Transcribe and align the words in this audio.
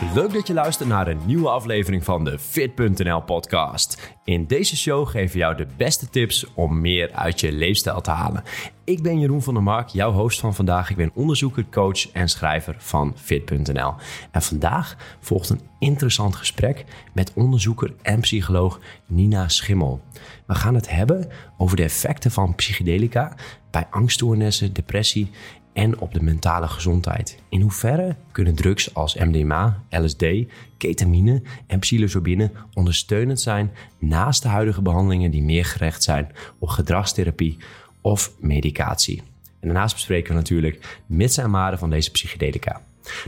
Leuk 0.00 0.32
dat 0.32 0.46
je 0.46 0.54
luistert 0.54 0.88
naar 0.88 1.08
een 1.08 1.20
nieuwe 1.26 1.48
aflevering 1.48 2.04
van 2.04 2.24
de 2.24 2.38
Fit.nl 2.38 3.22
podcast. 3.22 4.16
In 4.24 4.46
deze 4.46 4.76
show 4.76 5.08
geven 5.08 5.32
we 5.32 5.38
jou 5.38 5.56
de 5.56 5.66
beste 5.76 6.10
tips 6.10 6.46
om 6.54 6.80
meer 6.80 7.12
uit 7.12 7.40
je 7.40 7.52
leefstijl 7.52 8.00
te 8.00 8.10
halen. 8.10 8.42
Ik 8.84 9.02
ben 9.02 9.20
Jeroen 9.20 9.42
van 9.42 9.54
der 9.54 9.62
Mark, 9.62 9.88
jouw 9.88 10.12
host 10.12 10.40
van 10.40 10.54
vandaag. 10.54 10.90
Ik 10.90 10.96
ben 10.96 11.10
onderzoeker, 11.14 11.64
coach 11.70 12.10
en 12.10 12.28
schrijver 12.28 12.74
van 12.78 13.12
Fit.nl. 13.16 13.94
En 14.30 14.42
vandaag 14.42 14.96
volgt 15.20 15.48
een 15.48 15.60
interessant 15.78 16.36
gesprek 16.36 16.84
met 17.12 17.32
onderzoeker 17.34 17.94
en 18.02 18.20
psycholoog 18.20 18.80
Nina 19.06 19.48
Schimmel. 19.48 20.00
We 20.46 20.54
gaan 20.54 20.74
het 20.74 20.90
hebben 20.90 21.28
over 21.58 21.76
de 21.76 21.82
effecten 21.82 22.30
van 22.30 22.54
psychedelica 22.54 23.36
bij 23.70 23.86
angststoornissen, 23.90 24.72
depressie 24.72 25.30
en 25.74 25.98
op 25.98 26.14
de 26.14 26.22
mentale 26.22 26.68
gezondheid. 26.68 27.38
In 27.48 27.60
hoeverre 27.60 28.16
kunnen 28.32 28.54
drugs 28.54 28.94
als 28.94 29.14
MDMA, 29.14 29.82
LSD, 29.90 30.24
ketamine 30.76 31.42
en 31.66 31.78
psilocybine 31.78 32.50
ondersteunend 32.74 33.40
zijn 33.40 33.70
naast 33.98 34.42
de 34.42 34.48
huidige 34.48 34.82
behandelingen 34.82 35.30
die 35.30 35.42
meer 35.42 35.64
gericht 35.64 36.02
zijn 36.02 36.28
op 36.58 36.68
gedragstherapie 36.68 37.56
of 38.00 38.32
medicatie? 38.40 39.22
En 39.60 39.70
daarnaast 39.70 39.94
bespreken 39.94 40.30
we 40.30 40.38
natuurlijk 40.38 41.02
mits 41.06 41.36
en 41.36 41.50
maren 41.50 41.78
van 41.78 41.90
deze 41.90 42.10
psychedelica. 42.10 42.80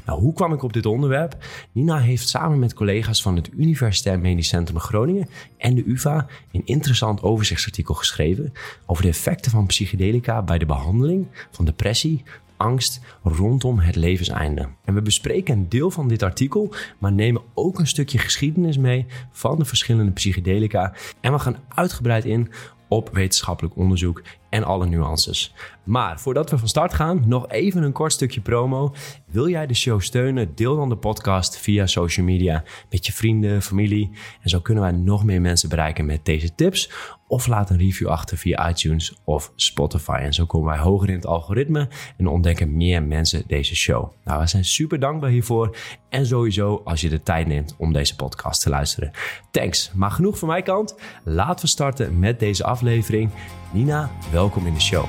Nou, 0.04 0.20
hoe 0.20 0.32
kwam 0.32 0.52
ik 0.52 0.62
op 0.62 0.72
dit 0.72 0.86
onderwerp? 0.86 1.36
Nina 1.72 1.98
heeft 1.98 2.28
samen 2.28 2.58
met 2.58 2.74
collega's 2.74 3.22
van 3.22 3.36
het 3.36 3.50
Universitair 3.56 4.18
Medisch 4.18 4.48
Centrum 4.48 4.78
Groningen 4.78 5.28
en 5.56 5.74
de 5.74 5.84
UvA 5.86 6.26
een 6.52 6.62
interessant 6.64 7.22
overzichtsartikel 7.22 7.94
geschreven 7.94 8.52
over 8.86 9.02
de 9.02 9.08
effecten 9.08 9.50
van 9.50 9.66
psychedelica 9.66 10.42
bij 10.42 10.58
de 10.58 10.66
behandeling 10.66 11.26
van 11.50 11.64
depressie, 11.64 12.22
angst 12.56 13.00
rondom 13.22 13.78
het 13.78 13.96
levenseinde. 13.96 14.68
En 14.84 14.94
we 14.94 15.02
bespreken 15.02 15.54
een 15.54 15.68
deel 15.68 15.90
van 15.90 16.08
dit 16.08 16.22
artikel, 16.22 16.74
maar 16.98 17.12
nemen 17.12 17.42
ook 17.54 17.78
een 17.78 17.86
stukje 17.86 18.18
geschiedenis 18.18 18.78
mee 18.78 19.06
van 19.30 19.58
de 19.58 19.64
verschillende 19.64 20.12
psychedelica. 20.12 20.94
En 21.20 21.32
we 21.32 21.38
gaan 21.38 21.56
uitgebreid 21.68 22.24
in 22.24 22.50
op 22.88 23.10
wetenschappelijk 23.12 23.76
onderzoek 23.76 24.22
en 24.48 24.64
alle 24.64 24.86
nuances. 24.86 25.54
Maar 25.86 26.20
voordat 26.20 26.50
we 26.50 26.58
van 26.58 26.68
start 26.68 26.94
gaan, 26.94 27.22
nog 27.26 27.48
even 27.48 27.82
een 27.82 27.92
kort 27.92 28.12
stukje 28.12 28.40
promo. 28.40 28.94
Wil 29.26 29.48
jij 29.48 29.66
de 29.66 29.74
show 29.74 30.00
steunen? 30.00 30.54
Deel 30.54 30.76
dan 30.76 30.88
de 30.88 30.96
podcast 30.96 31.58
via 31.58 31.86
social 31.86 32.26
media 32.26 32.64
met 32.90 33.06
je 33.06 33.12
vrienden, 33.12 33.62
familie. 33.62 34.10
En 34.42 34.48
zo 34.48 34.60
kunnen 34.60 34.82
wij 34.82 34.92
nog 34.92 35.24
meer 35.24 35.40
mensen 35.40 35.68
bereiken 35.68 36.06
met 36.06 36.24
deze 36.24 36.54
tips. 36.54 36.90
Of 37.28 37.46
laat 37.46 37.70
een 37.70 37.78
review 37.78 38.08
achter 38.08 38.36
via 38.36 38.68
iTunes 38.68 39.20
of 39.24 39.52
Spotify. 39.56 40.18
En 40.20 40.32
zo 40.32 40.46
komen 40.46 40.68
wij 40.68 40.78
hoger 40.78 41.08
in 41.08 41.14
het 41.14 41.26
algoritme 41.26 41.88
en 42.16 42.26
ontdekken 42.26 42.76
meer 42.76 43.02
mensen 43.02 43.42
deze 43.46 43.76
show. 43.76 44.12
Nou, 44.24 44.40
we 44.40 44.46
zijn 44.46 44.64
super 44.64 45.00
dankbaar 45.00 45.30
hiervoor. 45.30 45.76
En 46.08 46.26
sowieso 46.26 46.80
als 46.84 47.00
je 47.00 47.08
de 47.08 47.22
tijd 47.22 47.46
neemt 47.46 47.74
om 47.78 47.92
deze 47.92 48.16
podcast 48.16 48.62
te 48.62 48.70
luisteren. 48.70 49.10
Thanks. 49.50 49.90
Maar 49.94 50.10
genoeg 50.10 50.38
van 50.38 50.48
mijn 50.48 50.62
kant. 50.62 50.96
Laten 51.24 51.64
we 51.64 51.70
starten 51.70 52.18
met 52.18 52.40
deze 52.40 52.64
aflevering. 52.64 53.30
Nina, 53.72 54.10
welkom 54.30 54.35
in 54.36 54.74
de 54.74 54.80
show. 54.80 55.04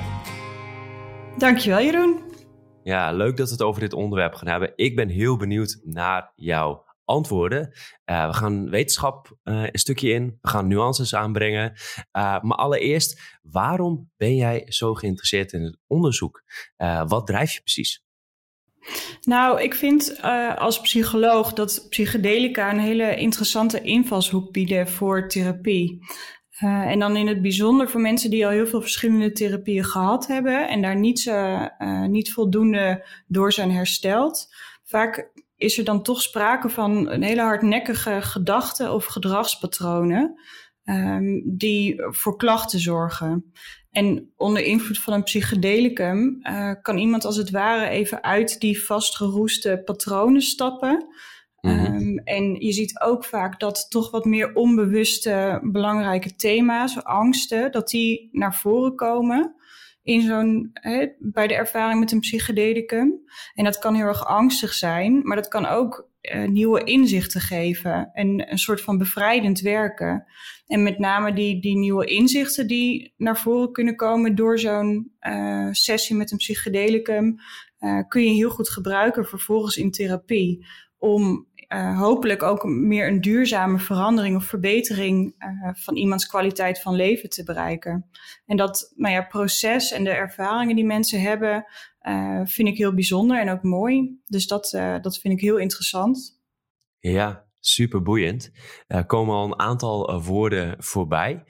Dankjewel 1.38 1.80
Jeroen. 1.80 2.22
Ja, 2.82 3.12
leuk 3.12 3.36
dat 3.36 3.46
we 3.46 3.52
het 3.52 3.62
over 3.62 3.80
dit 3.80 3.92
onderwerp 3.92 4.34
gaan 4.34 4.48
hebben. 4.48 4.72
Ik 4.76 4.96
ben 4.96 5.08
heel 5.08 5.36
benieuwd 5.36 5.80
naar 5.84 6.32
jouw 6.34 6.84
antwoorden. 7.04 7.72
Uh, 8.10 8.26
we 8.26 8.34
gaan 8.34 8.70
wetenschap 8.70 9.36
uh, 9.44 9.62
een 9.62 9.78
stukje 9.78 10.10
in, 10.10 10.38
we 10.40 10.48
gaan 10.48 10.68
nuances 10.68 11.14
aanbrengen. 11.14 11.72
Uh, 11.72 12.40
maar 12.40 12.56
allereerst, 12.56 13.38
waarom 13.42 14.10
ben 14.16 14.36
jij 14.36 14.64
zo 14.68 14.94
geïnteresseerd 14.94 15.52
in 15.52 15.62
het 15.62 15.78
onderzoek? 15.86 16.42
wat 17.06 17.26
drijft 17.26 17.52
je 17.52 17.60
precies? 17.60 18.06
Nou, 19.20 19.62
ik 19.62 19.74
vind 19.74 20.22
als 20.56 20.80
psycholoog 20.80 21.52
dat 21.52 21.86
psychedelica 21.88 22.70
een 22.70 22.80
hele 22.80 23.16
interessante 23.16 23.80
invalshoek 23.80 24.52
bieden 24.52 24.88
voor 24.88 25.28
therapie. 25.28 25.98
Uh, 26.64 26.90
en 26.90 26.98
dan 26.98 27.16
in 27.16 27.26
het 27.26 27.42
bijzonder 27.42 27.88
voor 27.88 28.00
mensen 28.00 28.30
die 28.30 28.46
al 28.46 28.52
heel 28.52 28.66
veel 28.66 28.80
verschillende 28.80 29.32
therapieën 29.32 29.84
gehad 29.84 30.26
hebben 30.26 30.68
en 30.68 30.82
daar 30.82 30.96
niet, 30.96 31.24
uh, 31.24 32.04
niet 32.06 32.32
voldoende 32.32 33.06
door 33.26 33.52
zijn 33.52 33.70
hersteld. 33.70 34.54
Vaak 34.84 35.30
is 35.56 35.78
er 35.78 35.84
dan 35.84 36.02
toch 36.02 36.22
sprake 36.22 36.68
van 36.68 37.08
een 37.08 37.22
hele 37.22 37.40
hardnekkige 37.40 38.18
gedachten 38.22 38.92
of 38.92 39.04
gedragspatronen 39.04 40.40
um, 40.84 41.42
die 41.44 41.96
voor 41.98 42.36
klachten 42.36 42.80
zorgen. 42.80 43.52
En 43.90 44.32
onder 44.36 44.62
invloed 44.62 44.98
van 44.98 45.12
een 45.12 45.22
psychedelicum 45.22 46.42
kan 46.82 46.98
iemand 46.98 47.24
als 47.24 47.36
het 47.36 47.50
ware 47.50 47.88
even 47.88 48.22
uit 48.22 48.60
die 48.60 48.84
vastgeroeste 48.84 49.82
patronen 49.84 50.42
stappen. 50.42 51.06
Mm 51.68 51.88
um, 51.98 52.18
en 52.18 52.54
je 52.54 52.72
ziet 52.72 53.00
ook 53.00 53.24
vaak 53.24 53.60
dat 53.60 53.86
toch 53.90 54.10
wat 54.10 54.24
meer 54.24 54.54
onbewuste 54.54 55.60
belangrijke 55.62 56.36
thema's, 56.36 57.04
angsten, 57.04 57.72
dat 57.72 57.88
die 57.88 58.28
naar 58.32 58.54
voren 58.54 58.94
komen 58.94 59.54
in 60.02 60.22
zo'n, 60.22 60.70
bij 61.18 61.46
de 61.46 61.54
ervaring 61.54 62.00
met 62.00 62.12
een 62.12 62.20
psychedelicum. 62.20 63.20
En 63.54 63.64
dat 63.64 63.78
kan 63.78 63.94
heel 63.94 64.06
erg 64.06 64.26
angstig 64.26 64.72
zijn, 64.72 65.20
maar 65.22 65.36
dat 65.36 65.48
kan 65.48 65.66
ook 65.66 66.08
uh, 66.22 66.48
nieuwe 66.48 66.84
inzichten 66.84 67.40
geven 67.40 68.10
en 68.12 68.50
een 68.50 68.58
soort 68.58 68.80
van 68.80 68.98
bevrijdend 68.98 69.60
werken. 69.60 70.24
En 70.66 70.82
met 70.82 70.98
name 70.98 71.32
die, 71.32 71.60
die 71.60 71.76
nieuwe 71.76 72.04
inzichten 72.04 72.66
die 72.66 73.14
naar 73.16 73.38
voren 73.38 73.72
kunnen 73.72 73.96
komen 73.96 74.34
door 74.34 74.58
zo'n 74.58 75.12
uh, 75.20 75.68
sessie 75.70 76.16
met 76.16 76.30
een 76.30 76.36
psychedelicum, 76.36 77.36
uh, 77.80 78.02
kun 78.08 78.22
je 78.22 78.30
heel 78.30 78.50
goed 78.50 78.68
gebruiken 78.68 79.26
vervolgens 79.26 79.76
in 79.76 79.90
therapie. 79.90 80.66
Om 80.98 81.47
uh, 81.68 81.98
hopelijk 81.98 82.42
ook 82.42 82.64
meer 82.64 83.08
een 83.08 83.20
duurzame 83.20 83.78
verandering 83.78 84.36
of 84.36 84.44
verbetering 84.44 85.34
uh, 85.38 85.70
van 85.74 85.96
iemands 85.96 86.26
kwaliteit 86.26 86.80
van 86.80 86.94
leven 86.94 87.28
te 87.28 87.44
bereiken. 87.44 88.10
En 88.46 88.56
dat 88.56 88.92
nou 88.96 89.14
ja, 89.14 89.22
proces 89.22 89.92
en 89.92 90.04
de 90.04 90.10
ervaringen 90.10 90.76
die 90.76 90.84
mensen 90.84 91.20
hebben, 91.20 91.64
uh, 92.02 92.40
vind 92.44 92.68
ik 92.68 92.76
heel 92.76 92.94
bijzonder 92.94 93.40
en 93.40 93.50
ook 93.50 93.62
mooi. 93.62 94.20
Dus 94.24 94.46
dat, 94.46 94.70
dat 95.02 95.18
vind 95.18 95.34
ik 95.34 95.40
heel 95.40 95.58
interessant. 95.58 96.40
Ja, 96.98 97.46
super 97.60 98.02
boeiend. 98.02 98.50
Er 98.86 99.06
komen 99.06 99.34
al 99.34 99.44
een 99.44 99.58
aantal 99.58 100.22
woorden 100.22 100.74
voorbij. 100.78 101.44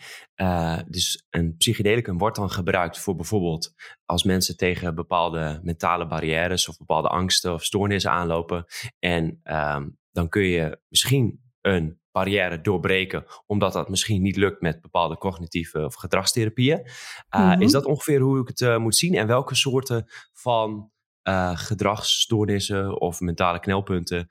Dus 0.87 1.27
een 1.31 1.57
psychedelicum 1.57 2.19
wordt 2.19 2.37
dan 2.37 2.51
gebruikt 2.51 2.99
voor 2.99 3.15
bijvoorbeeld 3.15 3.75
als 4.05 4.23
mensen 4.23 4.57
tegen 4.57 4.95
bepaalde 4.95 5.61
mentale 5.63 6.07
barrières 6.07 6.69
of 6.69 6.77
bepaalde 6.77 7.09
angsten 7.09 7.53
of 7.53 7.65
stoornissen 7.65 8.11
aanlopen. 8.11 8.65
En 8.99 9.41
um, 9.45 9.99
dan 10.19 10.29
kun 10.29 10.43
je 10.43 10.81
misschien 10.89 11.41
een 11.61 12.01
barrière 12.13 12.61
doorbreken, 12.61 13.25
omdat 13.47 13.73
dat 13.73 13.89
misschien 13.89 14.23
niet 14.23 14.37
lukt 14.37 14.61
met 14.61 14.81
bepaalde 14.81 15.19
cognitieve 15.19 15.85
of 15.85 15.95
gedragstherapieën. 15.95 16.79
Uh, 16.79 17.41
mm-hmm. 17.41 17.63
Is 17.63 17.73
dat 17.73 17.85
ongeveer 17.85 18.21
hoe 18.21 18.41
ik 18.41 18.49
het 18.49 18.61
uh, 18.61 18.79
moet 18.79 18.97
zien? 18.97 19.15
En 19.15 19.27
welke 19.27 19.55
soorten 19.55 20.07
van 20.33 20.91
uh, 21.29 21.57
gedragsstoornissen 21.57 23.01
of 23.01 23.21
mentale 23.21 23.61
knelpunten 23.61 24.29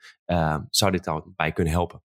zou 0.70 0.90
dit 0.90 1.04
dan 1.04 1.32
bij 1.36 1.52
kunnen 1.52 1.72
helpen? 1.72 2.02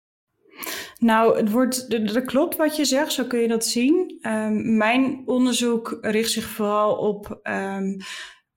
Nou, 1.00 1.38
het 1.38 1.52
wordt, 1.52 1.90
dat 2.14 2.26
klopt 2.26 2.56
wat 2.56 2.76
je 2.76 2.86
zegt, 2.86 3.14
zo 3.14 3.26
kun 3.26 3.40
je 3.40 3.48
dat 3.48 3.66
zien. 3.66 4.20
Um, 4.22 4.78
mijn 4.78 5.22
onderzoek 5.26 5.98
richt 6.02 6.32
zich 6.32 6.46
vooral 6.46 6.96
op 6.96 7.40
um, 7.44 7.98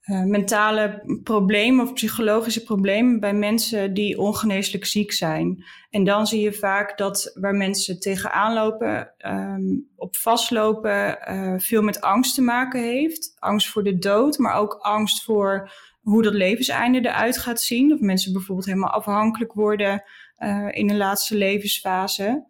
uh, 0.07 0.23
mentale 0.23 1.03
problemen 1.23 1.85
of 1.85 1.93
psychologische 1.93 2.63
problemen 2.63 3.21
bij 3.21 3.35
mensen 3.35 3.95
die 3.95 4.19
ongeneeslijk 4.19 4.85
ziek 4.85 5.13
zijn. 5.13 5.65
En 5.91 6.05
dan 6.05 6.27
zie 6.27 6.41
je 6.41 6.53
vaak 6.53 6.99
dat 6.99 7.31
waar 7.35 7.55
mensen 7.55 8.01
tegenaan 8.01 8.55
lopen, 8.55 9.15
um, 9.27 9.89
op 9.97 10.17
vastlopen, 10.17 11.19
uh, 11.29 11.55
veel 11.59 11.83
met 11.83 12.01
angst 12.01 12.35
te 12.35 12.43
maken 12.43 12.83
heeft. 12.83 13.37
Angst 13.39 13.69
voor 13.69 13.85
de 13.85 13.99
dood, 13.99 14.39
maar 14.39 14.55
ook 14.55 14.73
angst 14.73 15.25
voor 15.25 15.73
hoe 16.01 16.23
dat 16.23 16.35
levenseinde 16.35 16.99
eruit 16.99 17.39
gaat 17.39 17.61
zien. 17.61 17.93
Of 17.93 18.01
mensen 18.01 18.33
bijvoorbeeld 18.33 18.67
helemaal 18.67 18.91
afhankelijk 18.91 19.53
worden 19.53 20.03
uh, 20.39 20.69
in 20.71 20.87
de 20.87 20.95
laatste 20.95 21.37
levensfase. 21.37 22.47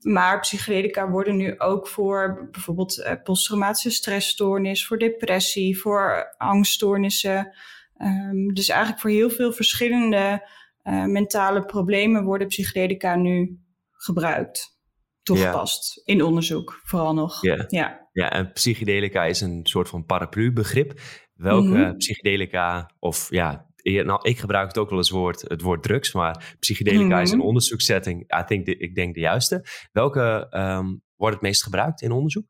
Maar 0.00 0.40
psychedelica 0.40 1.10
worden 1.10 1.36
nu 1.36 1.58
ook 1.58 1.88
voor 1.88 2.48
bijvoorbeeld 2.50 2.98
uh, 2.98 3.12
posttraumatische 3.22 3.90
stressstoornis, 3.90 4.86
voor 4.86 4.98
depressie, 4.98 5.78
voor 5.78 6.34
angststoornissen. 6.36 7.54
Um, 7.98 8.54
dus 8.54 8.68
eigenlijk 8.68 9.00
voor 9.00 9.10
heel 9.10 9.30
veel 9.30 9.52
verschillende 9.52 10.48
uh, 10.84 11.04
mentale 11.04 11.64
problemen 11.64 12.24
worden 12.24 12.46
psychedelica 12.46 13.16
nu 13.16 13.58
gebruikt. 13.92 14.76
Toegepast 15.22 16.02
in 16.04 16.22
onderzoek, 16.22 16.80
vooral 16.84 17.14
nog. 17.14 17.42
Yeah. 17.42 17.64
Ja. 17.68 18.08
ja, 18.12 18.30
en 18.30 18.52
psychedelica 18.52 19.24
is 19.24 19.40
een 19.40 19.60
soort 19.62 19.88
van 19.88 20.04
paraplu-begrip. 20.04 21.00
Welke 21.34 21.68
mm 21.68 21.74
-hmm. 21.74 21.96
psychedelica, 21.96 22.90
of 22.98 23.26
ja, 23.30 23.67
nou, 23.90 24.20
ik 24.22 24.38
gebruik 24.38 24.68
het 24.68 24.78
ook 24.78 24.90
wel 24.90 24.98
eens 24.98 25.10
woord, 25.10 25.40
het 25.40 25.62
woord 25.62 25.82
drugs, 25.82 26.12
maar 26.12 26.56
psychedelica 26.58 27.04
mm 27.04 27.10
-hmm. 27.10 27.20
is 27.20 27.30
een 27.30 27.38
mhm. 27.38 27.46
onderzoekssetting. 27.46 28.20
I 28.40 28.44
think 28.46 28.66
de, 28.66 28.76
ik 28.76 28.94
denk 28.94 29.14
de 29.14 29.20
juiste. 29.20 29.64
Welke 29.92 30.46
um, 30.50 31.02
wordt 31.16 31.34
het 31.34 31.44
meest 31.44 31.62
gebruikt 31.62 32.02
in 32.02 32.12
onderzoek? 32.12 32.44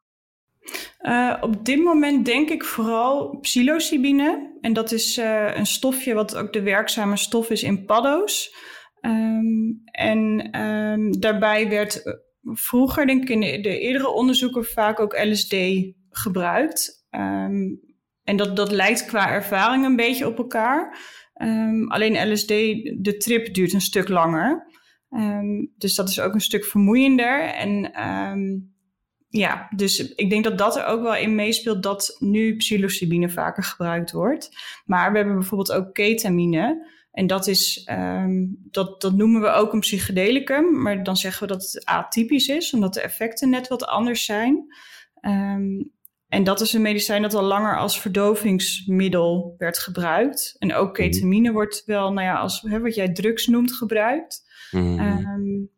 Uh, 1.00 1.36
op 1.40 1.64
dit 1.64 1.78
moment 1.78 2.24
denk 2.24 2.50
ik 2.50 2.64
vooral 2.64 3.38
psilocybine. 3.38 4.56
En 4.60 4.72
dat 4.72 4.92
is 4.92 5.18
uh, 5.18 5.56
een 5.56 5.66
stofje 5.66 6.14
wat 6.14 6.36
ook 6.36 6.52
de 6.52 6.62
werkzame 6.62 7.16
stof 7.16 7.50
is 7.50 7.62
in 7.62 7.84
paddo's. 7.84 8.54
Ehm, 9.00 9.72
en 9.84 10.48
ehm, 10.50 11.10
daarbij 11.10 11.68
werd 11.68 12.02
eh, 12.02 12.12
vroeger, 12.42 13.06
denk 13.06 13.22
ik 13.22 13.28
in 13.28 13.40
de, 13.40 13.78
eerdere 13.78 14.08
onderzoeken, 14.08 14.64
vaak 14.64 15.00
ook 15.00 15.24
LSD 15.24 15.56
gebruikt. 16.10 17.06
Ehm, 17.10 17.66
en 18.22 18.36
dat, 18.36 18.56
dat 18.56 18.70
lijkt 18.70 19.06
qua 19.06 19.30
ervaring 19.30 19.84
een 19.84 19.96
beetje 19.96 20.26
op 20.26 20.38
elkaar. 20.38 20.98
Alleen 21.88 22.32
LSD, 22.32 22.48
de 22.98 23.14
trip 23.18 23.54
duurt 23.54 23.72
een 23.72 23.80
stuk 23.80 24.08
langer. 24.08 24.66
dus 25.76 25.94
dat 25.94 26.08
is 26.08 26.20
ook 26.20 26.34
een 26.34 26.40
stuk 26.40 26.64
vermoeiender. 26.64 27.40
En 27.40 27.92
ja, 29.28 29.68
dus 29.76 30.14
ik 30.14 30.30
denk 30.30 30.44
dat 30.44 30.58
dat 30.58 30.76
er 30.76 30.84
ook 30.84 31.02
wel 31.02 31.16
in 31.16 31.34
meespeelt 31.34 31.82
dat 31.82 32.16
nu 32.18 32.56
psilocybine 32.56 33.28
vaker 33.28 33.62
gebruikt 33.62 34.12
wordt. 34.12 34.50
Maar 34.84 35.10
we 35.10 35.16
hebben 35.16 35.34
bijvoorbeeld 35.34 35.72
ook 35.72 35.94
ketamine. 35.94 36.96
En 37.10 37.26
dat, 37.26 37.46
is, 37.46 37.82
ehm, 37.84 38.46
dat, 38.50 39.00
dat 39.00 39.16
noemen 39.16 39.40
we 39.40 39.48
ook 39.48 39.72
een 39.72 39.80
psychedelicum, 39.80 40.82
maar 40.82 41.02
dan 41.02 41.16
zeggen 41.16 41.46
we 41.46 41.52
dat 41.52 41.62
het 41.62 41.84
atypisch 41.84 42.48
is, 42.48 42.72
omdat 42.72 42.94
de 42.94 43.00
effecten 43.00 43.50
net 43.50 43.68
wat 43.68 43.86
anders 43.86 44.24
zijn. 44.24 44.66
Ehm, 45.20 45.82
en 46.28 46.44
dat 46.44 46.60
is 46.60 46.72
een 46.72 46.82
medicijn 46.82 47.22
dat 47.22 47.34
al 47.34 47.42
langer 47.42 47.78
als 47.78 48.00
verdovingsmiddel 48.00 49.54
werd 49.58 49.78
gebruikt. 49.78 50.56
En 50.58 50.74
ook 50.74 50.98
mhm. 50.98 51.08
ketamine 51.08 51.52
wordt 51.52 51.82
wel, 51.86 52.12
nou 52.12 52.26
ja, 52.26 52.38
als 52.38 52.60
hè, 52.60 52.80
wat 52.80 52.94
jij 52.94 53.12
drugs 53.12 53.46
noemt, 53.46 53.72
gebruikt. 53.72 54.46
Mm. 54.70 55.68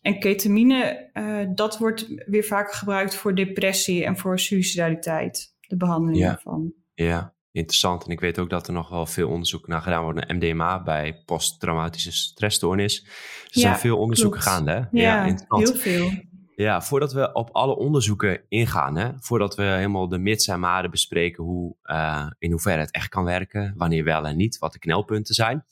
en 0.00 0.18
ketamine, 0.18 1.10
uh, 1.12 1.46
dat 1.54 1.78
wordt 1.78 2.06
weer 2.26 2.44
vaak 2.44 2.72
gebruikt 2.72 3.14
voor 3.14 3.34
depressie 3.34 4.04
en 4.04 4.16
voor 4.16 4.38
suicidaliteit, 4.38 5.54
de 5.60 5.76
behandeling 5.76 6.18
ja. 6.18 6.28
daarvan. 6.28 6.72
Ja, 6.94 7.34
interessant. 7.52 8.04
En 8.04 8.10
ik 8.10 8.20
weet 8.20 8.38
ook 8.38 8.50
dat 8.50 8.66
er 8.66 8.72
nog 8.72 8.88
wel 8.88 9.06
veel 9.06 9.28
onderzoek 9.28 9.66
naar 9.66 9.80
gedaan 9.80 10.02
wordt 10.02 10.18
naar 10.18 10.36
MDMA 10.36 10.82
bij 10.82 11.22
posttraumatische 11.24 12.12
stressstoornis. 12.12 13.04
Er 13.44 13.60
zijn 13.60 13.78
veel 13.78 13.98
onderzoeken 13.98 14.40
gaande. 14.40 14.70
Hè? 14.70 14.78
Ja, 14.78 15.26
ja 15.26 15.46
heel 15.48 15.74
veel. 15.74 16.10
Ja, 16.60 16.82
voordat 16.82 17.12
we 17.12 17.32
op 17.32 17.50
alle 17.52 17.76
onderzoeken 17.76 18.42
ingaan, 18.48 18.96
hè, 18.96 19.10
voordat 19.18 19.54
we 19.54 19.62
helemaal 19.62 20.08
de 20.08 20.18
mits 20.18 20.48
en 20.48 20.60
maden 20.60 20.90
bespreken, 20.90 21.44
hoe, 21.44 21.76
uh, 21.84 22.30
in 22.38 22.50
hoeverre 22.50 22.80
het 22.80 22.90
echt 22.90 23.08
kan 23.08 23.24
werken, 23.24 23.74
wanneer 23.76 24.04
wel 24.04 24.26
en 24.26 24.36
niet, 24.36 24.58
wat 24.58 24.72
de 24.72 24.78
knelpunten 24.78 25.34
zijn, 25.34 25.64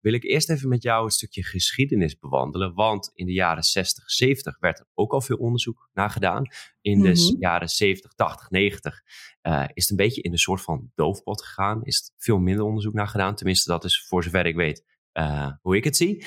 wil 0.00 0.12
ik 0.12 0.22
eerst 0.22 0.50
even 0.50 0.68
met 0.68 0.82
jou 0.82 1.04
een 1.04 1.10
stukje 1.10 1.42
geschiedenis 1.42 2.18
bewandelen. 2.18 2.74
Want 2.74 3.10
in 3.14 3.26
de 3.26 3.32
jaren 3.32 3.62
60, 3.62 4.10
70 4.10 4.58
werd 4.58 4.78
er 4.78 4.86
ook 4.94 5.12
al 5.12 5.20
veel 5.20 5.36
onderzoek 5.36 5.88
naar 5.92 6.10
gedaan. 6.10 6.46
In 6.80 7.00
de 7.00 7.10
mhm. 7.10 7.40
jaren 7.40 7.68
70, 7.68 8.12
80, 8.12 8.50
90 8.50 9.02
uh, 9.42 9.64
is 9.74 9.82
het 9.82 9.90
een 9.90 10.06
beetje 10.06 10.22
in 10.22 10.32
een 10.32 10.38
soort 10.38 10.62
van 10.62 10.90
doofpot 10.94 11.42
gegaan. 11.42 11.84
Is 11.84 12.12
veel 12.16 12.38
minder 12.38 12.64
onderzoek 12.64 12.94
naar 12.94 13.08
gedaan. 13.08 13.34
Tenminste, 13.34 13.70
dat 13.70 13.84
is 13.84 14.06
voor 14.06 14.22
zover 14.22 14.46
ik 14.46 14.56
weet 14.56 14.84
uh, 15.12 15.50
hoe 15.60 15.76
ik 15.76 15.84
het 15.84 15.96
zie. 15.96 16.24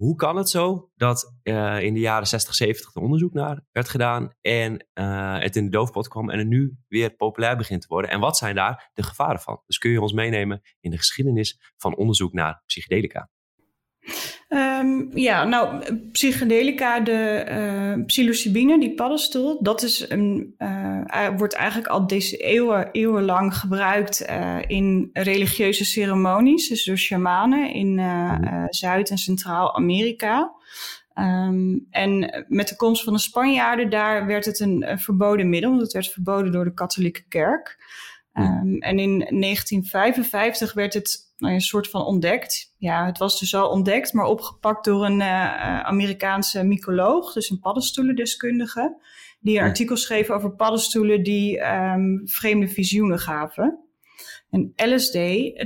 Hoe 0.00 0.16
kan 0.16 0.36
het 0.36 0.48
zo 0.48 0.90
dat 0.96 1.34
uh, 1.42 1.82
in 1.82 1.94
de 1.94 2.00
jaren 2.00 2.26
60, 2.26 2.54
70 2.54 2.94
er 2.94 3.02
onderzoek 3.02 3.32
naar 3.32 3.64
werd 3.72 3.88
gedaan 3.88 4.30
en 4.40 4.86
uh, 4.94 5.38
het 5.38 5.56
in 5.56 5.64
de 5.64 5.70
doofpot 5.70 6.08
kwam 6.08 6.30
en 6.30 6.38
het 6.38 6.48
nu 6.48 6.76
weer 6.88 7.10
populair 7.10 7.56
begint 7.56 7.80
te 7.80 7.86
worden? 7.88 8.10
En 8.10 8.20
wat 8.20 8.36
zijn 8.36 8.54
daar 8.54 8.90
de 8.94 9.02
gevaren 9.02 9.40
van? 9.40 9.62
Dus 9.66 9.78
kun 9.78 9.90
je 9.90 10.00
ons 10.00 10.12
meenemen 10.12 10.60
in 10.80 10.90
de 10.90 10.96
geschiedenis 10.96 11.72
van 11.76 11.96
onderzoek 11.96 12.32
naar 12.32 12.62
psychedelica? 12.66 13.30
Um, 14.48 15.10
ja, 15.14 15.44
nou, 15.44 15.94
psychedelica, 16.12 17.00
de 17.00 17.46
uh, 17.98 18.04
psilocybine, 18.06 18.80
die 18.80 18.94
paddenstoel, 18.94 19.62
dat 19.62 19.82
is 19.82 20.10
een, 20.10 20.54
uh, 20.58 21.28
wordt 21.36 21.54
eigenlijk 21.54 21.88
al 21.88 22.06
deze 22.06 22.36
eeuwen, 22.36 22.88
eeuwenlang 22.92 23.54
gebruikt 23.56 24.28
uh, 24.30 24.58
in 24.66 25.10
religieuze 25.12 25.84
ceremonies, 25.84 26.68
dus 26.68 26.84
door 26.84 26.96
shamanen 26.96 27.72
in 27.72 27.94
mhm. 27.94 28.66
Zuid- 28.68 29.10
en 29.10 29.18
Centraal-Amerika. 29.18 30.52
Um, 31.14 31.86
en 31.90 32.44
met 32.48 32.68
de 32.68 32.76
komst 32.76 33.04
van 33.04 33.12
de 33.12 33.18
Spanjaarden 33.18 33.90
daar 33.90 34.26
werd 34.26 34.44
het 34.44 34.60
een, 34.60 34.90
een 34.90 34.98
verboden 34.98 35.48
middel, 35.48 35.70
want 35.70 35.82
het 35.82 35.92
werd 35.92 36.08
verboden 36.08 36.52
door 36.52 36.64
de 36.64 36.74
katholieke 36.74 37.24
kerk. 37.28 37.78
Um, 38.34 38.78
en 38.78 38.98
in 38.98 39.18
1955 39.18 40.72
werd 40.72 40.94
het 40.94 41.29
een 41.48 41.60
soort 41.60 41.88
van 41.88 42.04
ontdekt. 42.04 42.74
Ja, 42.78 43.06
het 43.06 43.18
was 43.18 43.38
dus 43.38 43.54
al 43.54 43.68
ontdekt, 43.68 44.12
maar 44.12 44.24
opgepakt 44.24 44.84
door 44.84 45.04
een 45.04 45.20
uh, 45.20 45.80
Amerikaanse 45.80 46.62
mycoloog, 46.62 47.32
dus 47.32 47.50
een 47.50 47.60
paddenstoelendeskundige, 47.60 49.02
die 49.40 49.58
een 49.58 49.64
artikel 49.64 49.96
schreef 49.96 50.30
over 50.30 50.54
paddenstoelen 50.54 51.22
die 51.22 51.60
um, 51.72 52.20
vreemde 52.24 52.68
visioenen 52.68 53.18
gaven. 53.18 53.84
En 54.50 54.72
LSD, 54.76 55.18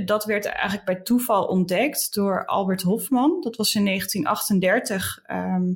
dat 0.07 0.25
werd 0.25 0.45
eigenlijk 0.45 0.85
bij 0.85 1.01
toeval 1.01 1.45
ontdekt 1.45 2.13
door 2.13 2.45
Albert 2.45 2.81
Hofman. 2.81 3.41
Dat 3.41 3.55
was 3.55 3.75
in 3.75 3.85
1938. 3.85 5.19
Um, 5.27 5.37
ehm, 5.37 5.73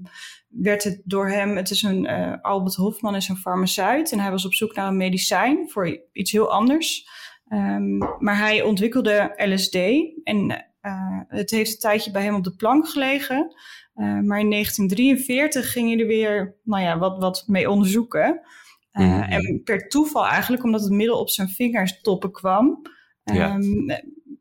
werd 0.49 0.83
het 0.83 1.01
door 1.03 1.29
hem, 1.29 1.55
het 1.57 1.69
is 1.69 1.81
een, 1.81 2.05
uh, 2.05 2.33
Albert 2.41 2.75
Hofman 2.75 3.15
is 3.15 3.27
een 3.27 3.37
farmaceut 3.37 4.11
en 4.11 4.19
hij 4.19 4.31
was 4.31 4.45
op 4.45 4.53
zoek 4.53 4.75
naar 4.75 4.87
een 4.87 4.97
medicijn 4.97 5.69
voor 5.69 5.99
iets 6.11 6.31
heel 6.31 6.51
anders. 6.51 7.09
Um, 7.49 7.97
maar 8.19 8.37
hij 8.37 8.61
ontwikkelde 8.61 9.33
LSD 9.35 9.75
en 10.23 10.67
uh, 10.81 11.19
het 11.27 11.49
heeft 11.49 11.71
een 11.71 11.79
tijdje 11.79 12.11
bij 12.11 12.23
hem 12.23 12.35
op 12.35 12.43
de 12.43 12.55
plank 12.55 12.87
gelegen. 12.87 13.55
Uh, 13.95 14.05
maar 14.05 14.39
in 14.39 14.49
1943 14.49 15.71
ging 15.71 15.89
hij 15.89 15.99
er 15.99 16.07
weer 16.07 16.55
nou 16.63 16.83
ja, 16.83 16.97
wat, 16.97 17.19
wat 17.19 17.43
mee 17.47 17.69
onderzoeken. 17.69 18.41
Uh, 18.93 19.05
mm 19.05 19.11
-hmm. 19.11 19.21
En 19.21 19.61
per 19.63 19.87
toeval 19.87 20.27
eigenlijk, 20.27 20.63
omdat 20.63 20.81
het 20.81 20.91
middel 20.91 21.19
op 21.19 21.29
zijn 21.29 21.47
vingerstoppen 21.47 22.31
kwam, 22.31 22.81
ja. 23.23 23.55
um, 23.55 23.85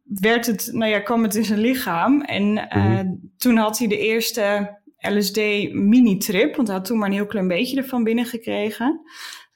werd 0.05 0.47
het, 0.47 0.71
nou 0.73 0.91
ja, 0.91 1.01
kwam 1.01 1.23
het 1.23 1.35
in 1.35 1.45
zijn 1.45 1.61
lichaam. 1.61 2.23
En 2.23 2.45
mm 2.45 2.69
-hmm. 2.69 3.33
toen 3.37 3.57
had 3.57 3.79
hij 3.79 3.89
de 3.89 3.99
eerste 3.99 4.77
LSD 4.99 5.37
mini-trip, 5.73 6.57
want 6.57 6.69
hij 6.69 6.77
had 6.77 6.87
toen 6.87 6.99
maar 6.99 7.09
een 7.09 7.15
heel 7.15 7.27
klein 7.27 7.49
beetje 7.49 7.77
ervan 7.77 8.05
binnengekregen. 8.05 9.01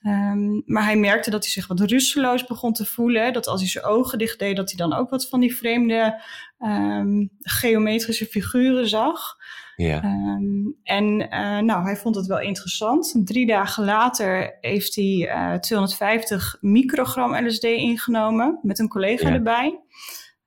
Um, 0.03 0.63
maar 0.67 0.85
hij 0.85 0.97
merkte 0.97 1.31
dat 1.31 1.43
hij 1.43 1.51
zich 1.51 1.67
wat 1.67 1.81
rusteloos 1.81 2.45
begon 2.45 2.73
te 2.73 2.85
voelen. 2.85 3.33
Dat 3.33 3.47
als 3.47 3.61
hij 3.61 3.71
zijn 3.71 3.85
ogen 3.85 4.19
dicht 4.19 4.39
deed, 4.39 4.57
dat 4.57 4.69
hij 4.69 4.79
dan 4.89 4.99
ook 4.99 5.11
wat 5.11 5.29
van 5.29 5.41
die 5.41 5.57
vreemde 5.57 6.23
um, 6.59 7.31
geometrische 7.39 8.27
figuren 8.27 8.89
zag. 8.89 9.37
Ja. 9.77 10.05
Um, 10.05 10.77
en 10.83 11.21
uh, 11.21 11.59
nou, 11.59 11.85
hij 11.85 11.97
vond 11.97 12.15
het 12.15 12.27
wel 12.27 12.41
interessant. 12.41 13.21
Drie 13.25 13.47
dagen 13.47 13.85
later 13.85 14.59
heeft 14.61 14.95
hij 14.95 15.05
uh, 15.05 15.55
250 15.55 16.57
microgram 16.61 17.47
LSD 17.47 17.65
ingenomen 17.65 18.59
met 18.63 18.79
een 18.79 18.89
collega 18.89 19.29
ja. 19.29 19.35
erbij. 19.35 19.81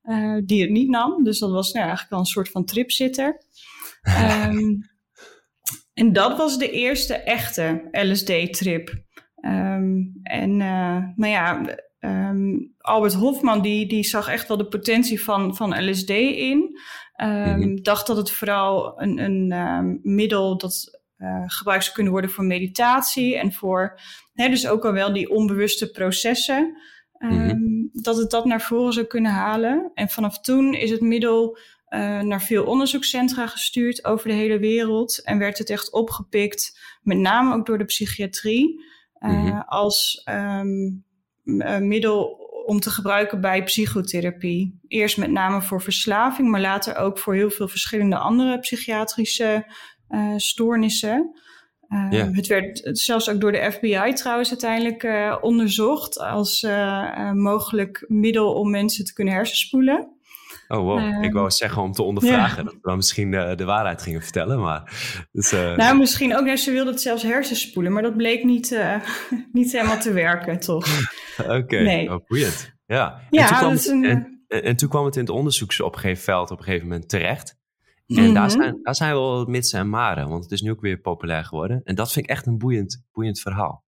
Uh, 0.03 0.41
die 0.45 0.61
het 0.61 0.69
niet 0.69 0.89
nam. 0.89 1.23
Dus 1.23 1.39
dat 1.39 1.51
was 1.51 1.71
nou, 1.71 1.79
eigenlijk 1.79 2.09
wel 2.09 2.19
een 2.19 2.25
soort 2.25 2.49
van 2.49 2.65
tripzitter. 2.65 3.41
en 5.93 6.13
dat 6.13 6.37
was 6.37 6.57
de 6.57 6.71
eerste 6.71 7.13
echte 7.13 7.87
LSD-trip. 7.91 9.04
Um, 9.47 10.19
en 10.23 10.49
uh, 10.59 11.03
nou 11.15 11.31
ja, 11.31 11.61
um, 11.99 12.73
Albert 12.77 13.13
Hofman 13.13 13.61
die, 13.61 13.87
die 13.87 14.03
zag 14.03 14.27
echt 14.27 14.47
wel 14.47 14.57
de 14.57 14.67
potentie 14.67 15.23
van, 15.23 15.55
van 15.55 15.89
LSD 15.89 16.09
in. 16.09 16.79
Um, 17.21 17.27
mm-hmm. 17.27 17.83
Dacht 17.83 18.07
dat 18.07 18.17
het 18.17 18.31
vooral 18.31 19.01
een, 19.01 19.19
een 19.19 19.99
middel 20.03 20.57
dat 20.57 21.01
uh, 21.17 21.43
gebruikt 21.45 21.83
zou 21.83 21.95
kunnen 21.95 22.13
worden 22.13 22.31
voor 22.31 22.43
meditatie 22.43 23.37
en 23.37 23.53
voor 23.53 23.99
hè, 24.33 24.49
dus 24.49 24.67
ook 24.67 24.85
al 24.85 24.93
wel 24.93 25.13
die 25.13 25.29
onbewuste 25.29 25.91
processen. 25.91 26.77
Mm-hmm. 27.17 27.89
Dat 27.91 28.17
het 28.17 28.29
dat 28.29 28.45
naar 28.45 28.61
voren 28.61 28.93
zou 28.93 29.05
kunnen 29.05 29.31
halen. 29.31 29.91
En 29.93 30.09
vanaf 30.09 30.39
toen 30.39 30.73
is 30.73 30.89
het 30.89 31.01
middel 31.01 31.57
uh, 31.89 32.21
naar 32.21 32.41
veel 32.41 32.65
onderzoekscentra 32.65 33.47
gestuurd 33.47 34.05
over 34.05 34.27
de 34.27 34.33
hele 34.33 34.59
wereld. 34.59 35.23
En 35.23 35.37
werd 35.37 35.57
het 35.57 35.69
echt 35.69 35.91
opgepikt, 35.91 36.79
met 37.01 37.17
name 37.17 37.53
ook 37.55 37.65
door 37.65 37.77
de 37.77 37.85
psychiatrie. 37.85 38.93
Mm 39.27 39.63
als 39.65 40.27
um, 40.29 41.03
middel 41.79 42.23
om 42.65 42.79
te 42.79 42.89
gebruiken 42.89 43.41
bij 43.41 43.63
psychotherapie. 43.63 44.79
Eerst 44.87 45.17
met 45.17 45.31
name 45.31 45.61
voor 45.61 45.81
verslaving, 45.81 46.49
maar 46.49 46.61
later 46.61 46.95
ook 46.95 47.19
voor 47.19 47.33
heel 47.33 47.49
veel 47.49 47.67
verschillende 47.67 48.17
andere 48.17 48.59
psychiatrische 48.59 49.65
uh, 50.09 50.33
stoornissen. 50.37 51.39
Uh, 51.89 52.07
yeah. 52.11 52.35
Het 52.35 52.47
werd 52.47 52.89
zelfs 52.91 53.29
ook 53.29 53.41
door 53.41 53.51
de 53.51 53.71
FBI 53.71 54.13
trouwens 54.13 54.49
uiteindelijk 54.49 55.03
uh, 55.03 55.37
onderzocht 55.41 56.19
als 56.19 56.67
mogelijk 57.33 58.05
middel 58.07 58.53
om 58.53 58.69
mensen 58.69 59.05
te 59.05 59.13
kunnen 59.13 59.33
hersenspoelen. 59.33 60.14
Oh 60.67 60.77
wow, 60.77 61.23
ik 61.23 61.33
wou 61.33 61.51
zeggen 61.51 61.81
om 61.81 61.91
te 61.91 62.03
ondervragen. 62.03 62.63
Ja. 62.63 62.69
Dat 62.69 62.77
we 62.81 62.95
misschien 62.95 63.31
de, 63.31 63.53
de, 63.55 63.65
waarheid 63.65 64.01
gingen 64.01 64.21
vertellen. 64.21 64.59
Maar, 64.59 64.83
dus, 65.31 65.53
uh... 65.53 65.75
Nou, 65.75 65.97
misschien 65.97 66.37
ook. 66.37 66.57
Ze 66.57 66.71
wilde 66.71 66.91
het 66.91 67.01
zelfs 67.01 67.23
hersenspoelen. 67.23 67.93
Maar 67.93 68.01
dat 68.01 68.17
bleek 68.17 68.43
niet, 68.43 68.71
uh, 68.71 68.95
niet 69.51 69.71
helemaal 69.71 69.99
te 69.99 70.11
werken, 70.11 70.59
toch? 70.59 70.87
Oké, 71.37 71.53
okay. 71.53 71.83
nee. 71.83 72.13
oh, 72.13 72.25
boeiend. 72.27 72.73
Ja, 72.85 73.21
ja 73.29 73.41
en, 73.41 73.47
toen 73.47 73.57
kwam 73.57 73.71
het, 73.71 73.87
een... 73.87 74.05
en, 74.47 74.63
en, 74.63 74.75
toen 74.75 74.89
kwam 74.89 75.05
het 75.05 75.15
in 75.15 75.21
het 75.21 75.29
onderzoeksopgeven 75.29 76.23
veld 76.23 76.51
op 76.51 76.57
een 76.57 76.63
gegeven 76.63 76.87
moment 76.87 77.09
terecht. 77.09 77.57
En 78.07 78.33
daar, 78.33 78.51
zijn, 78.51 78.79
daar 78.81 78.95
zijn 78.95 79.13
wel 79.13 79.45
mitsen 79.45 79.79
en 79.79 79.89
maren. 79.89 80.29
Want 80.29 80.43
het 80.43 80.51
is 80.51 80.61
nu 80.61 80.71
ook 80.71 80.81
weer 80.81 80.99
populair 80.99 81.43
geworden. 81.43 81.81
En 81.83 81.95
dat 81.95 82.11
vind 82.11 82.25
ik 82.25 82.31
echt 82.31 82.45
een 82.45 82.57
boeiend, 82.57 83.05
boeiend 83.11 83.39
verhaal. 83.39 83.84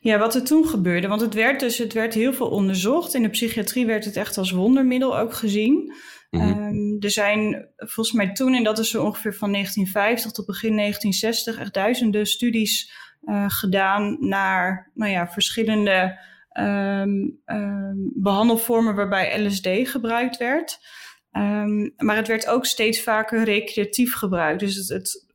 Ja, 0.00 0.18
wat 0.18 0.34
er 0.34 0.44
toen 0.44 0.66
gebeurde, 0.66 1.08
want 1.08 1.20
het 1.20 1.34
werd 1.34 1.60
dus 1.60 1.78
het 1.78 1.92
werd 1.92 2.14
heel 2.14 2.32
veel 2.32 2.48
onderzocht. 2.48 3.14
In 3.14 3.22
de 3.22 3.28
psychiatrie 3.28 3.86
werd 3.86 4.04
het 4.04 4.16
echt 4.16 4.38
als 4.38 4.50
wondermiddel 4.50 5.18
ook 5.18 5.34
gezien. 5.34 5.92
Mm 6.30 6.74
er 7.00 7.10
zijn 7.10 7.68
volgens 7.76 8.12
mij 8.12 8.32
toen, 8.32 8.54
en 8.54 8.64
dat 8.64 8.78
is 8.78 8.90
zo 8.90 9.04
ongeveer 9.04 9.34
van 9.34 9.52
1950 9.52 10.32
tot 10.32 10.46
begin 10.46 10.76
1960, 10.76 11.58
echt 11.58 11.74
duizenden 11.74 12.26
studies 12.26 12.92
uh, 13.22 13.44
gedaan 13.48 14.16
naar 14.20 14.90
nou 14.94 15.12
ja, 15.12 15.28
verschillende 15.28 16.18
um, 16.52 17.40
um, 17.46 18.10
behandelvormen 18.14 18.94
waarbij 18.94 19.44
LSD 19.44 19.68
gebruikt 19.82 20.36
werd. 20.36 20.78
Maar 21.96 22.16
het 22.16 22.28
werd 22.28 22.46
ook 22.46 22.66
steeds 22.66 23.02
vaker 23.02 23.44
recreatief 23.44 24.14
gebruikt. 24.14 24.60
Dus 24.60 24.76
het, 24.76 24.88
het 24.88 25.28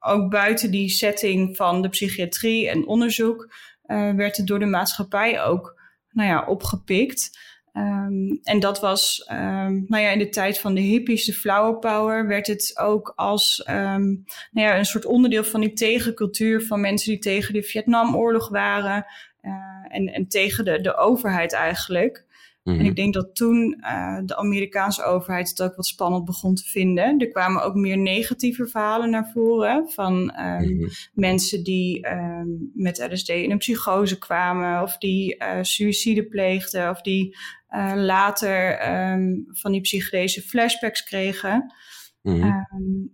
ook 0.00 0.30
buiten 0.30 0.70
die 0.70 0.88
setting 0.88 1.56
van 1.56 1.82
de 1.82 1.88
psychiatrie 1.88 2.68
en 2.68 2.86
onderzoek 2.86 3.54
uh, 3.86 4.14
werd 4.14 4.36
het 4.36 4.46
door 4.46 4.58
de 4.58 4.66
maatschappij 4.66 5.42
ook 5.42 5.80
nou 6.10 6.28
ja, 6.28 6.44
opgepikt. 6.46 7.38
Um, 7.72 8.38
en 8.42 8.60
dat 8.60 8.80
was, 8.80 9.28
um, 9.32 9.84
nou 9.88 10.02
ja, 10.02 10.10
in 10.10 10.18
de 10.18 10.28
tijd 10.28 10.58
van 10.58 10.74
de 10.74 10.80
hippies, 10.80 11.24
de 11.24 11.32
flower 11.32 11.78
power, 11.78 12.26
werd 12.26 12.46
het 12.46 12.78
ook 12.78 13.12
als 13.16 13.64
um, 13.70 14.24
nou 14.50 14.68
ja, 14.68 14.78
een 14.78 14.84
soort 14.84 15.04
onderdeel 15.04 15.44
van 15.44 15.60
die 15.60 15.72
tegencultuur 15.72 16.62
van 16.62 16.80
mensen 16.80 17.10
die 17.10 17.18
tegen 17.18 17.54
de 17.54 17.62
Vietnamoorlog 17.62 18.48
waren 18.48 19.06
uh, 19.42 19.52
en, 19.88 20.06
en 20.06 20.28
tegen 20.28 20.64
de, 20.64 20.80
de 20.80 20.96
overheid 20.96 21.52
eigenlijk. 21.52 22.24
En 22.68 22.80
ik 22.80 22.86
mhm. 22.86 22.94
denk 22.94 23.14
dat 23.14 23.34
toen 23.34 23.76
uh, 23.80 24.18
de 24.24 24.36
Amerikaanse 24.36 25.02
overheid 25.02 25.48
het 25.48 25.62
ook 25.62 25.76
wat 25.76 25.86
spannend 25.86 26.24
begon 26.24 26.54
te 26.54 26.64
vinden. 26.64 27.18
Er 27.18 27.28
kwamen 27.28 27.62
ook 27.62 27.74
meer 27.74 27.98
negatieve 27.98 28.66
verhalen 28.66 29.10
naar 29.10 29.30
voren 29.32 29.90
van 29.90 30.40
um, 30.40 30.88
mensen 31.12 31.64
die 31.64 32.08
um, 32.08 32.70
met 32.74 33.08
LSD 33.10 33.28
in 33.28 33.50
een 33.50 33.58
psychose 33.58 34.18
kwamen, 34.18 34.82
of 34.82 34.98
die 34.98 35.36
uh, 35.42 35.58
suïcide 35.62 36.26
pleegden, 36.26 36.90
of 36.90 37.00
die 37.00 37.36
uh, 37.70 37.92
later 37.96 38.88
um, 39.12 39.46
van 39.50 39.72
die 39.72 39.80
psychedelische 39.80 40.42
flashbacks 40.42 41.04
kregen. 41.04 41.74
Mm 42.22 42.66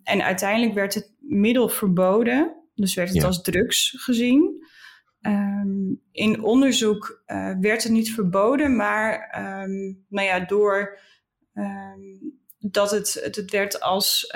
en 0.02 0.22
uiteindelijk 0.22 0.74
werd 0.74 0.94
het 0.94 1.12
middel 1.20 1.68
verboden, 1.68 2.54
dus 2.74 2.94
werd 2.94 3.08
het 3.08 3.20
ja. 3.20 3.26
als 3.26 3.42
drugs 3.42 3.94
gezien. 3.96 4.66
Um, 5.26 6.00
in 6.12 6.42
onderzoek 6.42 7.22
uh, 7.26 7.54
werd 7.60 7.82
het 7.82 7.92
niet 7.92 8.12
verboden, 8.12 8.76
maar 8.76 9.38
um, 9.62 10.04
nou 10.08 10.26
ja, 10.26 10.40
door 10.40 10.98
um, 11.54 12.38
dat 12.58 12.90
het, 12.90 13.20
het, 13.22 13.36
het 13.36 13.50
werd 13.50 13.80
als 13.80 14.32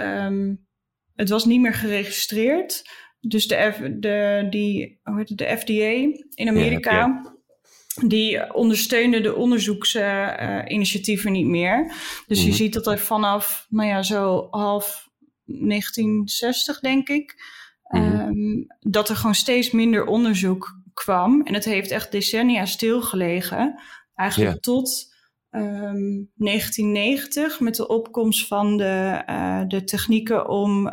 het 1.19 1.29
was 1.29 1.45
niet 1.45 1.61
meer 1.61 1.75
geregistreerd. 1.75 2.91
Dus 3.21 3.47
de, 3.47 3.73
F, 3.73 3.77
de, 4.01 4.47
die, 4.51 5.01
hoe 5.03 5.17
heet 5.17 5.29
het, 5.29 5.39
de 5.39 5.57
FDA 5.59 6.19
in 6.35 6.49
Amerika, 6.49 6.93
ja, 6.93 7.37
die 8.07 8.55
ondersteunde 8.55 9.21
de 9.21 9.35
onderzoeksinitiatieven 9.35 11.31
uh, 11.31 11.37
niet 11.37 11.47
meer. 11.47 11.93
Dus 12.27 12.41
mm. 12.41 12.47
je 12.47 12.53
ziet 12.53 12.73
dat 12.73 12.87
er 12.87 12.99
vanaf, 12.99 13.67
nou 13.69 13.89
ja, 13.89 14.03
zo 14.03 14.49
half 14.51 15.09
1960 15.45 16.81
denk 16.81 17.09
ik, 17.09 17.43
mm. 17.89 18.67
dat 18.81 19.09
er 19.09 19.17
gewoon 19.17 19.35
steeds 19.35 19.71
minder 19.71 20.07
onderzoek 20.07 20.78
kwam. 21.05 21.43
En 21.43 21.55
het 21.55 21.65
heeft 21.65 21.91
echt 21.91 22.13
decennia 22.13 22.65
stilgelegen. 22.65 23.81
Eigenlijk 24.15 24.61
tot 24.61 25.17
um, 25.51 26.31
1990 26.35 27.61
met 27.61 27.75
de 27.75 27.89
opkomst 27.89 28.47
van 28.47 28.77
de, 28.77 29.23
uh, 29.27 29.63
de 29.67 29.85
technieken 29.85 30.49
om 30.49 30.87
uh, 30.87 30.93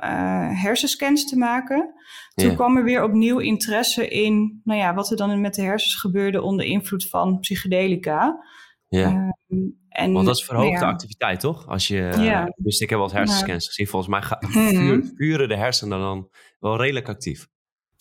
hersenscans 0.62 1.30
te 1.30 1.38
maken. 1.38 1.94
Toen 2.36 2.56
kwam 2.56 2.78
er 2.78 2.84
weer 2.84 3.04
opnieuw 3.04 3.40
interesse 3.40 4.08
in 4.08 4.62
nou 4.64 4.80
ja, 4.80 4.94
wat 4.94 5.12
er 5.12 5.18
dan 5.18 5.42
met 5.42 5.56
de 5.56 5.62
hersens 5.62 5.96
gebeurde 5.96 6.42
onder 6.42 6.66
invloed 6.66 7.10
van 7.10 7.40
psychedelica. 7.40 8.44
Ja. 8.88 9.34
Um, 9.48 9.84
en, 9.90 10.12
Want 10.14 10.26
dat 10.26 10.38
is 10.38 10.46
verhoogde 10.46 10.86
ja. 10.86 10.92
activiteit, 10.92 11.40
toch? 11.40 11.68
Als 11.68 11.88
je, 11.88 12.14
ja. 12.20 12.54
Dus 12.56 12.80
ik 12.80 12.90
heb 12.90 12.98
wel 13.00 13.08
eens 13.08 13.18
hersenscans 13.18 13.68
gezien. 13.68 13.88
Volgens 13.88 14.12
mij 14.12 14.38
mm 14.64 15.12
vuren 15.16 15.48
de 15.48 15.56
hersenen 15.56 16.00
dan 16.00 16.30
wel 16.60 16.78
redelijk 16.78 17.10
actief. 17.10 17.48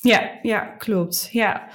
Ja, 0.04 0.38
ja, 0.42 0.61
klopt. 0.61 1.28
Ja. 1.32 1.68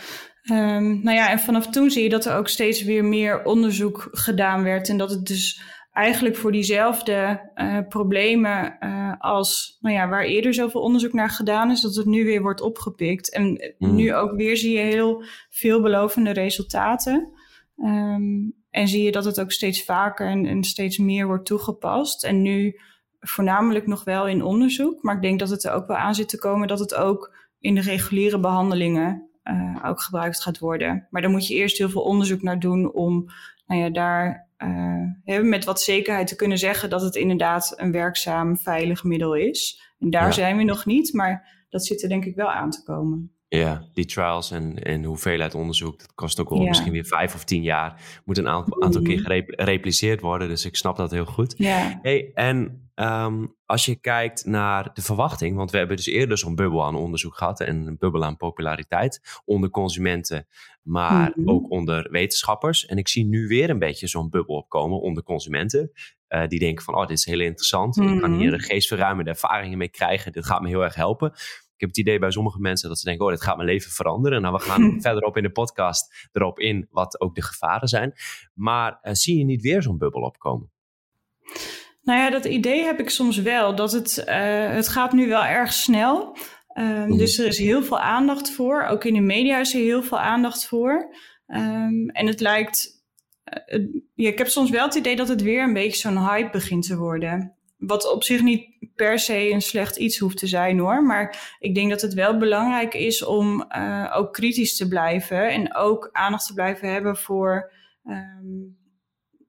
Um, 0.52 1.04
nou 1.04 1.18
ja, 1.18 1.30
en 1.30 1.40
vanaf 1.40 1.68
toen 1.68 1.92
zie 1.92 2.04
je 2.04 2.10
dat 2.10 2.26
er 2.26 2.36
ook 2.36 2.48
steeds 2.48 2.84
weer 2.84 3.06
meer 3.06 3.44
onderzoek 3.44 4.08
gedaan 4.12 4.64
werd. 4.64 4.90
En 4.90 4.98
dat 4.98 5.10
het 5.10 5.26
dus 5.26 5.62
eigenlijk 5.92 6.36
voor 6.36 6.52
diezelfde 6.52 7.50
uh, 7.56 7.78
problemen 7.90 8.78
uh, 8.80 9.14
als 9.20 9.78
nou 9.82 9.96
ja, 9.96 10.08
waar 10.08 10.24
eerder 10.24 10.54
zoveel 10.54 10.82
onderzoek 10.82 11.14
naar 11.14 11.30
gedaan 11.30 11.72
is, 11.72 11.82
dat 11.82 11.96
het 11.96 12.06
nu 12.06 12.26
weer 12.26 12.42
wordt 12.42 12.62
opgepikt. 12.62 13.34
En 13.34 13.76
mm. 13.78 13.96
nu 13.96 14.14
ook 14.14 14.36
weer 14.36 14.58
zie 14.58 14.78
je 14.78 14.84
heel 14.84 15.24
veelbelovende 15.50 16.32
resultaten. 16.32 17.32
Um, 17.78 18.54
en 18.70 18.88
zie 18.88 19.04
je 19.04 19.12
dat 19.12 19.26
het 19.26 19.40
ook 19.40 19.52
steeds 19.52 19.84
vaker 19.84 20.28
en, 20.28 20.46
en 20.46 20.64
steeds 20.64 20.98
meer 20.98 21.26
wordt 21.28 21.46
toegepast. 21.46 22.24
En 22.24 22.42
nu 22.42 22.80
voornamelijk 23.20 23.88
nog 23.88 24.04
wel 24.04 24.28
in 24.28 24.44
onderzoek. 24.44 25.04
Maar 25.04 25.16
ik 25.16 25.22
denk 25.22 25.40
dat 25.40 25.50
het 25.50 25.64
er 25.64 25.72
ook 25.72 25.88
wel 25.88 25.98
aan 25.98 26.16
zit 26.16 26.30
te 26.30 26.38
komen 26.38 26.68
dat 26.68 26.80
het 26.80 26.96
ook 26.96 27.39
in 27.60 27.76
de 27.76 27.82
reguliere 27.82 28.40
behandelingen 28.40 29.30
uh, 29.44 29.86
ook 29.86 30.02
gebruikt 30.02 30.42
gaat 30.42 30.60
worden. 30.60 31.08
Maar 31.10 31.22
daar 31.22 31.32
moet 31.32 31.48
je 31.48 31.56
eerst 31.56 31.78
heel 31.78 31.90
veel 31.90 32.02
onderzoek 32.02 32.42
naar 32.42 32.60
doen 32.60 32.94
om 32.94 33.26
nou 33.66 33.82
ja, 33.82 33.90
daar 33.90 34.50
uh, 34.58 35.42
met 35.42 35.66
wat 35.66 35.82
zekerheid 35.82 36.28
te 36.28 36.36
kunnen 36.36 36.58
zeggen 36.58 36.90
dat 36.90 37.02
het 37.02 37.16
inderdaad 37.16 37.74
een 37.76 37.92
werkzaam, 37.92 38.58
veilig 38.58 39.04
middel 39.04 39.36
is. 39.36 39.82
En 40.00 40.10
daar 40.10 40.26
ja. 40.26 40.32
zijn 40.32 40.58
we 40.58 40.64
nog 40.64 40.86
niet, 40.86 41.14
maar 41.14 41.66
dat 41.70 41.86
zit 41.86 42.04
er 42.04 42.10
denk 42.10 42.26
ik 42.26 42.36
wel 42.36 42.52
aan 42.52 42.70
te 42.70 42.84
komen. 42.84 43.34
Ja, 43.48 43.84
die 43.94 44.06
trials 44.06 44.52
en, 44.52 44.84
en 44.84 45.04
hoeveelheid 45.04 45.56
onderzoek, 45.56 46.00
dat 46.00 46.14
kost 46.16 46.40
ook 46.40 46.50
wel 46.50 46.62
ja. 46.62 46.68
misschien 46.68 46.92
weer 46.92 47.06
vijf 47.06 47.36
of 47.36 47.44
tien 47.44 47.62
jaar. 47.62 48.22
Moet 48.26 48.38
een 48.38 48.48
aantal, 48.48 48.82
aantal 48.82 49.02
keer 49.02 49.20
gerepliceerd 49.20 50.22
worden, 50.22 50.48
dus 50.48 50.66
ik 50.66 50.76
snap 50.76 50.98
dat 50.98 51.12
heel 51.12 51.26
goed. 51.26 51.54
Ja. 51.58 52.00
Hey, 52.02 52.32
en 52.34 52.89
Um, 53.02 53.56
als 53.66 53.86
je 53.86 53.96
kijkt 53.96 54.46
naar 54.46 54.94
de 54.94 55.02
verwachting, 55.02 55.56
want 55.56 55.72
we 55.72 55.78
hebben 55.78 55.96
dus 55.96 56.06
eerder 56.06 56.38
zo'n 56.38 56.56
bubbel 56.56 56.86
aan 56.86 56.96
onderzoek 56.96 57.38
gehad 57.38 57.60
en 57.60 57.88
een 57.88 57.98
bubbel 57.98 58.24
aan 58.24 58.38
populariteit 58.38 59.42
onder 59.46 59.70
consumenten, 59.70 60.48
maar 60.82 61.28
mm 61.28 61.34
-hmm. 61.34 61.50
ook 61.50 61.72
onder 61.72 62.12
wetenschappers. 62.12 62.86
En 62.86 62.98
ik 62.98 63.08
zie 63.08 63.26
nu 63.26 63.48
weer 63.48 63.70
een 63.70 63.80
beetje 63.80 64.08
zo'n 64.08 64.30
bubbel 64.30 64.56
opkomen 64.56 65.02
onder 65.02 65.24
consumenten. 65.24 65.92
Uh, 66.30 66.48
die 66.48 66.60
denken 66.60 66.84
van, 66.84 66.96
oh, 66.96 67.08
dit 67.08 67.18
is 67.18 67.26
heel 67.26 67.40
interessant. 67.40 67.96
Mm 67.96 68.06
-hmm. 68.06 68.14
Ik 68.14 68.22
kan 68.22 68.34
hier 68.34 68.54
een 68.54 68.60
geestverruimende 68.60 69.30
ervaringen 69.30 69.78
mee 69.78 69.90
krijgen. 69.90 70.32
Dit 70.32 70.46
gaat 70.46 70.62
me 70.62 70.68
heel 70.68 70.84
erg 70.84 70.96
helpen. 70.96 71.32
Ik 71.74 71.86
heb 71.86 71.90
het 71.90 71.98
idee 71.98 72.20
bij 72.20 72.32
sommige 72.32 72.60
mensen 72.60 72.90
dat 72.90 73.00
ze 73.00 73.06
denken, 73.06 73.26
oh, 73.26 73.32
dit 73.32 73.42
gaat 73.42 73.56
mijn 73.56 73.70
leven 73.70 73.92
veranderen. 73.92 74.42
Nou, 74.42 74.54
we 74.54 74.60
gaan 74.60 74.96
verderop 75.02 75.38
in 75.38 75.44
de 75.44 75.52
podcast 75.52 76.30
erop 76.32 76.60
in 76.60 76.88
wat 76.92 77.22
ook 77.22 77.36
de 77.36 77.44
gevaren 77.44 77.88
zijn. 77.88 78.14
Maar 78.54 79.00
uh, 79.04 79.14
zie 79.14 79.38
je 79.38 79.46
niet 79.46 79.62
weer 79.62 79.82
zo'n 79.82 79.98
bubbel 79.98 80.22
opkomen? 80.22 80.72
Nou 82.10 82.22
ja, 82.22 82.30
dat 82.30 82.46
idee 82.46 82.84
heb 82.84 83.00
ik 83.00 83.10
soms 83.10 83.38
wel. 83.38 83.76
Dat 83.76 83.92
het, 83.92 84.24
uh, 84.28 84.70
het 84.70 84.88
gaat 84.88 85.14
nu 85.14 85.28
wel 85.28 85.44
erg 85.44 85.74
snel. 85.74 86.38
Um, 86.74 87.18
dus 87.18 87.38
er 87.38 87.48
is 87.48 87.58
heel 87.58 87.84
veel 87.84 88.00
aandacht 88.00 88.52
voor. 88.52 88.84
Ook 88.84 89.04
in 89.04 89.14
de 89.14 89.20
media 89.20 89.60
is 89.60 89.74
er 89.74 89.80
heel 89.80 90.04
veel 90.04 90.20
aandacht 90.20 90.68
voor. 90.68 91.16
Um, 91.48 92.10
en 92.10 92.28
het 92.28 92.40
lijkt. 92.40 93.04
Uh, 93.68 93.88
ja, 94.16 94.30
ik 94.30 94.38
heb 94.38 94.48
soms 94.48 94.70
wel 94.70 94.86
het 94.86 94.96
idee 94.96 95.16
dat 95.16 95.28
het 95.28 95.42
weer 95.42 95.64
een 95.64 95.74
beetje 95.74 96.00
zo'n 96.00 96.28
hype 96.28 96.50
begint 96.52 96.86
te 96.86 96.98
worden. 96.98 97.56
Wat 97.78 98.12
op 98.12 98.24
zich 98.24 98.42
niet 98.42 98.68
per 98.96 99.20
se 99.20 99.52
een 99.52 99.62
slecht 99.62 99.98
iets 99.98 100.18
hoeft 100.18 100.38
te 100.38 100.48
zijn 100.48 100.80
hoor. 100.80 101.04
Maar 101.04 101.56
ik 101.60 101.76
denk 101.76 101.90
dat 101.90 102.02
het 102.02 102.14
wel 102.14 102.38
belangrijk 102.38 102.94
is 102.94 103.26
om 103.26 103.66
uh, 103.78 104.14
ook 104.16 104.34
kritisch 104.34 104.78
te 104.78 104.88
blijven. 104.88 105.50
En 105.50 105.76
ook 105.76 106.10
aandacht 106.12 106.48
te 106.48 106.54
blijven 106.54 106.92
hebben 106.92 107.18
voor. 107.18 107.72
Um, 108.04 108.78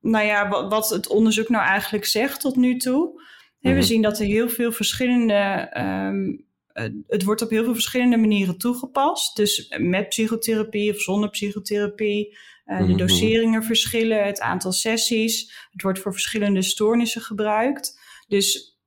nou 0.00 0.26
ja, 0.26 0.48
wat, 0.48 0.70
wat, 0.70 0.88
het 0.88 1.08
onderzoek 1.08 1.48
nou 1.48 1.64
eigenlijk 1.64 2.04
zegt 2.04 2.40
tot 2.40 2.56
nu 2.56 2.76
toe. 2.76 3.22
Mm-hmm. 3.60 3.80
We 3.80 3.86
zien 3.86 4.02
dat 4.02 4.18
er 4.18 4.26
heel 4.26 4.48
veel 4.48 4.72
verschillende. 4.72 5.70
Um, 5.78 6.48
het 7.06 7.24
wordt 7.24 7.42
op 7.42 7.50
heel 7.50 7.64
veel 7.64 7.72
verschillende 7.72 8.16
manieren 8.16 8.58
toegepast. 8.58 9.36
Dus 9.36 9.74
met 9.78 10.08
psychotherapie 10.08 10.92
of 10.94 11.00
zonder 11.00 11.30
psychotherapie. 11.30 12.36
Uh, 12.66 12.78
mm-hmm. 12.78 12.96
De 12.96 13.04
doseringen 13.04 13.62
verschillen, 13.62 14.24
het 14.24 14.40
aantal 14.40 14.72
sessies. 14.72 15.66
Het 15.70 15.82
wordt 15.82 15.98
voor 15.98 16.12
verschillende 16.12 16.62
stoornissen 16.62 17.22
gebruikt. 17.22 18.00
Dus 18.28 18.78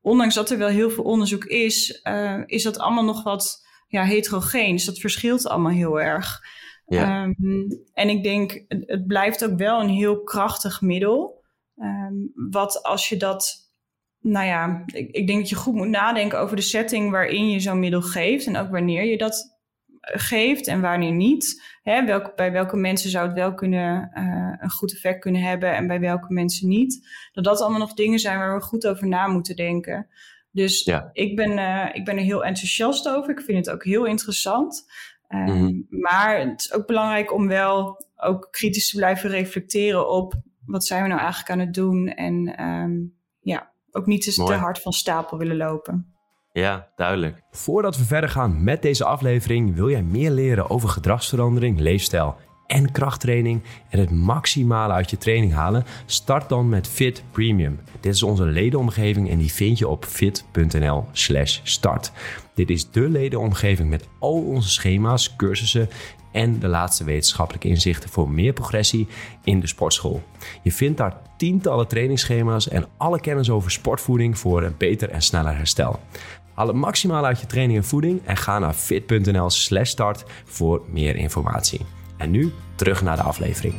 ondanks 0.00 0.34
dat 0.34 0.50
er 0.50 0.58
wel 0.58 0.68
heel 0.68 0.90
veel 0.90 1.04
onderzoek 1.04 1.44
is, 1.44 2.00
uh, 2.02 2.42
is 2.46 2.62
dat 2.62 2.78
allemaal 2.78 3.04
nog 3.04 3.22
wat 3.22 3.66
ja, 3.88 4.04
heterogeen. 4.04 4.76
Dus 4.76 4.84
dat 4.84 4.98
verschilt 4.98 5.46
allemaal 5.46 5.72
heel 5.72 6.00
erg. 6.00 6.40
Ja. 6.86 7.24
Um, 7.24 7.68
en 7.94 8.08
ik 8.08 8.22
denk, 8.22 8.64
het, 8.68 8.82
het, 8.86 9.06
blijft 9.06 9.44
ook 9.44 9.58
wel 9.58 9.80
een 9.80 9.88
heel 9.88 10.22
krachtig 10.22 10.80
middel. 10.80 11.42
Um, 11.76 12.32
wat 12.34 12.82
als 12.82 13.08
je 13.08 13.16
dat, 13.16 13.70
nou 14.20 14.46
ja, 14.46 14.82
ik, 14.86 15.10
ik, 15.10 15.26
denk 15.26 15.38
dat 15.38 15.48
je 15.48 15.54
goed 15.54 15.74
moet 15.74 15.88
nadenken 15.88 16.38
over 16.38 16.56
de 16.56 16.62
setting 16.62 17.10
waarin 17.10 17.50
je 17.50 17.60
zo'n 17.60 17.78
middel 17.78 18.02
geeft. 18.02 18.46
En 18.46 18.56
ook 18.56 18.70
wanneer 18.70 19.04
je 19.04 19.18
dat 19.18 19.58
eh, 20.00 20.20
geeft 20.20 20.66
en 20.66 20.80
wanneer 20.80 21.12
niet. 21.12 21.62
Hè, 21.82 22.04
welke, 22.04 22.32
bij 22.36 22.52
welke 22.52 22.76
mensen 22.76 23.10
zou 23.10 23.26
het 23.26 23.36
wel 23.36 23.54
kunnen, 23.54 24.10
uh, 24.14 24.54
een 24.58 24.70
goed 24.70 24.92
effect 24.92 25.20
kunnen 25.20 25.42
hebben 25.42 25.74
en 25.74 25.86
bij 25.86 26.00
welke 26.00 26.32
mensen 26.32 26.68
niet. 26.68 27.08
Dat 27.32 27.44
dat 27.44 27.60
allemaal 27.60 27.78
nog 27.78 27.94
dingen 27.94 28.18
zijn 28.18 28.38
waar 28.38 28.54
we 28.54 28.62
goed 28.62 28.86
over 28.86 29.08
na 29.08 29.26
moeten 29.26 29.56
denken. 29.56 30.08
Dus 30.50 30.84
ja. 30.84 31.10
ik, 31.12 31.36
ben, 31.36 31.50
uh, 31.50 31.88
ik 31.92 32.04
ben 32.04 32.16
er 32.16 32.22
heel 32.22 32.44
enthousiast 32.44 33.08
over. 33.08 33.30
Ik 33.30 33.40
vind 33.40 33.66
het 33.66 33.74
ook 33.74 33.84
heel 33.84 34.04
interessant. 34.04 34.84
Um, 35.34 35.44
mm-hmm. 35.44 35.86
Maar 35.88 36.38
het 36.38 36.60
is 36.60 36.72
ook 36.72 36.86
belangrijk 36.86 37.32
om 37.32 37.48
wel 37.48 38.04
ook 38.16 38.48
kritisch 38.50 38.90
te 38.90 38.96
blijven 38.96 39.30
reflecteren 39.30 40.10
op 40.10 40.34
wat 40.66 40.84
zijn 40.84 41.02
we 41.02 41.08
nou 41.08 41.20
eigenlijk 41.20 41.50
aan 41.50 41.58
het 41.58 41.74
doen? 41.74 42.08
En 42.08 42.56
ehm, 42.56 42.92
ja, 43.40 43.72
ook 43.90 44.06
niet 44.06 44.22
te, 44.22 44.44
te 44.44 44.54
hard 44.54 44.82
van 44.82 44.92
stapel 44.92 45.38
willen 45.38 45.56
lopen. 45.56 46.14
Ja, 46.52 46.88
duidelijk. 46.96 47.42
Voordat 47.50 47.96
we 47.96 48.04
verder 48.04 48.30
gaan 48.30 48.64
met 48.64 48.82
deze 48.82 49.04
aflevering, 49.04 49.74
wil 49.74 49.90
jij 49.90 50.02
meer 50.02 50.30
leren 50.30 50.70
over 50.70 50.88
gedragsverandering, 50.88 51.80
leefstijl 51.80 52.36
en 52.72 52.92
krachttraining 52.92 53.62
en 53.88 53.98
het 53.98 54.10
maximale 54.10 54.92
uit 54.92 55.10
je 55.10 55.18
training 55.18 55.52
halen? 55.52 55.84
Start 56.06 56.48
dan 56.48 56.68
met 56.68 56.88
Fit 56.88 57.22
Premium. 57.30 57.80
Dit 58.00 58.14
is 58.14 58.22
onze 58.22 58.44
ledenomgeving 58.44 59.30
en 59.30 59.38
die 59.38 59.52
vind 59.52 59.78
je 59.78 59.88
op 59.88 60.04
fit.nl/slash 60.04 61.60
start. 61.62 62.12
Dit 62.54 62.70
is 62.70 62.90
de 62.90 63.08
ledenomgeving 63.08 63.88
met 63.88 64.08
al 64.18 64.42
onze 64.42 64.70
schema's, 64.70 65.36
cursussen 65.36 65.88
en 66.32 66.58
de 66.58 66.68
laatste 66.68 67.04
wetenschappelijke 67.04 67.68
inzichten 67.68 68.10
voor 68.10 68.30
meer 68.30 68.52
progressie 68.52 69.08
in 69.44 69.60
de 69.60 69.66
sportschool. 69.66 70.22
Je 70.62 70.72
vindt 70.72 70.98
daar 70.98 71.16
tientallen 71.36 71.88
trainingsschema's 71.88 72.68
en 72.68 72.86
alle 72.96 73.20
kennis 73.20 73.50
over 73.50 73.70
sportvoeding 73.70 74.38
voor 74.38 74.62
een 74.62 74.74
beter 74.78 75.10
en 75.10 75.22
sneller 75.22 75.56
herstel. 75.56 76.00
Haal 76.54 76.66
het 76.66 76.76
maximaal 76.76 77.24
uit 77.24 77.40
je 77.40 77.46
training 77.46 77.78
en 77.78 77.84
voeding 77.84 78.20
en 78.24 78.36
ga 78.36 78.58
naar 78.58 78.74
fit.nl/slash 78.74 79.90
start 79.90 80.24
voor 80.44 80.82
meer 80.90 81.16
informatie. 81.16 81.80
En 82.22 82.30
nu 82.30 82.52
terug 82.74 83.02
naar 83.02 83.16
de 83.16 83.22
aflevering. 83.22 83.74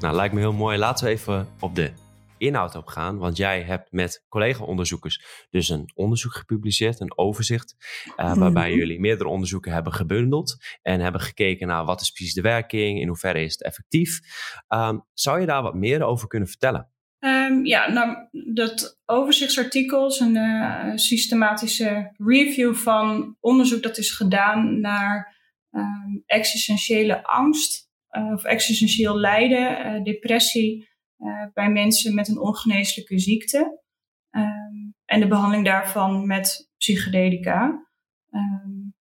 Nou, 0.00 0.14
lijkt 0.14 0.34
me 0.34 0.40
heel 0.40 0.52
mooi. 0.52 0.78
Laten 0.78 1.04
we 1.04 1.10
even 1.10 1.48
op 1.60 1.74
de 1.74 1.92
inhoud 2.38 2.74
op 2.74 2.86
gaan. 2.86 3.18
Want 3.18 3.36
jij 3.36 3.62
hebt 3.62 3.92
met 3.92 4.24
collega-onderzoekers 4.28 5.46
dus 5.50 5.68
een 5.68 5.90
onderzoek 5.94 6.32
gepubliceerd, 6.32 7.00
een 7.00 7.18
overzicht, 7.18 7.76
uh, 8.16 8.34
waarbij 8.34 8.68
mhm. 8.68 8.78
jullie 8.78 9.00
meerdere 9.00 9.28
onderzoeken 9.28 9.72
hebben 9.72 9.92
gebundeld 9.92 10.56
en 10.82 11.00
hebben 11.00 11.20
gekeken 11.20 11.66
naar 11.66 11.84
wat 11.84 12.00
is 12.00 12.10
precies 12.10 12.34
de 12.34 12.40
werking, 12.40 13.00
in 13.00 13.08
hoeverre 13.08 13.40
is 13.40 13.52
het 13.52 13.62
effectief. 13.62 14.20
Um, 14.68 15.04
zou 15.12 15.40
je 15.40 15.46
daar 15.46 15.62
wat 15.62 15.74
meer 15.74 16.02
over 16.02 16.28
kunnen 16.28 16.48
vertellen? 16.48 16.91
Um, 17.24 17.64
ja, 17.64 17.90
nou, 17.90 18.28
dat 18.54 19.00
overzichtsartikel 19.06 20.06
is 20.06 20.20
een 20.20 20.36
uh, 20.36 20.90
systematische 20.94 22.14
review 22.16 22.74
van 22.74 23.36
onderzoek 23.40 23.82
dat 23.82 23.98
is 23.98 24.10
gedaan 24.10 24.80
naar 24.80 25.36
um, 25.70 26.22
existentiële 26.26 27.24
angst 27.24 27.90
uh, 28.10 28.32
of 28.32 28.44
existentieel 28.44 29.18
lijden, 29.18 29.86
uh, 29.86 30.02
depressie 30.02 30.90
bij 31.54 31.70
mensen 31.70 32.14
met 32.14 32.28
een 32.28 32.38
ongeneeslijke 32.38 33.18
ziekte. 33.18 33.80
Um, 34.30 34.94
en 35.04 35.20
de 35.20 35.28
behandeling 35.28 35.64
daarvan 35.64 36.26
met 36.26 36.70
psychedelica. 36.76 37.86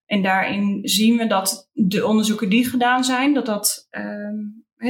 en 0.05 0.21
daarin 0.21 0.79
zien 0.83 1.17
we 1.17 1.27
dat 1.27 1.69
de 1.71 2.05
onderzoeken 2.05 2.49
die 2.49 2.65
gedaan 2.65 3.03
zijn, 3.03 3.33
dat 3.33 3.45
dat, 3.45 3.87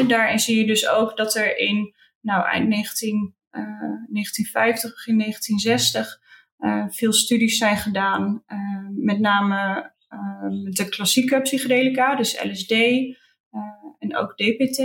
daarin 0.08 0.40
zie 0.40 0.58
je 0.58 0.66
dus 0.66 0.90
ook 0.90 1.18
dat 1.18 1.36
er 1.36 1.58
in 1.58 1.94
nou, 2.22 2.46
eind 2.46 2.68
19, 2.68 3.36
uh, 3.52 3.62
1950, 3.62 4.92
begin 4.94 5.18
1960 5.18 6.20
uh, 6.60 6.86
veel 6.90 7.14
studies 7.14 7.58
zijn 7.58 7.78
gedaan, 7.78 8.44
uh, 8.48 8.88
met 8.96 9.20
name 9.20 9.92
uh, 10.10 10.64
met 10.64 10.76
de 10.76 10.90
klassieke 10.90 11.42
psychedelica, 11.42 12.16
dus 12.16 12.44
LSD 12.44 12.72
en 14.00 14.16
ook 14.16 14.38
DPT. 14.38 14.80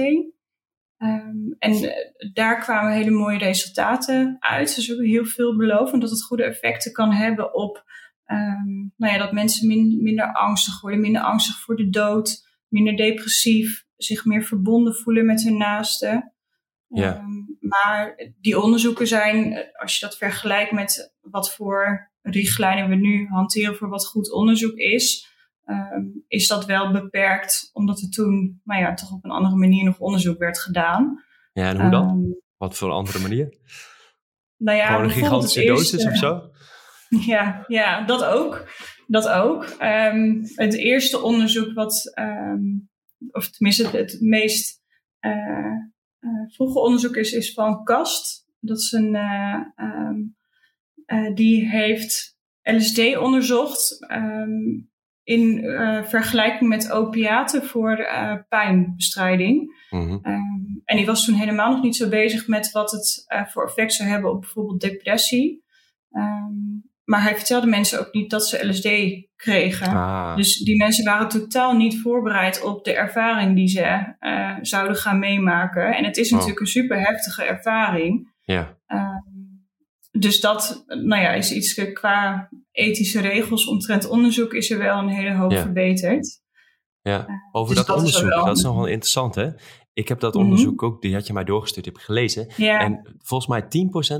Um, 0.98 1.56
en 1.58 1.94
daar 2.32 2.60
kwamen 2.60 2.92
hele 2.92 3.10
mooie 3.10 3.38
resultaten 3.38 4.36
uit. 4.38 4.74
Dus 4.74 4.86
hebben 4.86 5.06
heel 5.06 5.24
veel 5.24 5.56
beloven 5.56 6.00
dat 6.00 6.10
het 6.10 6.22
goede 6.22 6.44
effecten 6.44 6.92
kan 6.92 7.12
hebben 7.12 7.54
op 7.54 7.84
um, 8.26 8.92
nou 8.96 9.12
ja, 9.12 9.18
dat 9.18 9.32
mensen 9.32 9.66
min, 9.66 10.02
minder 10.02 10.32
angstig 10.32 10.80
worden, 10.80 11.00
minder 11.00 11.22
angstig 11.22 11.60
voor 11.60 11.76
de 11.76 11.90
dood, 11.90 12.46
minder 12.68 12.96
depressief, 12.96 13.84
zich 13.96 14.24
meer 14.24 14.42
verbonden 14.42 14.94
voelen 14.94 15.26
met 15.26 15.42
hun 15.42 15.56
naasten. 15.56 16.34
Ja. 16.88 17.16
Um, 17.16 17.56
maar 17.60 18.30
die 18.40 18.60
onderzoeken 18.60 19.06
zijn, 19.06 19.66
als 19.72 19.98
je 19.98 20.06
dat 20.06 20.16
vergelijkt 20.16 20.72
met 20.72 21.14
wat 21.20 21.54
voor 21.54 22.10
richtlijnen 22.22 22.88
we 22.88 22.94
nu 22.94 23.26
hanteren 23.26 23.76
voor 23.76 23.88
wat 23.88 24.06
goed 24.06 24.32
onderzoek 24.32 24.76
is, 24.76 25.34
um, 25.64 26.24
is 26.28 26.46
dat 26.46 26.64
wel 26.64 26.92
beperkt, 26.92 27.70
omdat 27.72 28.00
er 28.00 28.10
toen, 28.10 28.60
nou 28.64 28.80
ja, 28.80 28.94
toch 28.94 29.12
op 29.12 29.24
een 29.24 29.30
andere 29.30 29.56
manier 29.56 29.84
nog 29.84 29.98
onderzoek 29.98 30.38
werd 30.38 30.58
gedaan. 30.58 31.24
Ja, 31.52 31.68
en 31.68 31.80
hoe 31.80 31.90
dan? 31.90 32.08
Um, 32.08 32.40
wat 32.56 32.76
voor 32.76 32.88
een 32.88 32.94
andere 32.94 33.18
manier? 33.18 33.58
Nou 34.56 34.76
ja, 34.78 34.86
Gewoon 34.86 35.04
een 35.04 35.10
gigantische 35.10 35.64
dosis 35.64 36.06
of 36.06 36.16
zo? 36.16 36.40
Ja, 37.08 37.64
ja, 37.66 38.04
dat 38.04 38.24
ook. 38.24 38.68
Dat 39.06 39.28
ook. 39.28 39.76
het 40.54 40.74
eerste 40.74 41.20
onderzoek 41.20 41.74
wat, 41.74 42.12
of 43.30 43.50
tenminste 43.50 43.88
het, 43.88 44.20
meest 44.20 44.82
uh, 45.20 45.74
uh, 46.20 46.30
vroege 46.54 46.78
onderzoek 46.78 47.16
is, 47.16 47.32
is 47.32 47.52
van 47.52 47.84
Kast. 47.84 48.46
Dat 48.60 48.78
is 48.78 48.92
een, 48.92 49.14
uh, 49.14 49.60
um, 49.76 50.36
uh, 51.06 51.34
die 51.34 51.68
heeft 51.68 52.38
LSD 52.62 53.16
onderzocht 53.16 54.06
um, 54.12 54.90
in 55.22 55.60
vergelijking 56.04 56.68
met 56.68 56.90
opiaten 56.90 57.62
voor 57.62 58.06
pijnbestrijding. 58.48 59.84
Mm 59.90 60.00
-hmm. 60.00 60.20
um, 60.22 60.82
en 60.84 60.96
die 60.96 61.06
was 61.06 61.24
toen 61.24 61.34
helemaal 61.34 61.70
nog 61.72 61.82
niet 61.82 61.96
zo 61.96 62.08
bezig 62.08 62.48
met 62.48 62.70
wat 62.70 62.90
het 62.90 63.24
voor 63.52 63.64
effect 63.66 63.92
zou 63.92 64.08
hebben 64.08 64.30
op 64.30 64.40
bijvoorbeeld 64.40 64.80
depressie. 64.80 65.64
Maar 67.06 67.22
hij 67.22 67.36
vertelde 67.36 67.66
mensen 67.66 68.00
ook 68.00 68.12
niet 68.12 68.30
dat 68.30 68.46
ze 68.46 68.66
LSD 68.68 68.88
kregen. 69.36 69.88
Ah. 69.88 70.36
Dus 70.36 70.58
die 70.58 70.76
mensen 70.76 71.04
waren 71.04 71.28
totaal 71.28 71.76
niet 71.76 72.00
voorbereid 72.00 72.62
op 72.62 72.84
de 72.84 72.92
ervaring 72.94 73.56
die 73.56 73.68
ze 73.68 74.14
uh, 74.20 74.56
zouden 74.60 74.96
gaan 74.96 75.18
meemaken. 75.18 75.96
En 75.96 76.04
het 76.04 76.16
is 76.16 76.26
oh. 76.26 76.32
natuurlijk 76.32 76.60
een 76.60 76.66
super 76.66 77.00
heftige 77.00 77.42
ervaring. 77.42 78.34
Ja. 78.40 78.78
Uh, 78.88 79.08
dus 80.10 80.40
dat 80.40 80.84
nou 80.86 81.22
ja, 81.22 81.30
is 81.30 81.52
iets 81.52 81.92
qua 81.92 82.48
ethische 82.72 83.20
regels 83.20 83.66
omtrent 83.66 84.08
onderzoek 84.08 84.52
is 84.52 84.70
er 84.70 84.78
wel 84.78 84.98
een 84.98 85.08
hele 85.08 85.34
hoop 85.34 85.50
ja. 85.50 85.62
verbeterd. 85.62 86.40
Ja, 87.02 87.26
eh, 87.26 87.34
over 87.52 87.74
dus 87.74 87.84
dat, 87.84 87.96
onderzoek, 87.96 88.30
dat 88.30 88.56
is 88.56 88.62
nog 88.62 88.76
wel 88.76 88.86
interessant 88.86 89.34
hè. 89.34 89.50
Ik 89.92 90.08
heb 90.08 90.20
dat 90.20 90.34
mhm. 90.34 90.42
onderzoek 90.42 90.82
ook, 90.82 91.02
die 91.02 91.14
had 91.14 91.26
je 91.26 91.32
mij 91.32 91.44
doorgestuurd, 91.44 91.86
heb 91.86 91.96
gelezen. 91.96 92.52
Ja. 92.56 92.80
En 92.80 93.16
volgens 93.18 93.50
mij 93.50 93.62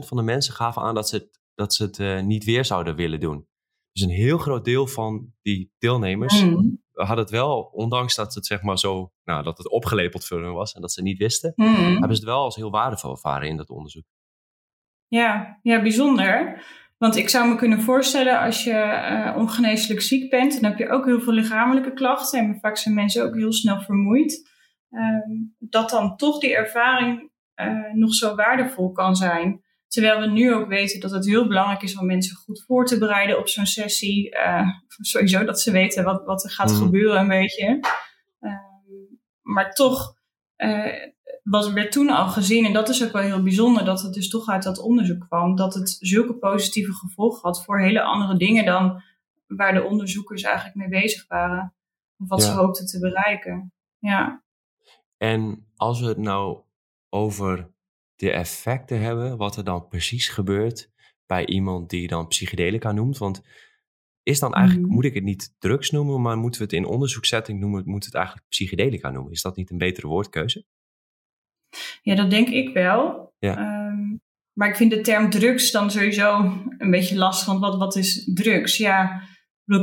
10% 0.03 0.07
van 0.07 0.17
de 0.17 0.23
mensen 0.23 0.55
gaven 0.55 0.83
aan 0.83 0.95
dat 0.95 1.09
ze 1.09 1.17
het 1.17 1.41
dat 1.57 1.75
ze 1.75 1.83
het 1.83 1.99
uh, 1.99 2.21
niet 2.21 2.45
weer 2.45 2.65
zouden 2.65 2.97
willen 2.97 3.21
doen. 3.21 3.47
Dus 3.93 4.03
een 4.03 4.11
heel 4.11 4.39
groot 4.39 4.65
deel 4.65 4.87
van 4.87 5.33
die 5.43 5.73
deelnemers 5.79 6.43
mm. 6.43 6.83
hadden 6.93 7.19
het 7.19 7.31
wel, 7.31 7.63
ondanks 7.73 8.15
dat 8.15 8.35
het 8.35 8.47
zeg 8.47 8.63
maar 8.63 8.79
zo, 8.79 9.13
nou, 9.25 9.43
dat 9.43 9.59
het 9.59 9.71
opgelepeld 9.71 10.25
voor 10.25 10.43
hun 10.43 10.53
was 10.53 10.73
en 10.73 10.81
dat 10.81 10.93
ze 10.93 11.03
niet 11.03 11.19
wisten, 11.19 11.53
mm. 11.57 11.67
hebben 11.67 12.17
ze 12.17 12.23
het 12.23 12.31
wel 12.31 12.43
als 12.43 12.57
heel 12.57 12.71
waardevol 12.71 13.11
ervaren 13.11 13.49
in 13.49 13.57
dat 13.57 13.71
onderzoek. 13.71 14.05
Ja, 15.09 15.59
ja, 15.63 15.83
bijzonder. 15.83 16.65
Want 16.99 17.17
ik 17.17 17.29
zou 17.29 17.49
me 17.49 17.57
kunnen 17.57 17.81
voorstellen, 17.81 18.41
als 18.41 18.65
je 18.65 18.73
uh, 18.73 19.37
ongeneeslijk 19.37 20.01
ziek 20.01 20.31
bent, 20.31 20.61
dan 20.61 20.71
heb 20.71 20.79
je 20.79 20.89
ook 20.89 21.05
heel 21.05 21.21
veel 21.21 21.33
lichamelijke 21.33 21.93
klachten. 21.93 22.39
En 22.39 22.59
vaak 22.61 22.77
zijn 22.77 22.95
mensen 22.95 23.25
ook 23.25 23.35
heel 23.35 23.53
snel 23.53 23.81
vermoeid. 23.81 24.51
Uh, 24.91 25.47
dat 25.59 25.91
dan 25.91 26.17
toch 26.17 26.39
die 26.39 26.57
ervaring 26.57 27.31
uh, 27.61 27.93
nog 27.93 28.15
zo 28.15 28.35
waardevol 28.35 28.93
kan 28.93 29.17
zijn. 29.17 29.65
Terwijl 29.89 30.21
we 30.21 30.27
nu 30.27 30.55
ook 30.55 30.69
weten 30.69 31.01
dat 31.01 31.11
het 31.11 31.27
heel 31.27 31.47
belangrijk 31.47 31.83
is 31.83 31.99
om 31.99 32.07
mensen 32.07 32.37
goed 32.37 32.65
voor 32.67 32.87
te 32.87 32.99
bereiden 32.99 33.39
op 33.39 33.49
zo'n 33.49 33.67
sessie. 33.67 34.35
Uh, 34.35 34.69
sowieso 35.01 35.45
dat 35.45 35.61
ze 35.61 35.71
weten 35.71 36.05
wat, 36.05 36.25
wat 36.25 36.45
er 36.45 36.51
gaat 36.51 36.71
mhm. 36.71 36.83
gebeuren 36.83 37.21
een 37.21 37.29
beetje. 37.29 37.81
Uh, 38.41 38.53
maar 39.43 39.73
toch 39.73 40.15
uh, 40.57 40.93
was, 41.43 41.73
werd 41.73 41.93
toen 41.93 42.11
al 42.11 42.29
gezien, 42.29 42.65
en 42.65 42.73
dat 42.73 42.89
is 42.89 43.05
ook 43.05 43.13
wel 43.13 43.23
heel 43.23 43.43
bijzonder, 43.43 43.85
dat 43.85 44.03
het 44.03 44.15
dus 44.15 44.29
toch 44.29 44.49
uit 44.49 44.63
dat 44.63 44.79
onderzoek 44.79 45.21
kwam, 45.29 45.57
dat 45.57 45.75
het 45.75 45.97
zulke 46.01 46.35
positieve 46.35 46.93
gevolgen 46.93 47.41
had 47.43 47.65
voor 47.65 47.81
hele 47.81 48.03
andere 48.03 48.37
dingen 48.39 48.65
dan 48.65 49.03
waar 49.47 49.75
de 49.75 49.85
onderzoekers 49.85 50.43
eigenlijk 50.43 50.77
mee 50.77 50.89
bezig 50.89 51.27
waren. 51.29 51.75
Of 52.19 52.29
wat 52.29 52.43
ze 52.43 52.51
hoopten 52.51 52.87
te 52.87 52.99
bereiken. 52.99 53.73
Ja. 53.99 54.43
En 55.17 55.67
als 55.77 56.01
we 56.01 56.07
het 56.07 56.19
nou 56.19 56.61
over 57.09 57.71
de 58.17 58.31
effecten 58.31 59.01
hebben, 59.01 59.37
wat 59.37 59.57
er 59.57 59.65
dan 59.65 59.89
precies 59.89 60.29
gebeurt 60.29 60.91
bij 61.27 61.47
iemand 61.47 61.91
die 61.91 62.09
dan 62.09 62.27
psychedelica 62.27 62.93
noemt. 62.93 63.19
Want 63.19 63.43
is 64.23 64.39
dan 64.39 64.55
eigenlijk, 64.55 64.87
mhm. 64.87 64.95
moet 64.95 65.05
ik 65.05 65.15
het 65.15 65.25
niet 65.25 65.55
drugs 65.59 65.91
noemen, 65.91 66.23
maar 66.23 66.37
moeten 66.37 66.61
we 66.61 66.67
het 66.67 66.77
in 66.77 66.87
onderzoeksetting 66.87 67.61
noemen, 67.61 67.83
moeten 67.85 68.11
we 68.11 68.17
het 68.19 68.27
eigenlijk 68.27 68.49
psychedelica 68.49 69.11
noemen? 69.11 69.33
Is 69.33 69.43
dat 69.43 69.57
niet 69.57 69.71
een 69.71 69.79
betere 69.79 70.07
woordkeuze? 70.07 70.65
Ja, 72.03 72.15
dat 72.15 72.31
denk 72.31 72.49
ik 72.49 72.75
wel. 72.75 73.35
Ja. 73.39 73.87
Um, 73.89 74.21
maar 74.53 74.69
ik 74.69 74.77
vind 74.77 74.91
de 74.91 75.01
term 75.01 75.31
drugs 75.31 75.71
dan 75.71 75.91
sowieso 75.91 76.39
een 76.79 76.91
beetje 76.91 77.17
lastig, 77.17 77.47
want 77.47 77.61
wat, 77.61 77.77
wat 77.77 77.97
is 77.97 78.31
drugs? 78.35 78.77
Ja, 78.77 79.23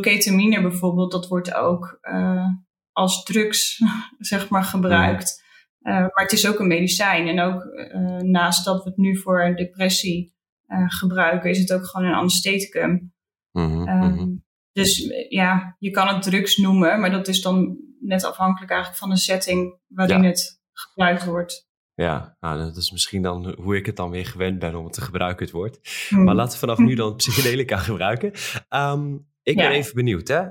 ketamine 0.01 0.61
bijvoorbeeld, 0.61 1.11
dat 1.11 1.27
wordt 1.27 1.53
ook 1.53 1.97
uh, 2.01 2.47
als 2.91 3.23
drugs, 3.23 3.81
zeg 4.19 4.49
maar, 4.49 4.63
gebruikt. 4.63 5.42
Uh, 5.83 5.93
maar 5.93 6.11
het 6.13 6.31
is 6.31 6.47
ook 6.47 6.59
een 6.59 6.67
medicijn. 6.67 7.27
En 7.27 7.39
ook 7.39 7.63
uh, 7.63 8.17
naast 8.17 8.65
dat 8.65 8.83
we 8.83 8.89
het 8.89 8.97
nu 8.97 9.17
voor 9.17 9.53
depressie 9.55 10.35
uh, 10.67 10.85
gebruiken, 10.87 11.49
is 11.49 11.59
het 11.59 11.73
ook 11.73 11.85
gewoon 11.85 12.07
een 12.07 12.13
anestheticum. 12.13 13.13
Mm 13.51 13.85
-hmm, 13.85 14.03
um, 14.03 14.43
Dus 14.71 15.13
ja, 15.29 15.75
je 15.79 15.91
kan 15.91 16.07
het 16.07 16.21
drugs 16.23 16.57
noemen, 16.57 16.99
maar 16.99 17.11
dat 17.11 17.27
is 17.27 17.41
dan 17.41 17.77
net 17.99 18.23
afhankelijk 18.23 18.71
eigenlijk 18.71 19.01
van 19.01 19.09
de 19.09 19.17
setting 19.17 19.79
waarin 19.87 20.23
het 20.23 20.61
gebruikt 20.71 21.25
wordt. 21.25 21.67
Ja, 21.95 22.37
nou, 22.39 22.57
dat 22.57 22.75
is 22.75 22.91
misschien 22.91 23.21
dan 23.21 23.55
hoe 23.59 23.75
ik 23.75 23.85
het 23.85 23.95
dan 23.95 24.09
weer 24.09 24.25
gewend 24.25 24.59
ben 24.59 24.75
om 24.75 24.83
het 24.83 24.93
te 24.93 25.01
gebruiken, 25.01 25.45
het 25.45 25.53
woord. 25.53 26.07
Hmm. 26.09 26.23
Maar 26.23 26.35
laten 26.35 26.53
we 26.53 26.59
vanaf 26.59 26.77
nu 26.77 26.95
dan 26.95 27.15
psychedelica 27.15 27.77
gebruiken. 27.89 28.31
Ehm, 28.69 29.17
ik 29.43 29.55
ben 29.55 29.71
even 29.71 29.95
benieuwd, 29.95 30.27
hè? 30.27 30.41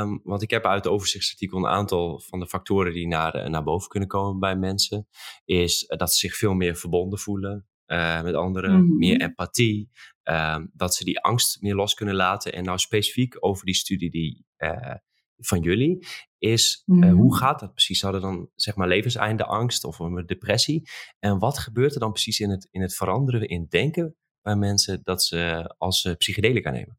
Um, 0.00 0.20
want 0.24 0.42
ik 0.42 0.50
heb 0.50 0.64
uit 0.64 0.84
het 0.84 0.92
overzichtsartikel 0.92 1.58
een 1.58 1.66
aantal 1.66 2.20
van 2.20 2.38
de 2.38 2.46
factoren 2.46 2.92
die 2.92 3.06
naar, 3.06 3.34
eh, 3.34 3.50
naar 3.50 3.62
boven 3.62 3.88
kunnen 3.88 4.08
komen 4.08 4.40
bij 4.40 4.56
mensen. 4.56 5.08
Is 5.44 5.84
dat 5.86 6.12
ze 6.12 6.18
zich 6.18 6.36
veel 6.36 6.54
meer 6.54 6.76
verbonden 6.76 7.18
voelen 7.18 7.66
uh, 7.86 8.22
met 8.22 8.34
anderen, 8.34 8.84
mhm. 8.84 8.96
meer 8.96 9.20
empathie, 9.20 9.90
uh, 10.24 10.58
dat 10.72 10.94
ze 10.94 11.04
die 11.04 11.20
angst 11.20 11.62
meer 11.62 11.74
los 11.74 11.94
kunnen 11.94 12.14
laten. 12.14 12.52
En 12.52 12.64
nou 12.64 12.78
specifiek 12.78 13.36
over 13.40 13.64
die 13.64 13.74
studie 13.74 14.10
die, 14.10 14.46
uh, 14.58 14.94
van 15.36 15.60
jullie, 15.60 16.06
is 16.38 16.82
mm. 16.86 17.10
hoe 17.10 17.36
gaat 17.36 17.60
dat 17.60 17.72
precies? 17.72 18.02
Hadden 18.02 18.20
dan 18.20 18.50
zeg 18.54 18.76
maar 18.76 18.88
levenseinde 18.88 19.44
angst 19.44 19.84
of 19.84 19.98
een 19.98 20.26
depressie? 20.26 20.88
En 21.18 21.38
wat 21.38 21.58
gebeurt 21.58 21.94
er 21.94 22.00
dan 22.00 22.12
precies 22.12 22.40
in 22.40 22.50
het, 22.50 22.68
in 22.70 22.82
het 22.82 22.94
veranderen 22.94 23.48
in 23.48 23.66
denken 23.68 24.16
bij 24.42 24.56
mensen 24.56 25.00
dat 25.02 25.22
ze 25.22 25.74
als 25.78 26.00
ze 26.00 26.14
psychedelica 26.16 26.70
nemen? 26.70 26.98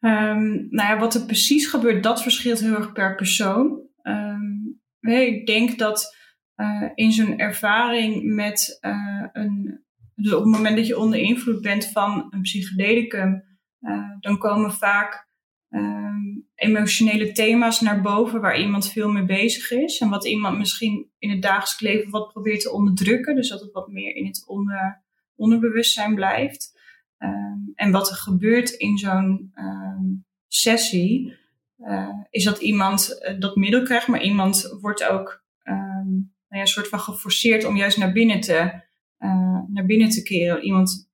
Um, 0.00 0.66
nou 0.70 0.88
ja, 0.88 0.98
wat 0.98 1.14
er 1.14 1.24
precies 1.26 1.66
gebeurt, 1.66 2.02
dat 2.02 2.22
verschilt 2.22 2.60
heel 2.60 2.74
erg 2.74 2.92
per 2.92 3.14
persoon. 3.14 3.80
Um, 4.02 4.80
ik 5.00 5.46
denk 5.46 5.78
dat 5.78 6.16
uh, 6.56 6.90
in 6.94 7.12
zo'n 7.12 7.38
ervaring 7.38 8.34
met 8.34 8.78
uh, 8.80 9.24
een. 9.32 9.82
Dus 10.14 10.32
op 10.32 10.44
het 10.44 10.52
moment 10.52 10.76
dat 10.76 10.86
je 10.86 10.98
onder 10.98 11.18
invloed 11.18 11.60
bent 11.60 11.86
van 11.86 12.26
een 12.30 12.40
psychedelicum, 12.40 13.44
uh, 13.80 14.10
dan 14.20 14.38
komen 14.38 14.72
vaak 14.72 15.28
um, 15.68 16.48
emotionele 16.54 17.32
thema's 17.32 17.80
naar 17.80 18.00
boven 18.00 18.40
waar 18.40 18.60
iemand 18.60 18.92
veel 18.92 19.10
mee 19.10 19.24
bezig 19.24 19.70
is. 19.70 19.98
En 19.98 20.08
wat 20.08 20.26
iemand 20.26 20.58
misschien 20.58 21.10
in 21.18 21.30
het 21.30 21.42
dagelijks 21.42 21.80
leven 21.80 22.10
wat 22.10 22.32
probeert 22.32 22.60
te 22.60 22.72
onderdrukken. 22.72 23.34
Dus 23.34 23.48
dat 23.48 23.60
het 23.60 23.72
wat 23.72 23.88
meer 23.88 24.14
in 24.14 24.26
het 24.26 24.44
onder, 24.46 25.04
onderbewustzijn 25.34 26.14
blijft. 26.14 26.82
Um, 27.24 27.72
en 27.74 27.90
wat 27.90 28.10
er 28.10 28.16
gebeurt 28.16 28.70
in 28.70 28.98
zo'n 28.98 29.52
um, 29.54 30.24
sessie, 30.48 31.36
uh, 31.78 32.08
is 32.30 32.44
dat 32.44 32.58
iemand 32.58 33.20
uh, 33.28 33.40
dat 33.40 33.56
middel 33.56 33.82
krijgt, 33.82 34.06
maar 34.06 34.22
iemand 34.22 34.76
wordt 34.80 35.04
ook 35.04 35.44
um, 35.62 35.74
nou 35.74 36.32
ja, 36.48 36.60
een 36.60 36.66
soort 36.66 36.88
van 36.88 37.00
geforceerd 37.00 37.64
om 37.64 37.76
juist 37.76 37.98
naar 37.98 38.12
binnen 38.12 38.40
te, 38.40 38.82
uh, 39.18 39.60
naar 39.68 39.86
binnen 39.86 40.08
te 40.08 40.22
keren. 40.22 40.62
Iemand 40.62 41.12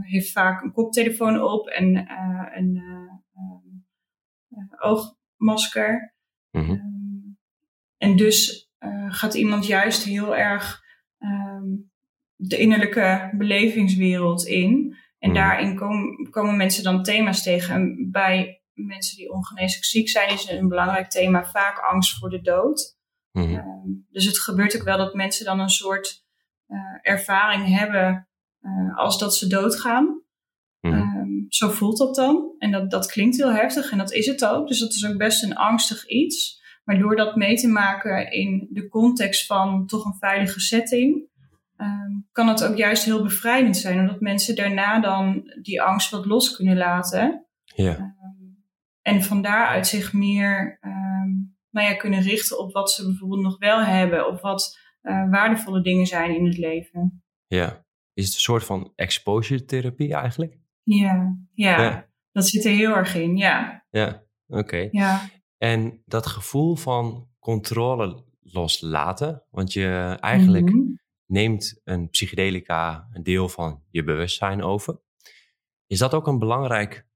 heeft 0.00 0.32
vaak 0.32 0.62
een 0.62 0.72
koptelefoon 0.72 1.42
op 1.42 1.68
en 1.68 2.10
een 2.54 2.82
oogmasker. 4.78 6.14
Mm 6.50 6.64
-hmm. 6.64 7.36
en 7.96 8.16
dus 8.16 8.70
gaat 9.08 9.34
iemand 9.34 9.66
juist 9.66 10.04
heel 10.04 10.36
erg 10.36 10.82
de 12.34 12.58
innerlijke 12.58 13.30
belevingswereld 13.36 14.46
in. 14.46 14.96
En 15.18 15.30
hmm. 15.30 15.38
daarin 15.38 15.76
komen, 15.76 16.30
komen 16.30 16.56
mensen 16.56 16.84
dan 16.84 17.02
thema's 17.02 17.42
tegen. 17.42 17.74
En 17.74 18.08
bij 18.10 18.62
mensen 18.72 19.16
die 19.16 19.32
ongeneeslijk 19.32 19.84
ziek 19.84 20.08
zijn, 20.08 20.32
is 20.32 20.50
een 20.50 20.68
belangrijk 20.68 21.10
thema 21.10 21.44
vaak 21.44 21.78
angst 21.78 22.18
voor 22.18 22.30
de 22.30 22.40
dood. 22.40 22.96
Hmm. 23.30 23.56
Ehm, 23.56 23.88
dus 24.10 24.24
het 24.24 24.40
gebeurt 24.40 24.76
ook 24.76 24.84
wel 24.84 24.98
dat 24.98 25.14
mensen 25.14 25.44
dan 25.44 25.60
een 25.60 25.68
soort 25.68 26.26
uh, 26.68 26.78
ervaring 27.02 27.68
hebben 27.78 28.28
uh, 28.60 28.98
als 28.98 29.18
dat 29.18 29.36
ze 29.36 29.46
doodgaan. 29.46 30.22
Hmm. 30.80 30.92
Um, 30.92 31.46
zo 31.48 31.68
voelt 31.68 31.98
dat 31.98 32.14
dan. 32.14 32.54
En 32.58 32.70
dat, 32.70 32.90
dat 32.90 33.06
klinkt 33.06 33.36
heel 33.36 33.52
heftig 33.52 33.90
en 33.90 33.98
dat 33.98 34.12
is 34.12 34.26
het 34.26 34.44
ook. 34.44 34.68
Dus 34.68 34.78
dat 34.78 34.92
is 34.92 35.06
ook 35.06 35.16
best 35.16 35.42
een 35.42 35.56
angstig 35.56 36.06
iets. 36.06 36.62
Maar 36.84 36.98
door 36.98 37.16
dat 37.16 37.36
mee 37.36 37.56
te 37.56 37.68
maken 37.68 38.30
in 38.30 38.68
de 38.70 38.88
context 38.88 39.46
van 39.46 39.86
toch 39.86 40.04
een 40.04 40.16
veilige 40.18 40.60
setting, 40.60 41.27
um, 41.80 42.28
kan 42.32 42.48
het 42.48 42.64
ook 42.64 42.76
juist 42.76 43.04
heel 43.04 43.22
bevrijdend 43.22 43.76
zijn, 43.76 43.98
omdat 43.98 44.20
mensen 44.20 44.56
daarna 44.56 45.00
dan 45.00 45.52
die 45.62 45.82
angst 45.82 46.10
wat 46.10 46.26
los 46.26 46.56
kunnen 46.56 46.76
laten. 46.76 47.46
Ja. 47.64 47.96
Um, 47.96 48.64
en 49.02 49.22
van 49.22 49.42
daaruit 49.42 49.86
zich 49.86 50.12
meer 50.12 50.78
um, 50.80 51.56
nou 51.70 51.88
ja, 51.88 51.96
kunnen 51.96 52.20
richten 52.20 52.58
op 52.58 52.72
wat 52.72 52.90
ze 52.90 53.06
bijvoorbeeld 53.06 53.42
nog 53.42 53.58
wel 53.58 53.80
hebben, 53.80 54.28
of 54.28 54.40
wat 54.40 54.78
uh, 55.02 55.30
waardevolle 55.30 55.82
dingen 55.82 56.06
zijn 56.06 56.36
in 56.36 56.46
het 56.46 56.56
leven. 56.56 57.22
Ja, 57.46 57.84
is 58.12 58.24
het 58.24 58.34
een 58.34 58.40
soort 58.40 58.64
van 58.64 58.92
exposure 58.94 59.64
therapie 59.64 60.14
eigenlijk? 60.14 60.58
Ja, 60.82 61.38
ja, 61.52 61.82
ja. 61.82 62.08
dat 62.32 62.48
zit 62.48 62.64
er 62.64 62.72
heel 62.72 62.96
erg 62.96 63.14
in, 63.14 63.36
ja. 63.36 63.86
Ja, 63.90 64.22
oké. 64.46 64.88
Ja. 64.90 65.30
En 65.56 66.02
dat 66.04 66.26
gevoel 66.26 66.76
van 66.76 67.28
controle 67.38 68.24
loslaten, 68.40 69.42
want 69.50 69.72
je 69.72 70.16
eigenlijk 70.20 70.68
mm 70.68 70.72
-hmm 70.72 70.98
neemt 71.28 71.80
een 71.84 72.08
psychedelica 72.08 73.08
een 73.12 73.22
deel 73.22 73.48
van 73.48 73.82
je 73.90 74.04
bewustzijn 74.04 74.62
over. 74.62 75.00
Is 75.86 75.98
dat 75.98 76.14
ook 76.14 76.26
een 76.26 76.38
belangrijk 76.38 77.06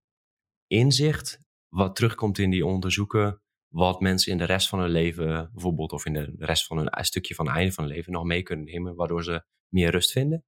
inzicht 0.66 1.40
wat 1.68 1.96
terugkomt 1.96 2.38
in 2.38 2.50
die 2.50 2.66
onderzoeken, 2.66 3.42
wat 3.68 4.00
mensen 4.00 4.32
in 4.32 4.38
de 4.38 4.44
rest 4.44 4.68
van 4.68 4.78
hun 4.78 4.90
leven 4.90 5.50
bijvoorbeeld, 5.52 5.92
of 5.92 6.06
in 6.06 6.12
de 6.12 6.34
rest 6.38 6.66
van 6.66 6.78
een 6.78 7.04
stukje 7.04 7.34
van 7.34 7.46
het 7.46 7.56
einde 7.56 7.72
van 7.72 7.84
hun 7.84 7.92
leven 7.92 8.12
nog 8.12 8.24
mee 8.24 8.42
kunnen 8.42 8.64
nemen, 8.64 8.94
waardoor 8.94 9.24
ze 9.24 9.44
meer 9.68 9.90
rust 9.90 10.12
vinden? 10.12 10.44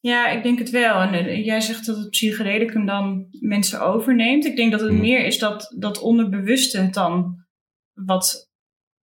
Ja, 0.00 0.28
ik 0.28 0.42
denk 0.42 0.58
het 0.58 0.70
wel. 0.70 1.00
En 1.00 1.14
eh, 1.14 1.44
jij 1.44 1.60
zegt 1.60 1.86
dat 1.86 1.96
het 1.96 2.10
psychedelicum 2.10 2.86
dan 2.86 3.26
mensen 3.40 3.80
overneemt. 3.80 4.44
Ik 4.44 4.56
denk 4.56 4.70
dat 4.70 4.80
het 4.80 4.90
hmm. 4.90 5.00
meer 5.00 5.24
is 5.24 5.38
dat 5.38 5.74
dat 5.78 6.00
onderbewuste 6.00 6.90
dan 6.90 7.44
wat 7.92 8.50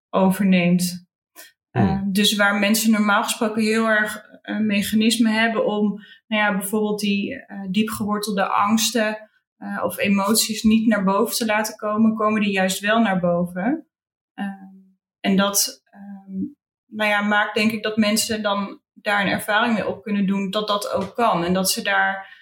overneemt. 0.10 1.10
Ehm, 1.71 2.12
dus 2.12 2.36
waar 2.36 2.60
mensen 2.60 2.91
normaal 2.91 3.23
gesproken 3.23 3.62
heel 3.62 3.88
erg 3.88 4.29
uh, 4.43 4.60
mechanismen 4.60 5.34
hebben 5.34 5.65
om, 5.65 5.89
nou 6.27 6.41
ja, 6.41 6.57
bijvoorbeeld 6.57 6.99
die 6.99 7.31
uh, 7.31 7.67
diepgewortelde 7.69 8.49
angsten 8.49 9.29
uh, 9.57 9.84
of 9.84 9.97
emoties 9.97 10.63
niet 10.63 10.88
naar 10.88 11.03
boven 11.03 11.36
te 11.36 11.45
laten 11.45 11.75
komen, 11.75 12.15
komen 12.15 12.41
die 12.41 12.51
juist 12.51 12.79
wel 12.79 12.99
naar 13.01 13.19
boven. 13.19 13.88
Ehm, 14.34 14.49
en 15.19 15.36
dat, 15.36 15.84
um, 15.93 16.55
nou 16.86 17.10
ja, 17.10 17.21
maakt 17.21 17.55
denk 17.55 17.71
ik 17.71 17.84
dat 17.84 17.97
mensen 17.97 18.41
dan 18.41 18.81
daar 18.93 19.21
een 19.21 19.31
ervaring 19.31 19.73
mee 19.73 19.88
op 19.88 20.03
kunnen 20.03 20.27
doen 20.27 20.49
dat 20.49 20.67
dat 20.67 20.91
ook 20.91 21.15
kan 21.15 21.43
en 21.43 21.53
dat 21.53 21.69
ze 21.69 21.81
daar 21.81 22.39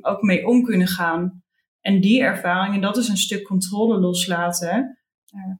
ook 0.00 0.22
mee 0.22 0.46
om 0.46 0.62
kunnen 0.62 0.86
gaan. 0.86 1.42
En 1.80 2.00
die 2.00 2.22
ervaring, 2.22 2.74
en 2.74 2.80
dat 2.80 2.96
is 2.96 3.08
een 3.08 3.16
stuk 3.16 3.44
controle 3.44 3.98
loslaten, 3.98 4.98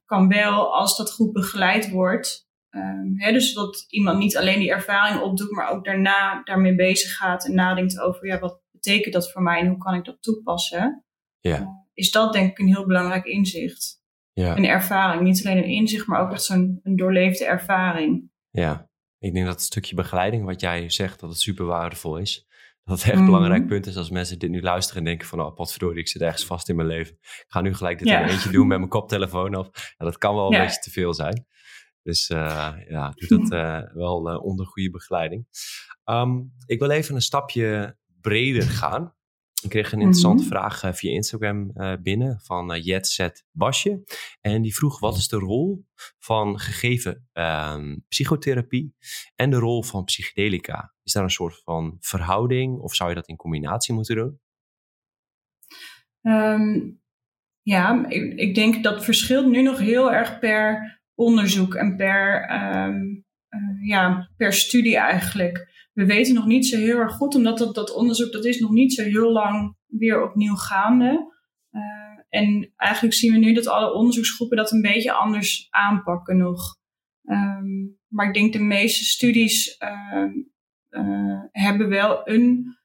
kan 0.05 0.27
wel 0.27 0.75
als 0.75 0.97
dat 0.97 1.11
goed 1.11 1.31
begeleid 1.31 1.89
wordt. 1.89 2.46
Um, 2.69 3.17
dus 3.17 3.53
dat 3.53 3.85
iemand 3.89 4.17
niet 4.17 4.37
alleen 4.37 4.59
die 4.59 4.71
ervaring 4.71 5.21
opdoet, 5.21 5.51
maar 5.51 5.69
ook 5.69 5.85
daarna 5.85 6.41
daarmee 6.43 6.75
bezig 6.75 7.11
gaat 7.11 7.45
en 7.45 7.53
nadenkt 7.53 7.99
over 7.99 8.27
ja, 8.27 8.39
wat 8.39 8.61
betekent 8.71 9.13
dat 9.13 9.31
voor 9.31 9.41
mij 9.41 9.59
en 9.59 9.67
hoe 9.67 9.77
kan 9.77 9.93
ik 9.93 10.05
dat 10.05 10.21
toepassen. 10.21 11.05
Ja. 11.39 11.59
Uh, 11.59 11.67
is 11.93 12.11
dat 12.11 12.33
denk 12.33 12.51
ik 12.51 12.59
een 12.59 12.67
heel 12.67 12.85
belangrijk 12.85 13.25
inzicht. 13.25 14.01
Ja. 14.33 14.57
Een 14.57 14.65
ervaring, 14.65 15.21
niet 15.21 15.45
alleen 15.45 15.57
een 15.57 15.69
inzicht, 15.69 16.07
maar 16.07 16.21
ook 16.21 16.31
echt 16.31 16.43
zo'n 16.43 16.79
een 16.83 16.95
doorleefde 16.95 17.45
ervaring. 17.45 18.31
Ja, 18.49 18.89
ik 19.19 19.33
denk 19.33 19.45
dat 19.45 19.55
het 19.55 19.63
stukje 19.63 19.95
begeleiding 19.95 20.45
wat 20.45 20.61
jij 20.61 20.89
zegt, 20.89 21.19
dat 21.19 21.29
het 21.29 21.39
super 21.39 21.65
waardevol 21.65 22.17
is. 22.17 22.45
Dat 22.83 22.97
het 22.97 23.07
echt 23.07 23.17
een 23.17 23.23
mm. 23.23 23.31
belangrijk 23.31 23.67
punt 23.67 23.87
is 23.87 23.97
als 23.97 24.09
mensen 24.09 24.39
dit 24.39 24.49
nu 24.49 24.61
luisteren 24.61 25.01
en 25.01 25.07
denken 25.07 25.27
van, 25.27 25.41
oh, 25.41 25.53
potverdorie, 25.53 25.99
ik 25.99 26.07
zit 26.07 26.21
ergens 26.21 26.45
vast 26.45 26.69
in 26.69 26.75
mijn 26.75 26.87
leven. 26.87 27.13
Ik 27.21 27.45
ga 27.47 27.61
nu 27.61 27.73
gelijk 27.73 27.99
dit 27.99 28.07
ja. 28.07 28.19
in 28.19 28.27
eentje 28.27 28.51
doen 28.51 28.67
met 28.67 28.77
mijn 28.77 28.89
koptelefoon 28.89 29.55
op. 29.55 29.75
Ja, 29.97 30.05
dat 30.05 30.17
kan 30.17 30.35
wel 30.35 30.53
een 30.53 30.59
beetje 30.59 30.79
te 30.79 30.91
veel 30.91 31.13
zijn. 31.13 31.45
Dus 32.07 32.29
uh, 32.29 32.73
ja, 32.87 33.13
doe 33.15 33.39
dat 33.39 33.51
uh, 33.51 33.93
wel 34.03 34.31
uh, 34.31 34.43
onder 34.43 34.65
goede 34.65 34.89
begeleiding. 34.89 35.47
Um, 36.05 36.53
ik 36.65 36.79
wil 36.79 36.89
even 36.89 37.15
een 37.15 37.21
stapje 37.21 37.97
breder 38.21 38.63
gaan. 38.63 39.15
Ik 39.63 39.69
kreeg 39.69 39.91
een 39.91 39.99
interessante 39.99 40.43
mm 40.43 40.49
-hmm. 40.49 40.57
vraag 40.57 40.97
via 40.97 41.11
Instagram 41.11 41.73
binnen 42.01 42.39
van 42.39 42.79
Jetset 42.79 43.45
Basje. 43.51 44.03
En 44.41 44.61
die 44.61 44.75
vroeg: 44.75 44.99
wat 44.99 45.17
is 45.17 45.27
de 45.27 45.37
rol 45.37 45.85
van 46.19 46.59
gegeven 46.59 47.27
um, 47.33 48.05
psychotherapie 48.07 48.95
en 49.35 49.49
de 49.49 49.57
rol 49.57 49.83
van 49.83 50.03
psychedelica? 50.03 50.93
Is 51.03 51.13
daar 51.13 51.23
een 51.23 51.29
soort 51.29 51.61
van 51.63 51.97
verhouding 51.99 52.79
of 52.79 52.95
zou 52.95 53.09
je 53.09 53.15
dat 53.15 53.27
in 53.27 53.35
combinatie 53.35 53.93
moeten 53.93 54.15
doen? 54.15 54.39
Um, 56.21 57.01
ja, 57.61 58.05
ik, 58.07 58.33
ik 58.33 58.55
denk 58.55 58.83
dat 58.83 59.03
verschilt 59.03 59.47
nu 59.47 59.61
nog 59.61 59.79
heel 59.79 60.11
erg 60.11 60.39
per 60.39 60.96
onderzoek 61.17 61.75
en 61.75 61.95
per, 61.95 62.51
um, 62.51 63.25
uh, 63.49 63.87
ja, 63.87 64.29
per 64.37 64.53
studie 64.53 64.97
eigenlijk. 64.97 65.75
We 65.93 66.05
weten 66.05 66.33
nog 66.33 66.45
niet 66.45 66.65
zo 66.65 66.77
heel 66.77 66.97
erg 66.97 67.13
goed, 67.13 67.35
omdat 67.35 67.57
dat, 67.57 67.75
dat 67.75 67.93
onderzoek 67.93 68.31
dat 68.31 68.45
is 68.45 68.59
nog 68.59 68.71
niet 68.71 68.93
zo 68.93 69.03
heel 69.03 69.31
lang 69.31 69.75
weer 69.87 70.23
opnieuw 70.23 70.55
gaande. 70.55 71.35
Uh, 71.71 71.81
en 72.29 72.73
eigenlijk 72.75 73.15
zien 73.15 73.31
we 73.31 73.37
nu 73.37 73.53
dat 73.53 73.67
alle 73.67 73.93
onderzoeksgroepen 73.93 74.57
dat 74.57 74.71
een 74.71 74.81
beetje 74.81 75.11
anders 75.11 75.67
aanpakken 75.69 76.37
nog. 76.37 76.75
Um, 77.23 77.97
maar 78.07 78.27
ik 78.27 78.33
denk 78.33 78.53
de 78.53 78.59
meeste 78.59 79.03
studies 79.03 79.77
uh, 79.79 81.41
hebben 81.51 81.89
wel 81.89 82.29
een 82.29 82.75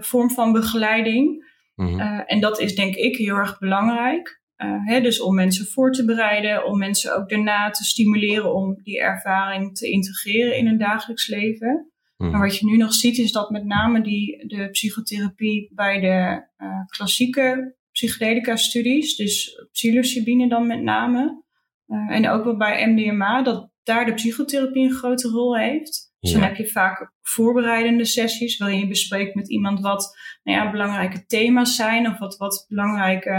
vorm 0.00 0.30
van 0.30 0.52
begeleiding. 0.52 1.44
Mm 1.74 1.86
-hmm. 1.86 2.00
en 2.26 2.40
dat 2.40 2.60
is 2.60 2.74
denk 2.74 2.94
ik 2.94 3.16
heel 3.16 3.36
erg 3.36 3.58
belangrijk. 3.58 4.42
Hè, 4.64 5.00
dus 5.00 5.20
om 5.20 5.34
mensen 5.34 5.66
voor 5.66 5.92
te 5.92 6.04
bereiden, 6.04 6.66
om 6.66 6.78
mensen 6.78 7.16
ook 7.16 7.28
daarna 7.28 7.70
te 7.70 7.84
stimuleren 7.84 8.54
om 8.54 8.80
die 8.82 9.00
ervaring 9.00 9.76
te 9.76 9.90
integreren 9.90 10.56
in 10.56 10.66
hun 10.66 10.78
dagelijks 10.78 11.28
leven. 11.28 11.90
Maar 12.16 12.30
Mhm. 12.30 12.40
wat 12.40 12.56
je 12.58 12.66
nu 12.66 12.76
nog 12.76 12.92
ziet 12.92 13.18
is 13.18 13.32
dat 13.32 13.50
met 13.50 13.64
name 13.64 14.02
die, 14.02 14.46
de 14.46 14.68
psychotherapie 14.70 15.70
bij 15.74 16.00
de 16.00 16.46
uh, 16.64 16.68
klassieke 16.86 17.74
psychedelica-studies, 17.92 19.16
dus 19.16 19.66
psilocybine 19.72 20.48
dan 20.48 20.66
met 20.66 20.82
name, 20.82 21.42
uh, 21.86 22.10
en 22.16 22.28
ook 22.28 22.44
wel 22.44 22.56
bij 22.56 22.86
MDMA, 22.92 23.42
dat 23.42 23.70
daar 23.82 24.04
de 24.06 24.14
psychotherapie 24.14 24.84
een 24.84 24.94
grote 24.94 25.28
rol 25.28 25.56
heeft. 25.56 26.14
Dus 26.20 26.30
Ja. 26.32 26.38
dan 26.38 26.48
heb 26.48 26.56
je 26.56 26.66
vaak 26.68 27.12
voorbereidende 27.22 28.04
sessies 28.04 28.56
waarin 28.58 28.78
je 28.78 28.88
bespreekt 28.88 29.34
met 29.34 29.50
iemand 29.50 29.80
wat 29.80 30.16
nou 30.42 30.58
ja, 30.58 30.70
belangrijke 30.70 31.26
thema's 31.26 31.74
zijn 31.76 32.06
of 32.08 32.18
wat, 32.18 32.36
wat 32.36 32.64
belangrijke 32.68 33.30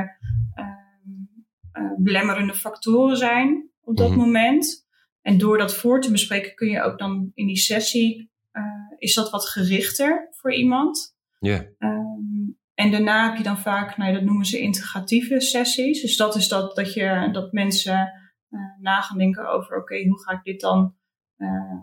uh, 0.55 0.65
belemmerende 1.97 2.53
factoren 2.53 3.17
zijn 3.17 3.69
op 3.81 3.97
dat 3.97 4.09
Mhm. 4.09 4.19
moment. 4.19 4.87
En 5.21 5.37
door 5.37 5.57
dat 5.57 5.75
voor 5.75 6.01
te 6.01 6.11
bespreken 6.11 6.55
kun 6.55 6.67
je 6.67 6.81
ook 6.81 6.99
dan 6.99 7.31
in 7.33 7.47
die 7.47 7.57
sessie, 7.57 8.31
uh, 8.53 8.63
is 8.97 9.13
dat 9.13 9.29
wat 9.29 9.49
gerichter 9.49 10.27
voor 10.31 10.53
iemand. 10.53 11.15
Ja. 11.39 11.65
Um, 11.79 12.57
en 12.73 12.91
daarna 12.91 13.27
heb 13.27 13.37
je 13.37 13.43
dan 13.43 13.57
vaak, 13.57 13.97
nou, 13.97 14.13
dat 14.13 14.23
noemen 14.23 14.45
ze 14.45 14.59
integratieve 14.59 15.41
sessies. 15.41 16.01
Dus 16.01 16.17
dat 16.17 16.35
is 16.35 16.47
dat, 16.47 16.75
dat, 16.75 16.93
je, 16.93 17.29
dat 17.31 17.51
mensen 17.51 18.11
uh, 18.49 18.59
na 18.79 19.01
gaan 19.01 19.17
denken 19.17 19.49
over, 19.49 19.77
oké, 19.77 19.93
okay, 19.93 20.07
hoe 20.07 20.23
ga 20.23 20.33
ik 20.33 20.43
dit 20.43 20.61
dan 20.61 20.95
uh, 21.37 21.81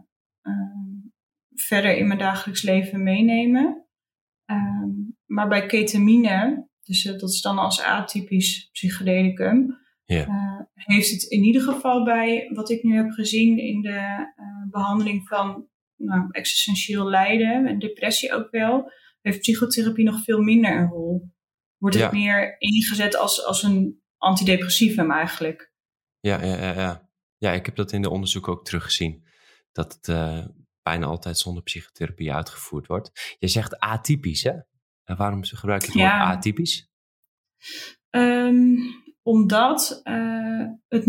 verder 1.54 1.96
in 1.96 2.06
mijn 2.06 2.18
dagelijks 2.18 2.62
leven 2.62 3.02
meenemen. 3.02 3.86
Um, 4.46 5.16
maar 5.24 5.48
bij 5.48 5.66
ketamine, 5.66 6.68
dus 6.82 7.02
dat 7.02 7.22
is 7.22 7.40
dan 7.40 7.58
als 7.58 7.82
atypisch 7.82 8.68
psychedelicum, 8.72 9.82
yeah. 10.04 10.28
uh, 10.28 10.60
heeft 10.74 11.10
het 11.10 11.22
in 11.22 11.42
ieder 11.42 11.62
geval 11.62 12.04
bij 12.04 12.50
wat 12.54 12.70
ik 12.70 12.82
nu 12.82 12.96
heb 12.96 13.10
gezien 13.10 13.58
in 13.58 13.80
de 13.80 14.34
uh, 14.36 14.70
behandeling 14.70 15.28
van 15.28 15.68
nou, 15.96 16.28
existentieel 16.30 17.08
lijden 17.08 17.66
en 17.66 17.78
depressie 17.78 18.32
ook 18.32 18.50
wel, 18.50 18.92
heeft 19.20 19.38
psychotherapie 19.40 20.04
nog 20.04 20.22
veel 20.24 20.40
minder 20.40 20.76
een 20.76 20.88
rol. 20.88 21.32
Wordt 21.76 21.96
het 21.96 22.04
Ja. 22.04 22.18
meer 22.18 22.56
ingezet 22.58 23.16
als, 23.16 23.44
als 23.44 23.62
een 23.62 24.02
antidepressivum 24.16 25.10
eigenlijk. 25.10 25.72
Ja, 26.20 26.42
ja, 26.42 26.56
ja, 26.56 26.72
ja. 26.72 27.10
ja, 27.36 27.52
ik 27.52 27.66
heb 27.66 27.76
dat 27.76 27.92
in 27.92 28.02
de 28.02 28.10
onderzoek 28.10 28.48
ook 28.48 28.64
teruggezien. 28.64 29.24
Dat 29.72 29.92
het 29.92 30.08
uh, 30.08 30.46
bijna 30.82 31.06
altijd 31.06 31.38
zonder 31.38 31.62
psychotherapie 31.62 32.32
uitgevoerd 32.32 32.86
wordt. 32.86 33.36
Je 33.38 33.48
zegt 33.48 33.78
atypisch, 33.78 34.42
hè? 34.42 34.52
En 35.04 35.16
waarom 35.16 35.44
gebruik 35.44 35.80
je 35.80 35.86
het 35.86 35.96
woord 35.96 36.08
Ja. 36.08 36.30
atypisch? 36.30 36.90
Um, 38.10 38.76
omdat 39.24 40.00
uh, 40.04 40.66
het 40.88 41.04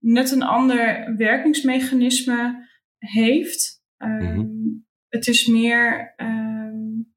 net 0.00 0.30
een 0.30 0.42
ander 0.42 1.14
werkingsmechanisme 1.16 2.68
heeft. 2.98 3.82
Um, 3.98 4.18
Mhm. 4.18 4.60
Het 5.08 5.26
is 5.26 5.46
meer. 5.46 6.14
Um, 6.16 7.14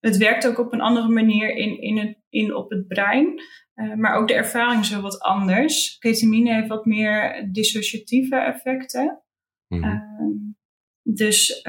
het 0.00 0.16
werkt 0.16 0.46
ook 0.46 0.58
op 0.58 0.72
een 0.72 0.80
andere 0.80 1.08
manier 1.08 1.56
in, 1.56 1.80
in, 1.80 1.98
het, 1.98 2.18
in 2.28 2.54
op 2.54 2.70
het 2.70 2.86
brein. 2.86 3.42
Uh, 3.74 3.94
maar 3.94 4.14
ook 4.14 4.28
de 4.28 4.34
ervaring 4.34 4.80
is 4.80 4.90
wel 4.90 5.00
wat 5.00 5.20
anders. 5.20 5.98
Ketamine 5.98 6.54
heeft 6.54 6.68
wat 6.68 6.86
meer 6.86 7.48
dissociatieve 7.52 8.36
effecten. 8.36 9.22
Mhm. 9.68 9.84
Um, 9.84 10.56
dus 11.02 11.66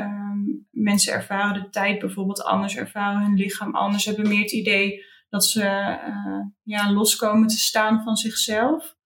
mensen 0.71 1.13
ervaren 1.13 1.61
de 1.61 1.69
tijd 1.69 1.99
bijvoorbeeld 1.99 2.43
anders, 2.43 2.77
ervaren 2.77 3.21
hun 3.21 3.35
lichaam 3.35 3.75
anders, 3.75 4.05
hebben 4.05 4.27
meer 4.27 4.41
het 4.41 4.51
idee 4.51 5.03
dat 5.29 5.45
ze 5.45 5.61
uh, 6.07 6.45
ja, 6.63 6.91
loskomen 6.91 7.47
te 7.47 7.57
staan 7.57 8.03
van 8.03 8.15
zichzelf. 8.15 8.97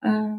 Uh, 0.00 0.34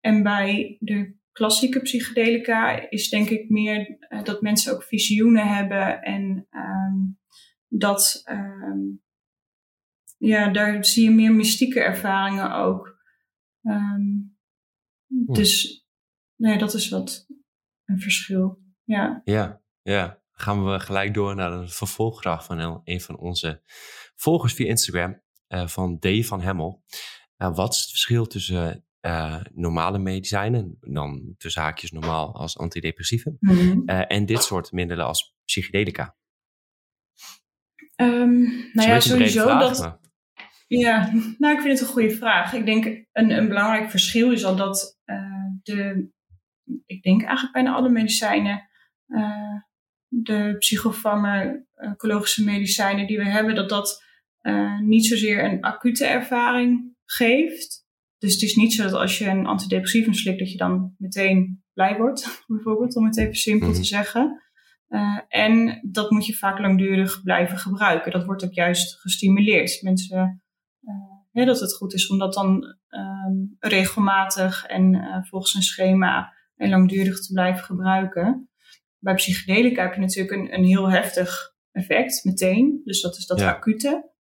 en 0.00 0.22
bij 0.22 0.76
de 0.80 1.16
klassieke 1.32 1.80
psychedelica 1.80 2.90
is 2.90 3.08
denk 3.08 3.28
ik 3.28 3.48
meer 3.48 3.98
uh, 4.08 4.22
dat 4.22 4.40
mensen 4.40 4.72
ook 4.72 4.82
visioenen 4.82 5.54
hebben 5.54 6.02
en 6.02 6.46
um, 6.50 7.18
dat 7.68 8.22
um, 8.30 9.02
ja, 10.16 10.48
daar 10.50 10.84
zie 10.84 11.04
je 11.04 11.10
meer 11.10 11.32
mystieke 11.32 11.80
ervaringen 11.80 12.54
ook. 12.54 13.04
Um, 13.62 14.36
Hm. 15.06 15.32
Dus 15.32 15.84
nee, 16.36 16.58
dat 16.58 16.74
is 16.74 16.88
wat 16.88 17.26
een 17.84 18.00
verschil. 18.00 18.62
Ja. 18.84 19.20
Ja, 19.24 19.62
ja. 19.82 20.24
Gaan 20.30 20.64
we 20.64 20.80
gelijk 20.80 21.14
door 21.14 21.34
naar 21.34 21.52
een 21.52 21.68
vervolgvraag 21.68 22.44
van 22.44 22.80
een 22.84 23.00
van 23.00 23.18
onze 23.18 23.62
volgers 24.16 24.52
via 24.54 24.66
Instagram, 24.66 25.22
eh, 25.46 25.66
van 25.66 25.98
D. 25.98 26.26
van 26.26 26.40
Hemmel. 26.40 26.82
Eh, 27.36 27.54
wat 27.54 27.72
is 27.74 27.80
het 27.80 27.90
verschil 27.90 28.26
tussen 28.26 28.80
eh, 29.00 29.40
normale 29.54 29.98
medicijnen, 29.98 30.76
dan 30.80 31.34
tussen 31.38 31.62
haakjes 31.62 31.90
normaal 31.90 32.34
als 32.34 32.58
antidepressieven, 32.58 33.36
Mhm. 33.40 33.78
eh, 33.86 34.02
en 34.08 34.26
dit 34.26 34.42
soort 34.42 34.72
middelen 34.72 35.06
als 35.06 35.34
psychedelica? 35.44 36.16
Ehm, 37.96 38.40
nou 38.72 38.88
ja, 38.88 39.00
sowieso 39.00 39.42
vraag, 39.42 39.60
dat. 39.60 39.78
maar- 39.78 39.98
Ja, 40.66 41.12
nou, 41.38 41.54
ik 41.54 41.60
vind 41.60 41.78
het 41.78 41.80
een 41.88 41.94
goede 41.94 42.10
vraag. 42.10 42.52
Ik 42.52 42.66
denk 42.66 42.84
een, 43.12 43.30
een 43.30 43.48
belangrijk 43.48 43.90
verschil 43.90 44.32
is 44.32 44.44
al 44.44 44.56
dat 44.56 44.98
de, 45.62 46.08
ik 46.86 47.02
denk 47.02 47.22
eigenlijk 47.22 47.52
bijna 47.52 47.74
alle 47.74 47.88
medicijnen, 47.88 48.68
de 50.08 50.54
psychofarmacologische 50.58 52.44
medicijnen 52.44 53.06
die 53.06 53.18
we 53.18 53.24
hebben, 53.28 53.54
dat 53.54 53.68
dat 53.68 54.04
eh, 54.46 54.78
niet 54.80 55.06
zozeer 55.06 55.44
een 55.44 55.60
acute 55.62 56.06
ervaring 56.06 56.94
geeft. 57.04 57.84
Dus 58.18 58.32
het 58.32 58.42
is 58.42 58.54
niet 58.54 58.72
zo 58.74 58.82
dat 58.82 58.92
als 58.92 59.18
je 59.18 59.26
een 59.28 59.46
antidepressivum 59.46 60.12
slikt, 60.14 60.38
dat 60.38 60.50
je 60.52 60.56
dan 60.58 60.94
meteen 60.98 61.64
blij 61.72 61.96
wordt, 61.96 62.42
bijvoorbeeld, 62.46 62.96
om 62.96 63.04
het 63.04 63.18
even 63.18 63.34
simpel 63.34 63.68
Mhm. 63.68 63.76
te 63.76 63.84
zeggen. 63.84 64.42
Uh, 64.88 65.20
en 65.28 65.80
dat 65.90 66.10
moet 66.10 66.26
je 66.26 66.34
vaak 66.36 66.58
langdurig 66.58 67.22
blijven 67.22 67.58
gebruiken. 67.58 68.12
Dat 68.12 68.24
wordt 68.24 68.44
ook 68.44 68.52
juist 68.52 69.00
gestimuleerd. 69.00 69.82
Mensen, 69.82 70.42
uh, 70.82 70.92
ja, 71.32 71.44
dat 71.44 71.60
het 71.60 71.74
goed 71.74 71.94
is 71.94 72.08
om 72.08 72.18
dat 72.18 72.34
dan 72.34 72.76
um, 72.88 73.56
regelmatig 73.58 74.64
en 74.66 74.94
uh, 74.94 75.16
volgens 75.22 75.54
een 75.54 75.62
schema 75.62 76.32
en 76.56 76.68
langdurig 76.70 77.20
te 77.26 77.32
blijven 77.32 77.64
gebruiken. 77.64 78.50
Bij 78.98 79.14
psychedelica 79.14 79.82
heb 79.82 79.94
je 79.94 80.00
natuurlijk 80.00 80.36
een, 80.36 80.54
een 80.54 80.64
heel 80.64 80.90
heftig 80.90 81.54
effect 81.72 82.24
meteen. 82.24 82.80
Dus 82.84 83.00
dat 83.00 83.16
is 83.16 83.26
dat 83.26 83.40
Ja. 83.40 83.50
acute. 83.50 84.14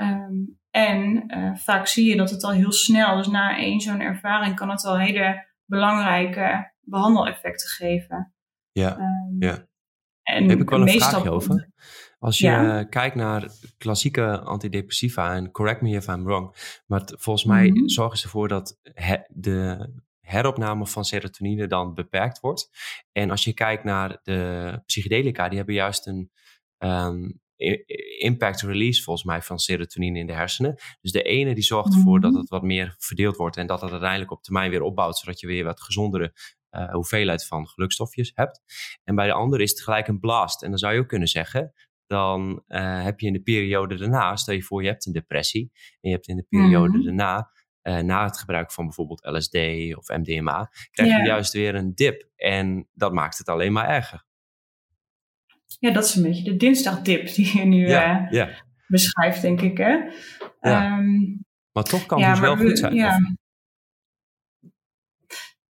Um, 0.00 0.58
en 0.70 1.24
uh, 1.38 1.56
vaak 1.56 1.86
zie 1.86 2.08
je 2.08 2.16
dat 2.16 2.30
het 2.30 2.42
al 2.44 2.50
heel 2.52 2.72
snel, 2.72 3.16
dus 3.16 3.26
na 3.28 3.56
één 3.58 3.80
zo'n 3.80 4.00
ervaring, 4.00 4.54
kan 4.56 4.70
het 4.70 4.84
al 4.84 4.98
hele 4.98 5.46
belangrijke 5.64 6.72
behandeleffecten 6.80 7.68
geven. 7.68 8.34
Ja, 8.72 8.98
Um, 8.98 9.36
ja. 9.38 9.66
En 10.22 10.40
Daar 10.40 10.50
heb 10.50 10.60
ik 10.60 10.70
wel 10.70 10.80
een 10.80 10.88
vraagje 11.00 11.30
over. 11.30 11.68
Als 12.18 12.38
je 12.38 12.46
Ja. 12.46 12.78
eh, 12.80 12.88
kijkt 12.88 13.14
naar 13.16 13.48
klassieke 13.78 14.38
antidepressiva, 14.40 15.34
en 15.34 15.50
correct 15.50 15.80
me 15.80 15.90
if 15.90 16.06
I'm 16.06 16.24
wrong, 16.24 16.54
maar 16.86 17.00
het- 17.00 17.14
volgens 17.18 17.44
mij 17.44 17.70
Mhm. 17.70 17.88
zorgen 17.88 18.18
ze 18.18 18.24
ervoor 18.24 18.48
dat 18.48 18.78
he- 18.82 19.22
de 19.28 19.88
heropname 20.20 20.86
van 20.86 21.04
serotonine 21.04 21.66
dan 21.66 21.94
beperkt 21.94 22.40
wordt. 22.40 22.70
En 23.12 23.30
als 23.30 23.44
je 23.44 23.52
kijkt 23.54 23.84
naar 23.84 24.18
de 24.22 24.82
psychedelica, 24.86 25.48
die 25.48 25.56
hebben 25.56 25.74
juist 25.74 26.06
een 26.06 26.30
ehm, 26.78 27.30
impact 28.18 28.60
release 28.62 29.02
volgens 29.02 29.26
mij 29.26 29.42
van 29.42 29.58
serotonine 29.58 30.18
in 30.18 30.26
de 30.26 30.32
hersenen. 30.32 30.74
Dus 31.00 31.12
de 31.12 31.22
ene 31.22 31.54
die 31.54 31.62
zorgt 31.64 31.94
ervoor 31.94 32.20
dat 32.20 32.30
Mhm. 32.30 32.40
het 32.40 32.48
wat 32.48 32.62
meer 32.62 32.94
verdeeld 32.98 33.36
wordt 33.36 33.56
en 33.56 33.66
dat 33.66 33.80
het 33.80 33.90
uiteindelijk 33.90 34.30
op 34.30 34.42
termijn 34.42 34.70
weer 34.70 34.82
opbouwt, 34.82 35.16
zodat 35.18 35.40
je 35.40 35.46
weer 35.46 35.64
wat 35.64 35.80
gezondere 35.82 36.32
eh, 36.68 36.90
hoeveelheid 36.90 37.46
van 37.46 37.68
gelukstofjes 37.68 38.30
hebt. 38.34 38.60
En 39.04 39.14
bij 39.14 39.26
de 39.26 39.32
andere 39.32 39.62
is 39.62 39.70
het 39.70 39.80
gelijk 39.82 40.08
een 40.08 40.18
blast. 40.20 40.62
En 40.62 40.68
dan 40.70 40.78
zou 40.78 40.94
je 40.94 41.00
ook 41.00 41.08
kunnen 41.08 41.28
zeggen, 41.28 41.72
dan 42.06 42.62
eh, 42.66 43.02
heb 43.02 43.20
je 43.20 43.26
in 43.26 43.32
de 43.32 43.40
periode 43.42 43.96
daarna, 43.96 44.36
stel 44.36 44.54
je 44.54 44.62
voor 44.62 44.82
je 44.82 44.88
hebt 44.88 45.06
een 45.06 45.12
depressie, 45.12 45.70
en 45.72 46.08
je 46.08 46.10
hebt 46.10 46.28
in 46.28 46.36
de 46.36 46.46
periode 46.48 46.96
Mhm. 46.96 47.04
daarna, 47.04 47.50
eh, 47.82 47.98
na 47.98 48.24
het 48.24 48.38
gebruik 48.38 48.72
van 48.72 48.84
bijvoorbeeld 48.84 49.24
LSD 49.24 49.54
of 49.96 50.08
MDMA, 50.08 50.70
krijg 50.90 51.16
je 51.16 51.22
juist 51.26 51.52
weer 51.52 51.74
een 51.74 51.94
dip. 51.94 52.28
En 52.36 52.88
dat 52.92 53.12
maakt 53.12 53.38
het 53.38 53.48
alleen 53.48 53.72
maar 53.72 53.88
erger. 53.88 54.26
Ja, 55.78 55.90
dat 55.90 56.04
is 56.04 56.14
een 56.14 56.22
beetje 56.22 56.44
de 56.44 56.56
dinsdagdip 56.56 57.34
die 57.34 57.58
je 57.58 57.64
nu 57.64 57.88
Ja, 57.88 58.26
eh, 58.26 58.32
ja. 58.32 58.48
beschrijft, 58.86 59.42
denk 59.42 59.60
ik. 59.60 59.78
Hè? 59.78 59.92
Ja. 60.60 60.62
Ehm, 60.84 61.18
Maar 61.72 61.84
toch 61.84 62.06
kan 62.06 62.22
het 62.22 62.30
dus 62.30 62.40
wel 62.40 62.56
we- 62.56 62.66
goed 62.66 62.78
zijn. 62.78 62.94
Ja. 62.94 63.16
Of- 63.16 63.22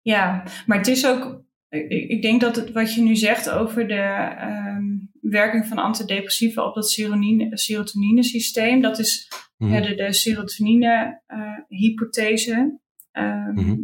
ja, 0.01 0.43
maar 0.67 0.79
het 0.79 0.87
is 0.87 1.07
ook. 1.07 1.43
Ik, 1.69 1.91
ik 2.11 2.23
denk 2.23 2.41
dat 2.41 2.57
het, 2.57 2.73
wat 2.73 2.95
je 2.95 3.03
nu 3.03 3.17
zegt 3.17 3.51
over 3.51 3.89
de 3.89 3.95
ehm, 4.39 4.85
werking 5.21 5.67
van 5.67 5.79
antidepressiva 5.79 6.65
op 6.65 6.75
dat 6.75 6.91
serotonine, 6.91 7.59
serotonine-systeem, 7.59 8.81
dat 8.81 8.99
is 8.99 9.29
Mhm. 9.57 9.83
de, 9.83 9.95
de 9.95 10.13
serotonine-hypothese. 10.13 12.79
Ehm, 13.11 13.53
Mhm. 13.53 13.77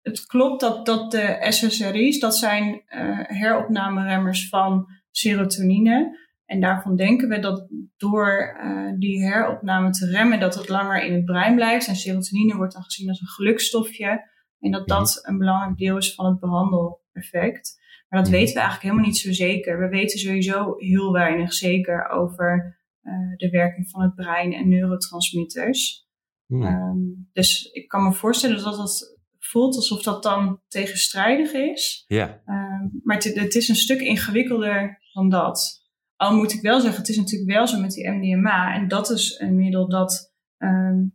Het 0.00 0.26
klopt 0.26 0.60
dat, 0.60 0.86
dat 0.86 1.10
de 1.10 1.46
SSRI's, 1.48 2.18
dat 2.18 2.36
zijn 2.36 2.82
eh 2.86 3.18
heropnameremmers 3.22 4.48
van 4.48 4.86
serotonine. 5.10 6.18
En 6.44 6.60
daarvan 6.60 6.96
denken 6.96 7.28
we 7.28 7.38
dat 7.38 7.68
door 7.96 8.58
uh, 8.64 8.98
die 8.98 9.22
heropname 9.22 9.90
te 9.90 10.06
remmen, 10.06 10.40
dat 10.40 10.54
het 10.54 10.68
langer 10.68 11.04
in 11.04 11.12
het 11.12 11.24
brein 11.24 11.54
blijft. 11.54 11.88
En 11.88 11.96
serotonine 11.96 12.56
wordt 12.56 12.72
dan 12.72 12.82
gezien 12.82 13.08
als 13.08 13.20
een 13.20 13.26
gelukstofje. 13.26 14.28
En 14.58 14.70
dat 14.70 14.88
dat 14.88 15.20
mhm. 15.22 15.32
een 15.32 15.38
belangrijk 15.38 15.76
deel 15.76 15.96
is 15.96 16.14
van 16.14 16.26
het 16.26 16.40
behandeleffect. 16.40 17.78
Maar 18.08 18.20
dat 18.20 18.30
mhm. 18.30 18.38
weten 18.38 18.54
we 18.54 18.60
eigenlijk 18.60 18.82
helemaal 18.82 19.10
niet 19.10 19.18
zo 19.18 19.32
zeker. 19.32 19.78
We 19.78 19.88
weten 19.88 20.18
sowieso 20.18 20.74
heel 20.76 21.12
weinig 21.12 21.52
zeker 21.52 22.08
over 22.08 22.78
uh, 23.02 23.36
de 23.36 23.50
werking 23.50 23.90
van 23.90 24.02
het 24.02 24.14
brein 24.14 24.52
en 24.52 24.68
neurotransmitters. 24.68 26.08
Hmm. 26.46 26.62
Um, 26.62 27.28
dus 27.32 27.64
ik 27.72 27.88
kan 27.88 28.02
me 28.02 28.12
voorstellen 28.12 28.62
dat 28.62 28.76
dat 28.76 29.18
voelt 29.38 29.76
alsof 29.76 30.02
dat 30.02 30.22
dan 30.22 30.60
tegenstrijdig 30.68 31.52
is. 31.52 32.04
Ja. 32.06 32.42
Um, 32.46 33.00
maar 33.02 33.16
het, 33.16 33.34
het, 33.34 33.54
is 33.54 33.68
een 33.68 33.76
stuk 33.76 34.00
ingewikkelder 34.00 34.99
dan 35.12 35.28
dat. 35.28 35.88
Al 36.16 36.36
moet 36.36 36.52
ik 36.52 36.60
wel 36.60 36.80
zeggen, 36.80 37.00
het 37.00 37.10
is 37.10 37.16
natuurlijk 37.16 37.50
wel 37.50 37.66
zo 37.66 37.80
met 37.80 37.92
die 37.92 38.10
MDMA. 38.10 38.74
En 38.74 38.88
dat 38.88 39.10
is 39.10 39.38
een 39.38 39.56
middel 39.56 39.88
dat 39.88 40.34
um, 40.58 41.14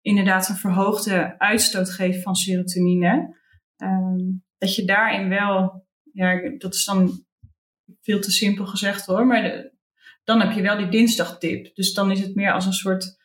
inderdaad 0.00 0.48
een 0.48 0.56
verhoogde 0.56 1.38
uitstoot 1.38 1.90
geeft 1.90 2.22
van 2.22 2.34
serotonine. 2.34 3.36
dat 4.58 4.74
je 4.74 4.84
daarin 4.84 5.28
wel, 5.28 5.86
ja, 6.12 6.50
dat 6.58 6.74
is 6.74 6.84
dan 6.84 7.24
veel 8.00 8.20
te 8.20 8.30
simpel 8.30 8.66
gezegd 8.66 9.06
hoor, 9.06 9.26
maar 9.26 9.42
de, 9.42 9.72
dan 10.24 10.40
heb 10.40 10.52
je 10.52 10.62
wel 10.62 10.76
die 10.76 10.88
dinsdagtip. 10.88 11.74
Dus 11.74 11.92
dan 11.92 12.10
is 12.10 12.20
het 12.20 12.34
meer 12.34 12.52
als 12.52 12.66
een 12.66 12.72
soort 12.72 13.16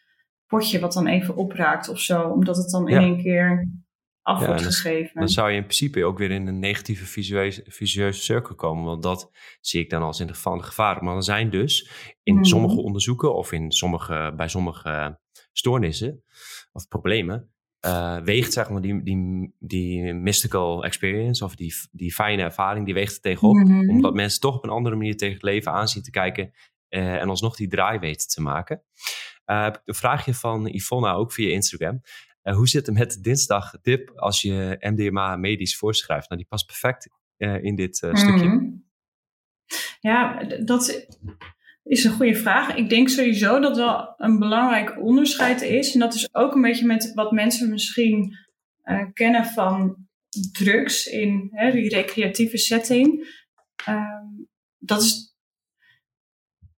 potje 0.47 0.79
wat 0.79 0.93
dan 0.93 1.07
even 1.07 1.35
opraakt 1.35 1.89
of 1.89 1.99
zo, 1.99 2.29
omdat 2.29 2.57
het 2.57 2.69
dan 2.69 2.87
in 2.87 2.97
één 2.97 3.21
keer 3.21 3.69
af 4.21 4.45
wordt 4.45 4.61
geschreven. 4.61 5.19
Dan 5.19 5.29
zou 5.29 5.49
je 5.49 5.55
in 5.55 5.63
principe 5.63 6.05
ook 6.05 6.17
weer 6.17 6.31
in 6.31 6.47
een 6.47 6.59
negatieve 6.59 7.05
visueuze, 7.05 7.63
visueuze 7.67 8.21
cirkel 8.21 8.55
komen, 8.55 8.83
want 8.83 9.03
dat 9.03 9.31
zie 9.61 9.81
ik 9.81 9.89
dan 9.89 10.01
als 10.01 10.19
in 10.19 10.27
de 10.27 10.33
geval 10.33 10.59
gevaar. 10.59 11.03
Maar 11.03 11.15
er 11.15 11.23
zijn 11.23 11.49
dus 11.49 11.91
in 12.23 12.35
mhm. 12.35 12.43
sommige 12.43 12.81
onderzoeken 12.81 13.35
of 13.35 13.51
in 13.51 13.71
sommige, 13.71 14.33
bij 14.35 14.47
sommige 14.47 15.19
stoornissen 15.51 16.23
of 16.71 16.87
problemen, 16.87 17.51
uh, 17.85 18.17
weegt 18.17 18.53
zeg 18.53 18.69
maar 18.69 18.81
die, 18.81 19.03
die, 19.03 19.53
die 19.59 20.13
mystical 20.13 20.83
experience 20.83 21.43
of 21.43 21.55
die, 21.55 21.73
die 21.91 22.13
fijne 22.13 22.41
ervaring, 22.41 22.85
die 22.85 22.93
weegt 22.93 23.15
er 23.15 23.21
tegenop. 23.21 23.55
Mhm. 23.55 23.89
Omdat 23.89 24.13
mensen 24.13 24.39
toch 24.39 24.55
op 24.55 24.63
een 24.63 24.69
andere 24.69 24.95
manier 24.95 25.17
tegen 25.17 25.33
het 25.33 25.43
leven 25.43 25.71
aanzien 25.71 26.03
te 26.03 26.11
kijken 26.11 26.51
uh, 26.89 27.15
en 27.15 27.29
alsnog 27.29 27.55
die 27.55 27.67
draai 27.67 27.99
weten 27.99 28.27
te 28.27 28.41
maken. 28.41 28.83
Uh, 29.45 29.63
heb 29.63 29.75
ik 29.75 29.81
een 29.85 29.93
vraagje 29.93 30.33
van 30.33 30.67
Yvonne 30.67 31.13
ook 31.13 31.31
via 31.31 31.49
Instagram. 31.49 32.01
Uh, 32.43 32.55
hoe 32.55 32.67
zit 32.67 32.85
het 32.85 32.97
met 32.97 33.23
dinsdag 33.23 33.81
dip 33.81 34.11
als 34.15 34.41
je 34.41 34.77
MDMA 34.79 35.35
medisch 35.35 35.77
voorschrijft? 35.77 36.29
Nou, 36.29 36.41
die 36.41 36.49
past 36.49 36.65
perfect 36.65 37.09
in 37.37 37.75
dit 37.75 37.95
stukje. 37.95 38.47
Mhm. 38.47 38.69
Ja, 39.99 40.43
dat 40.43 41.07
is 41.83 42.03
een 42.03 42.11
goede 42.11 42.35
vraag. 42.35 42.75
Ik 42.75 42.89
denk 42.89 43.09
sowieso 43.09 43.59
dat 43.59 43.77
wel 43.77 44.13
een 44.17 44.39
belangrijk 44.39 45.01
onderscheid 45.01 45.61
is. 45.61 45.93
En 45.93 45.99
dat 45.99 46.13
is 46.13 46.33
ook 46.33 46.55
een 46.55 46.61
beetje 46.61 46.85
met 46.85 47.11
wat 47.13 47.31
mensen 47.31 47.69
misschien 47.69 48.37
kennen 49.13 49.45
van 49.45 50.07
drugs 50.51 51.05
in 51.05 51.49
hè, 51.51 51.71
die 51.71 51.89
recreatieve 51.89 52.57
setting. 52.57 53.27
Ehm, 53.85 54.25
dat 54.77 55.01
is 55.01 55.35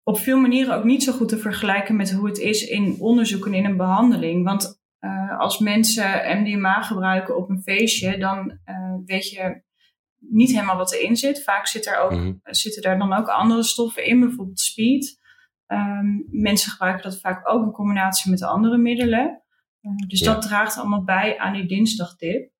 op 0.03 0.17
veel 0.17 0.37
manieren 0.37 0.75
ook 0.75 0.83
niet 0.83 1.03
zo 1.03 1.11
goed 1.11 1.29
te 1.29 1.37
vergelijken 1.37 1.95
met 1.95 2.11
hoe 2.11 2.27
het 2.27 2.37
is 2.37 2.67
in 2.67 2.95
onderzoeken 2.99 3.53
in 3.53 3.65
een 3.65 3.77
behandeling. 3.77 4.43
Want 4.43 4.81
uh, 5.05 5.39
als 5.39 5.59
mensen 5.59 6.39
MDMA 6.41 6.81
gebruiken 6.81 7.37
op 7.37 7.49
een 7.49 7.61
feestje, 7.61 8.17
dan 8.17 8.59
uh, 8.65 8.95
weet 9.05 9.29
je 9.29 9.61
niet 10.19 10.51
helemaal 10.51 10.77
wat 10.77 10.93
erin 10.93 11.15
zit. 11.15 11.43
Vaak 11.43 11.67
zit 11.67 11.87
er 11.87 11.97
ook, 11.97 12.11
mm 12.11 12.41
zitten 12.43 12.81
daar 12.81 12.97
dan 12.97 13.13
ook 13.13 13.27
andere 13.27 13.63
stoffen 13.63 14.05
in, 14.05 14.19
bijvoorbeeld 14.19 14.59
speed. 14.59 15.21
Um, 15.67 16.25
mensen 16.29 16.71
gebruiken 16.71 17.03
dat 17.03 17.19
vaak 17.19 17.49
ook 17.49 17.65
in 17.65 17.71
combinatie 17.71 18.31
met 18.31 18.43
andere 18.43 18.77
middelen. 18.77 19.43
Uh, 19.81 20.07
dus 20.07 20.19
dat 20.19 20.41
draagt 20.41 20.77
allemaal 20.77 21.03
bij 21.03 21.37
aan 21.37 21.53
die 21.53 21.65
dinsdagtip. 21.65 22.51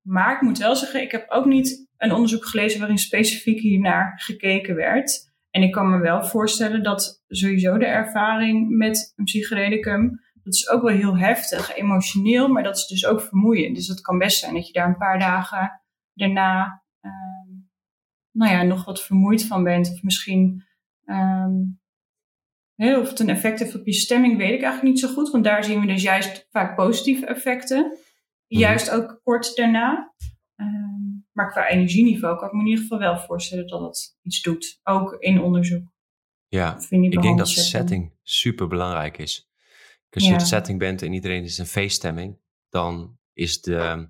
Maar 0.00 0.34
ik 0.34 0.40
moet 0.40 0.58
wel 0.58 0.76
zeggen, 0.76 1.02
ik 1.02 1.10
heb 1.10 1.30
ook 1.30 1.44
niet 1.44 1.88
een 1.96 2.12
onderzoek 2.12 2.46
gelezen 2.46 2.78
waarin 2.78 2.98
specifiek 2.98 3.60
hiernaar 3.60 4.20
gekeken 4.20 4.74
werd. 4.74 5.32
En 5.50 5.62
ik 5.62 5.72
kan 5.72 5.90
me 5.90 5.98
wel 5.98 6.24
voorstellen 6.24 6.82
dat 6.82 7.22
sowieso 7.28 7.78
de 7.78 7.86
ervaring 7.86 8.76
met 8.76 9.12
een 9.16 9.24
psychedelicum, 9.24 10.20
dat 10.42 10.54
is 10.54 10.68
ook 10.68 10.82
wel 10.82 10.96
heel 10.96 11.16
heftig, 11.16 11.74
emotioneel, 11.74 12.48
maar 12.48 12.62
dat 12.62 12.76
is 12.76 12.86
dus 12.86 13.06
ook 13.06 13.20
vermoeiend. 13.20 13.76
Dus 13.76 13.86
het 13.86 14.00
kan 14.00 14.18
best 14.18 14.38
zijn 14.38 14.54
dat 14.54 14.66
je 14.66 14.72
daar 14.72 14.88
een 14.88 14.96
paar 14.96 15.18
dagen 15.18 15.82
daarna, 16.12 16.82
uh, 17.00 17.12
nou 18.30 18.52
ja, 18.52 18.62
nog 18.62 18.84
wat 18.84 19.02
vermoeid 19.02 19.46
van 19.46 19.64
bent. 19.64 19.90
Of 19.92 20.02
misschien, 20.02 20.64
um, 21.04 21.80
of 22.76 23.08
het 23.08 23.20
een 23.20 23.28
effect 23.28 23.58
heeft 23.58 23.74
op 23.74 23.86
je 23.86 23.92
stemming, 23.92 24.36
weet 24.36 24.52
ik 24.52 24.62
eigenlijk 24.62 24.82
niet 24.82 25.00
zo 25.00 25.08
goed. 25.08 25.30
Want 25.30 25.44
daar 25.44 25.64
zien 25.64 25.80
we 25.80 25.86
dus 25.86 26.02
juist 26.02 26.46
vaak 26.50 26.76
positieve 26.76 27.26
effecten. 27.26 27.82
Mhm. 27.82 28.60
Juist 28.60 28.90
ook 28.90 29.20
kort 29.22 29.56
daarna. 29.56 30.14
Maar 31.32 31.50
qua 31.50 31.68
energieniveau 31.68 32.38
kan 32.38 32.46
ik 32.46 32.52
me 32.52 32.60
in 32.60 32.66
ieder 32.66 32.82
geval 32.82 32.98
wel 32.98 33.18
voorstellen 33.18 33.66
dat 33.66 33.80
het 33.80 34.18
iets 34.22 34.42
doet. 34.42 34.80
Ook 34.82 35.16
in 35.18 35.40
onderzoek. 35.40 35.92
Ja, 36.48 36.78
ik 36.88 37.22
denk 37.22 37.38
dat 37.38 37.48
setting 37.48 38.12
super 38.22 38.68
belangrijk 38.68 39.18
is. 39.18 39.51
Als 40.14 40.24
je 40.24 40.32
in 40.32 40.38
de 40.38 40.44
setting 40.44 40.78
bent 40.78 41.02
en 41.02 41.12
iedereen 41.12 41.42
is 41.42 41.58
een 41.58 41.66
feeststemming, 41.66 42.38
dan 42.68 43.18
is 43.32 43.60
de, 43.60 44.08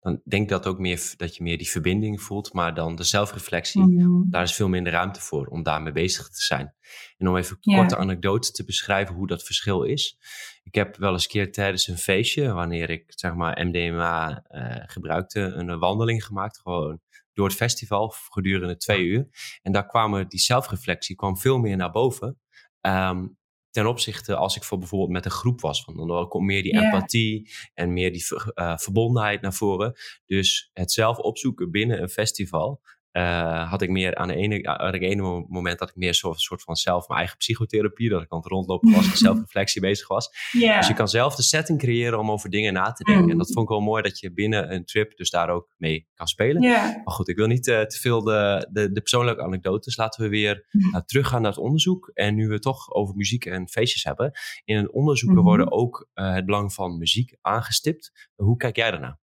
dan 0.00 0.20
denk 0.24 0.42
ik 0.42 0.48
dat 0.48 0.66
ook 0.66 0.78
meer 0.78 1.14
dat 1.16 1.36
je 1.36 1.42
meer 1.42 1.58
die 1.58 1.70
verbinding 1.70 2.22
voelt, 2.22 2.52
maar 2.52 2.74
dan 2.74 2.96
de 2.96 3.02
zelfreflectie, 3.02 3.82
mhm. 3.82 4.30
daar 4.30 4.42
is 4.42 4.54
veel 4.54 4.68
minder 4.68 4.92
ruimte 4.92 5.20
voor 5.20 5.46
om 5.46 5.62
daarmee 5.62 5.92
bezig 5.92 6.28
te 6.28 6.42
zijn. 6.42 6.74
En 7.16 7.28
om 7.28 7.36
even 7.36 7.56
een 7.60 7.76
korte 7.76 7.96
anekdote 7.96 8.52
te 8.52 8.64
beschrijven 8.64 9.14
hoe 9.14 9.26
dat 9.26 9.44
verschil 9.44 9.82
is. 9.82 10.18
Ik 10.62 10.74
heb 10.74 10.96
wel 10.96 11.12
eens 11.12 11.26
keer 11.26 11.52
tijdens 11.52 11.86
een 11.86 11.98
feestje, 11.98 12.52
wanneer 12.52 12.90
ik 12.90 13.04
zeg 13.06 13.34
maar 13.34 13.66
MDMA 13.66 14.44
uh, 14.50 14.76
gebruikte, 14.86 15.40
een 15.40 15.78
wandeling 15.78 16.24
gemaakt, 16.24 16.60
gewoon 16.60 17.00
door 17.32 17.46
het 17.46 17.56
festival 17.56 18.14
gedurende 18.30 18.76
twee 18.76 19.04
uur. 19.04 19.28
En 19.62 19.72
daar 19.72 19.86
kwam 19.86 20.28
die 20.28 20.40
zelfreflectie 20.40 21.16
kwam 21.16 21.38
veel 21.38 21.58
meer 21.58 21.76
naar 21.76 21.90
boven. 21.90 22.40
Um, 22.80 23.36
ten 23.72 23.86
opzichte 23.86 24.36
als 24.36 24.56
ik 24.56 24.64
voor 24.64 24.78
bijvoorbeeld 24.78 25.10
met 25.10 25.24
een 25.24 25.30
groep 25.30 25.60
was. 25.60 25.84
Want 25.84 26.08
dan 26.08 26.28
komt 26.28 26.46
meer 26.46 26.62
die 26.62 26.72
empathie 26.72 27.50
en 27.74 27.92
meer 27.92 28.12
die 28.12 28.24
uh, 28.54 28.76
verbondenheid 28.76 29.40
naar 29.40 29.54
voren. 29.54 29.94
Dus 30.26 30.70
het 30.72 30.92
zelf 30.92 31.18
opzoeken 31.18 31.70
binnen 31.70 32.02
een 32.02 32.08
festival 32.08 32.80
uh, 33.12 33.70
had 33.70 33.82
ik 33.82 33.90
meer 33.90 34.14
aan 34.14 34.28
de 34.28 34.34
ene, 34.34 34.66
aan 34.66 34.92
het 34.92 35.02
ene 35.02 35.44
moment 35.48 35.78
dat 35.78 35.88
ik 35.88 35.96
meer 35.96 36.08
een 36.08 36.34
soort 36.34 36.62
van 36.62 36.76
zelf 36.76 37.08
mijn 37.08 37.18
eigen 37.18 37.36
psychotherapie, 37.36 38.08
dat 38.08 38.22
ik 38.22 38.32
aan 38.32 38.38
het 38.38 38.46
rondlopen 38.46 38.92
was 38.92 39.06
en 39.10 39.16
zelfreflectie 39.16 39.80
bezig 39.80 40.08
was. 40.08 40.30
Yeah. 40.52 40.76
Dus 40.76 40.88
je 40.88 40.94
kan 40.94 41.08
zelf 41.08 41.34
de 41.34 41.42
setting 41.42 41.78
creëren 41.78 42.18
om 42.18 42.30
over 42.30 42.50
dingen 42.50 42.72
na 42.72 42.92
te 42.92 43.04
denken. 43.04 43.30
En 43.30 43.38
dat 43.38 43.48
mm. 43.48 43.52
vond 43.52 43.66
ik 43.66 43.76
wel 43.76 43.84
mooi 43.84 44.02
dat 44.02 44.18
je 44.18 44.32
binnen 44.32 44.72
een 44.72 44.84
trip 44.84 45.16
dus 45.16 45.30
daar 45.30 45.48
ook 45.48 45.74
mee 45.76 46.08
kan 46.14 46.26
spelen. 46.26 46.62
Yeah. 46.62 46.82
Maar 46.82 47.14
goed, 47.14 47.28
ik 47.28 47.36
wil 47.36 47.46
niet 47.46 47.66
uh, 47.66 47.80
te 47.80 47.98
veel 47.98 48.22
de, 48.22 48.68
de, 48.70 48.92
de, 48.92 49.00
persoonlijke 49.00 49.42
anekdotes. 49.42 49.96
Laten 49.96 50.22
we 50.22 50.28
weer 50.28 50.66
uh, 50.70 50.96
teruggaan 50.96 51.42
naar 51.42 51.50
het 51.50 51.60
onderzoek. 51.60 52.10
En 52.14 52.34
nu 52.34 52.48
we 52.48 52.58
toch 52.58 52.92
over 52.92 53.14
muziek 53.14 53.44
en 53.44 53.68
feestjes 53.68 54.04
hebben. 54.04 54.32
In 54.64 54.76
een 54.76 54.92
onderzoek 54.92 55.30
mm 55.30 55.36
-hmm. 55.36 55.44
worden 55.44 55.72
ook 55.72 56.08
het 56.14 56.44
belang 56.44 56.72
van 56.72 56.98
muziek 56.98 57.36
aangestipt. 57.40 58.30
Hoe 58.34 58.56
kijk 58.56 58.76
jij 58.76 58.90
daarnaar? 58.90 59.20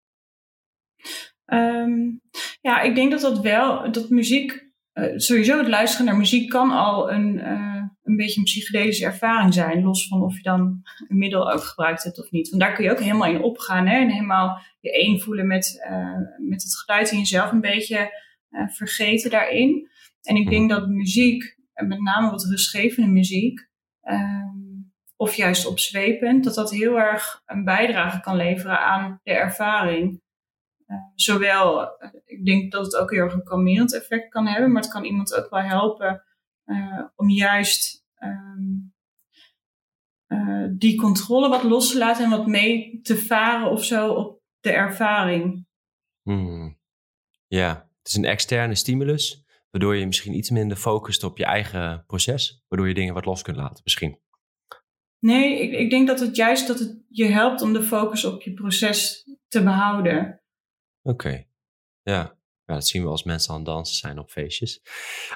Um, 1.45 2.21
ja, 2.61 2.81
ik 2.81 2.95
denk 2.95 3.11
dat 3.11 3.21
dat 3.21 3.39
wel, 3.39 3.91
dat 3.91 4.09
muziek, 4.09 4.65
uh, 4.93 5.13
sowieso 5.15 5.57
het 5.57 5.67
luisteren 5.67 6.05
naar 6.05 6.17
muziek 6.17 6.49
kan 6.49 6.71
al 6.71 7.11
een, 7.11 7.37
uh, 7.37 7.83
een 8.03 8.15
beetje 8.15 8.37
een 8.37 8.43
psychedelische 8.43 9.05
ervaring 9.05 9.53
zijn. 9.53 9.83
Los 9.83 10.07
van 10.07 10.21
of 10.21 10.35
je 10.35 10.43
dan 10.43 10.81
een 11.07 11.17
middel 11.17 11.51
ook 11.51 11.63
gebruikt 11.63 12.03
hebt 12.03 12.19
of 12.19 12.31
niet. 12.31 12.49
Want 12.49 12.61
daar 12.61 12.73
kun 12.73 12.83
je 12.83 12.91
ook 12.91 12.99
helemaal 12.99 13.29
in 13.29 13.41
opgaan. 13.41 13.87
Hè? 13.87 13.97
En 13.97 14.09
helemaal 14.09 14.59
je 14.79 14.91
één 14.91 15.19
voelen 15.19 15.47
met, 15.47 15.85
uh, 15.89 16.17
met 16.37 16.63
het 16.63 16.77
geluid 16.77 17.11
en 17.11 17.17
jezelf 17.17 17.51
een 17.51 17.61
beetje 17.61 18.23
vergeten 18.67 19.29
daarin. 19.29 19.89
En 20.21 20.35
ik 20.35 20.49
denk 20.49 20.69
dat 20.69 20.87
muziek, 20.87 21.57
en 21.73 21.87
met 21.87 22.01
name 22.01 22.29
wat 22.29 22.43
rustgevende 22.43 23.09
muziek, 23.09 23.67
um, 24.03 24.93
of 25.15 25.33
juist 25.33 25.67
opzwepend, 25.67 26.43
dat 26.43 26.55
dat 26.55 26.71
heel 26.71 26.99
erg 26.99 27.41
een 27.45 27.63
bijdrage 27.63 28.19
kan 28.19 28.35
leveren 28.35 28.79
aan 28.79 29.19
de 29.23 29.31
ervaring. 29.31 30.21
Uh, 30.87 30.97
zowel, 31.15 31.81
uh, 31.81 32.09
ik 32.25 32.45
denk 32.45 32.71
dat 32.71 32.85
het 32.85 32.95
ook 32.95 33.11
heel 33.11 33.23
erg 33.23 33.33
een 33.33 33.43
kalmerend 33.43 33.93
effect 33.93 34.29
kan 34.29 34.47
hebben, 34.47 34.71
maar 34.71 34.81
het 34.81 34.91
kan 34.91 35.03
iemand 35.03 35.33
ook 35.33 35.49
wel 35.49 35.61
helpen 35.61 36.23
uh, 36.65 37.03
om 37.15 37.29
juist 37.29 38.05
um, 38.19 38.93
die 40.77 40.97
controle 40.97 41.49
wat 41.49 41.63
los 41.63 41.91
te 41.91 41.97
laten 41.97 42.23
en 42.23 42.29
wat 42.29 42.47
mee 42.47 42.99
te 43.01 43.17
varen 43.17 43.71
of 43.71 43.83
zo 43.83 44.13
op 44.13 44.41
de 44.59 44.71
ervaring. 44.71 45.67
Hmm. 46.21 46.79
Ja, 47.47 47.89
het 47.97 48.07
is 48.07 48.15
een 48.15 48.25
externe 48.25 48.75
stimulus, 48.75 49.45
waardoor 49.71 49.95
je 49.95 50.05
misschien 50.05 50.33
iets 50.33 50.49
minder 50.49 50.77
focust 50.77 51.23
op 51.23 51.37
je 51.37 51.45
eigen 51.45 52.03
proces, 52.07 52.63
waardoor 52.67 52.87
je 52.87 52.93
dingen 52.93 53.13
wat 53.13 53.25
los 53.25 53.41
kunt 53.41 53.57
laten, 53.57 53.81
misschien. 53.83 54.19
Nee, 55.19 55.61
ik, 55.61 55.79
ik 55.79 55.89
denk 55.89 56.07
dat 56.07 56.19
het 56.19 56.35
juist 56.35 56.67
dat 56.67 56.79
het 56.79 57.03
je 57.09 57.25
helpt 57.25 57.61
om 57.61 57.73
de 57.73 57.83
focus 57.83 58.25
op 58.25 58.41
je 58.41 58.53
proces 58.53 59.27
te 59.47 59.63
behouden. 59.63 60.41
Oké, 61.05 61.45
ja. 62.01 62.37
Ja, 62.65 62.73
dat 62.73 62.87
zien 62.87 63.03
we 63.03 63.09
als 63.09 63.23
mensen 63.23 63.51
aan 63.51 63.59
het 63.59 63.65
dansen 63.65 63.95
zijn 63.95 64.19
op 64.19 64.29
feestjes. 64.29 64.81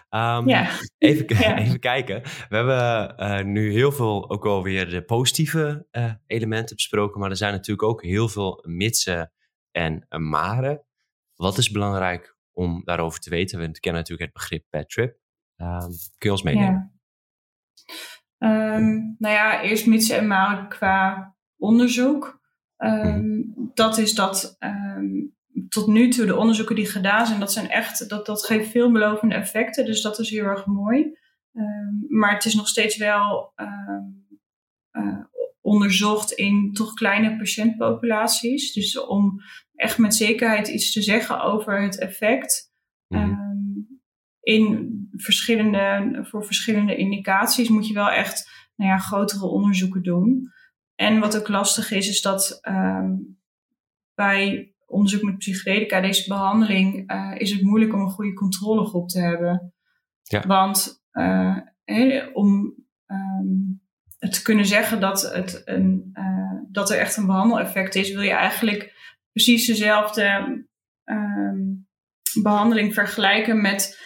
Um, 0.10 0.48
ja. 0.48 0.80
Even, 0.98 1.26
even 1.64 1.80
kijken. 1.80 2.22
We 2.22 2.56
hebben 2.56 3.16
uh, 3.20 3.44
nu 3.44 3.72
heel 3.72 3.92
veel 3.92 4.30
ook 4.30 4.46
alweer 4.46 4.90
de 4.90 5.04
positieve 5.04 5.88
uh, 5.92 6.14
elementen 6.28 6.76
besproken. 6.76 7.20
Maar 7.20 7.30
er 7.30 7.38
zijn 7.38 7.54
natuurlijk 7.54 7.88
ook 7.88 8.04
heel 8.04 8.30
veel 8.30 8.64
mitsen 8.68 9.32
en 9.72 10.06
maren. 10.10 10.84
Wat 11.36 11.58
is 11.58 11.72
belangrijk 11.72 12.38
om 12.52 12.82
daarover 12.84 13.20
te 13.20 13.30
weten? 13.30 13.60
We 13.60 13.80
kennen 13.80 14.02
natuurlijk 14.02 14.32
het 14.32 14.34
begrip 14.34 14.66
bad 14.70 14.90
trip. 14.90 15.18
Um, 15.58 15.88
kun 15.90 16.30
je 16.30 16.32
ons 16.32 16.44
meenemen? 16.44 17.02
Ja. 18.38 18.76
Um, 18.76 19.16
nou 19.20 19.34
ja, 19.34 19.62
eerst 19.62 19.86
mitsen 19.86 20.18
en 20.18 20.28
maren 20.28 20.70
qua 20.70 21.36
onderzoek. 21.58 22.42
Um, 22.78 23.54
dat 23.74 23.98
is 23.98 24.16
dat 24.16 24.58
tot 25.70 25.88
nu 25.88 26.10
toe 26.10 26.26
de 26.26 26.36
onderzoeken 26.36 26.76
die 26.76 26.86
gedaan 26.86 27.26
zijn, 27.26 27.40
dat 27.40 27.54
zijn 27.54 27.70
echt, 27.70 28.10
dat, 28.10 28.26
dat 28.26 28.46
geeft 28.46 28.70
veelbelovende 28.70 29.36
effecten. 29.36 29.86
Dus 29.86 30.02
dat 30.02 30.20
is 30.20 30.30
heel 30.30 30.44
erg 30.44 30.66
mooi. 30.66 31.18
maar 32.08 32.34
het 32.34 32.46
is 32.46 32.54
nog 32.54 32.68
steeds 32.68 32.98
wel 32.98 33.54
uh, 33.56 35.20
onderzocht 35.62 36.32
in 36.32 36.74
toch 36.74 36.94
kleine 36.94 37.38
patiëntpopulaties. 37.38 38.74
Dus 38.74 39.00
om 39.00 39.42
echt 39.76 39.98
met 39.98 40.16
zekerheid 40.16 40.68
iets 40.68 40.92
te 40.92 41.02
zeggen 41.02 41.42
over 41.42 41.82
het 41.82 42.00
effect. 42.00 42.72
Mm 43.08 43.48
in 44.50 45.00
verschillende, 45.12 46.20
voor 46.22 46.46
verschillende 46.46 46.96
indicaties 46.96 47.70
moet 47.70 47.88
je 47.88 47.94
wel 47.94 48.10
echt 48.10 48.50
nou 48.76 48.92
ja, 48.92 48.98
grotere 48.98 49.46
onderzoeken 49.46 50.04
doen. 50.04 50.52
En 50.96 51.20
wat 51.20 51.38
ook 51.38 51.48
lastig 51.48 51.92
is, 51.92 52.08
is 52.10 52.22
dat 52.22 52.60
bij 54.14 54.74
onderzoek 54.90 55.22
met 55.22 55.38
psychedelica, 55.38 56.02
deze 56.02 56.28
behandeling, 56.28 57.12
uh, 57.12 57.36
is 57.38 57.52
het 57.52 57.62
moeilijk 57.62 57.94
om 57.94 58.00
een 58.00 58.10
goede 58.10 58.34
controlegroep 58.34 59.10
te 59.10 59.20
hebben. 59.20 59.74
Ja. 60.22 60.44
Want 60.48 61.04
uh, 61.12 61.58
om 62.34 62.76
um, 63.08 63.82
te 64.30 64.42
kunnen 64.44 64.66
zeggen 64.66 65.00
dat, 65.00 65.34
het 65.34 65.62
een, 65.66 66.10
uh, 66.14 66.62
dat 66.72 66.90
er 66.90 66.98
echt 66.98 67.18
een 67.18 67.26
behandeleffect 67.26 67.96
is, 67.96 68.14
wil 68.14 68.22
je 68.22 68.32
eigenlijk 68.32 68.94
precies 69.32 69.68
dezelfde 69.68 70.48
um, 71.04 71.88
behandeling 72.42 72.94
vergelijken 72.94 73.62
met 73.62 73.98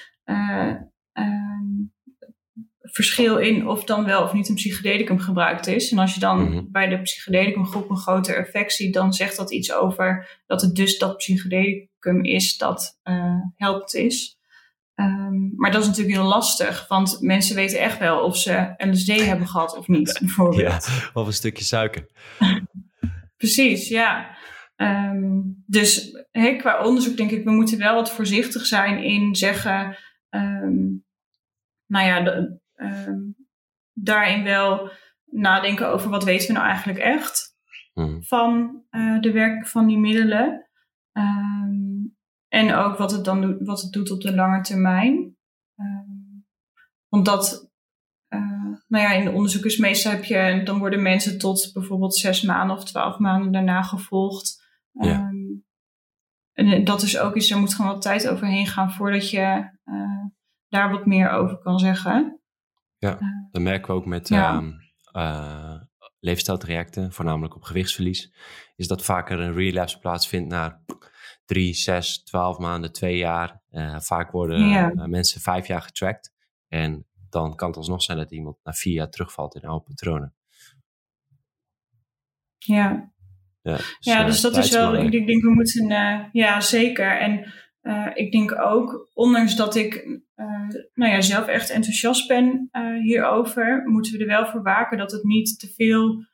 verschil 2.92 3.38
in 3.38 3.68
of 3.68 3.84
dan 3.84 4.06
wel 4.06 4.24
of 4.24 4.34
niet 4.34 4.50
een 4.50 4.56
psychedelicum 4.56 5.20
gebruikt 5.20 5.68
is. 5.68 5.92
En 5.92 5.98
als 5.98 6.14
je 6.14 6.20
dan 6.20 6.40
mm 6.40 6.52
-hmm. 6.52 6.68
bij 6.72 6.88
de 6.88 7.02
psychedelicum 7.02 7.66
groep 7.66 7.90
een 7.90 7.98
groter 7.98 8.36
effect 8.36 8.74
ziet, 8.74 8.94
dan 8.94 9.14
zegt 9.14 9.38
dat 9.38 9.52
iets 9.52 9.74
over 9.74 10.42
dat 10.46 10.62
het 10.62 10.76
dus 10.76 10.98
dat 10.98 11.18
psychedelicum 11.18 12.24
is 12.24 12.58
dat 12.58 13.00
uh, 13.04 13.36
helpt 13.56 13.94
is. 13.94 14.38
Um, 14.96 15.54
maar 15.56 15.72
dat 15.72 15.82
is 15.82 15.88
natuurlijk 15.88 16.16
heel 16.16 16.28
lastig, 16.28 16.88
want 16.88 17.18
mensen 17.22 17.56
weten 17.56 17.80
echt 17.80 18.00
wel 18.00 18.20
of 18.20 18.38
ze 18.38 18.74
LSD 18.78 19.26
hebben 19.26 19.48
gehad 19.48 19.78
of 19.78 19.88
niet, 19.88 20.18
bijvoorbeeld. 20.20 20.86
Ja, 20.86 21.12
of 21.14 21.28
een 21.28 21.34
stukje 21.34 21.64
suiker. 21.64 22.10
Precies, 23.38 23.88
ja. 23.88 24.38
Um, 24.76 25.64
dus 25.66 26.12
qua 26.58 26.86
onderzoek 26.86 27.18
denk 27.18 27.32
ik, 27.32 27.44
we 27.44 27.52
moeten 27.52 27.78
wel 27.78 27.96
wat 27.96 28.12
voorzichtig 28.12 28.66
zijn 28.66 29.04
in 29.04 29.36
zeggen, 29.36 29.98
um, 30.30 31.06
nou 31.86 32.08
ja, 32.08 32.22
de, 32.22 32.62
daarin 33.94 34.44
wel 34.44 34.92
nadenken 35.26 35.88
over 35.88 36.10
wat 36.10 36.24
weten 36.24 36.48
we 36.48 36.54
nou 36.54 36.66
eigenlijk 36.66 37.00
echt 37.00 37.56
hmm. 37.94 38.24
van 38.24 38.84
uh, 38.92 39.22
de 39.22 39.32
werking 39.32 39.68
van 39.68 39.88
die 39.88 39.98
middelen. 39.98 40.68
En 42.48 42.74
ook 42.74 42.98
wat 42.98 43.12
het 43.12 43.26
dan 43.26 43.42
doet, 43.42 43.58
wat 43.60 43.82
het 43.82 43.92
doet 43.92 44.12
op 44.12 44.22
de 44.22 44.36
lange 44.36 44.62
termijn. 44.62 45.38
Uh, 45.76 46.00
want 47.08 47.26
dat, 47.26 47.72
uh, 48.30 48.76
nou 48.88 49.04
ja, 49.04 49.12
in 49.12 49.24
de 49.24 49.32
onderzoekers 49.32 49.78
meestal 49.78 50.12
heb 50.12 50.24
je, 50.24 50.62
dan 50.64 50.80
worden 50.80 51.02
mensen 51.02 51.38
tot 51.38 51.70
bijvoorbeeld 51.74 52.16
zes 52.16 52.42
maanden 52.42 52.76
of 52.76 52.84
twaalf 52.84 53.18
maanden 53.18 53.52
daarna 53.52 53.82
gevolgd. 53.82 54.64
Ja. 54.92 55.20
Um, 55.20 55.66
en 56.54 56.84
dat 56.84 57.02
is 57.02 57.20
ook 57.20 57.36
iets, 57.36 57.50
er 57.50 57.60
moet 57.60 57.76
gewoon 57.76 57.92
wat 57.92 58.02
tijd 58.02 58.28
overheen 58.28 58.68
gaan 58.68 58.92
voordat 58.92 59.30
je 59.30 59.70
uh, 59.86 60.26
daar 60.68 60.92
wat 60.92 61.06
meer 61.06 61.30
over 61.30 61.58
kan 61.58 61.80
zeggen. 61.80 62.42
Ja, 63.04 63.20
dat 63.52 63.62
merken 63.62 63.88
we 63.88 63.94
ook 63.94 64.06
met 64.06 64.28
ja. 64.28 64.62
uh, 65.14 65.82
leefstijltrajecten, 66.20 67.12
voornamelijk 67.12 67.56
op 67.56 67.64
gewichtsverlies. 67.64 68.34
Is 68.76 68.88
dat 68.88 69.04
vaker 69.04 69.40
een 69.40 69.54
relapse 69.54 70.00
plaatsvindt 70.00 70.50
naar 70.50 70.82
drie, 71.46 71.74
zes, 71.74 72.24
twaalf 72.24 72.58
maanden, 72.58 72.92
twee 72.92 73.18
jaar. 73.18 73.62
Uh, 73.72 74.00
vaak 74.00 74.32
worden 74.32 75.10
mensen 75.10 75.42
vijf 75.42 75.68
jaar 75.68 75.82
getracked. 75.82 76.34
En 76.68 77.06
dan 77.30 77.56
kan 77.56 77.68
het 77.68 77.78
alsnog 77.78 78.04
zijn 78.04 78.18
dat 78.18 78.32
iemand 78.32 78.58
na 78.64 78.74
vier 78.74 78.94
jaar 78.94 79.10
terugvalt 79.10 79.56
in 79.56 79.66
oude 79.66 79.86
patronen. 79.86 80.36
Ja. 82.58 83.12
Ja, 83.62 83.76
dus, 83.76 83.98
ja, 84.00 84.24
dus 84.24 84.42
dat 84.42 84.58
is 84.58 84.72
wel, 84.72 84.96
ik 84.96 85.12
denk, 85.12 85.42
we 85.44 85.54
moeten, 85.54 85.88
ja 86.32 86.62
zeker. 86.62 87.20
En 87.20 87.54
ik 88.14 88.32
denk 88.32 88.60
ook, 88.60 89.10
ondanks 89.14 89.56
dat 89.56 89.76
ik 89.76 90.22
nou 90.94 91.12
ja, 91.12 91.22
zelf 91.22 91.48
echt 91.48 91.70
enthousiast 91.70 92.28
ben 92.28 92.70
hierover, 93.02 93.82
moeten 93.86 94.12
we 94.12 94.20
er 94.20 94.28
wel 94.28 94.46
voor 94.46 94.64
waken 94.64 94.98
dat 94.98 95.12
het 95.12 95.24
niet 95.24 95.60
te 95.60 95.68
veel 95.68 96.26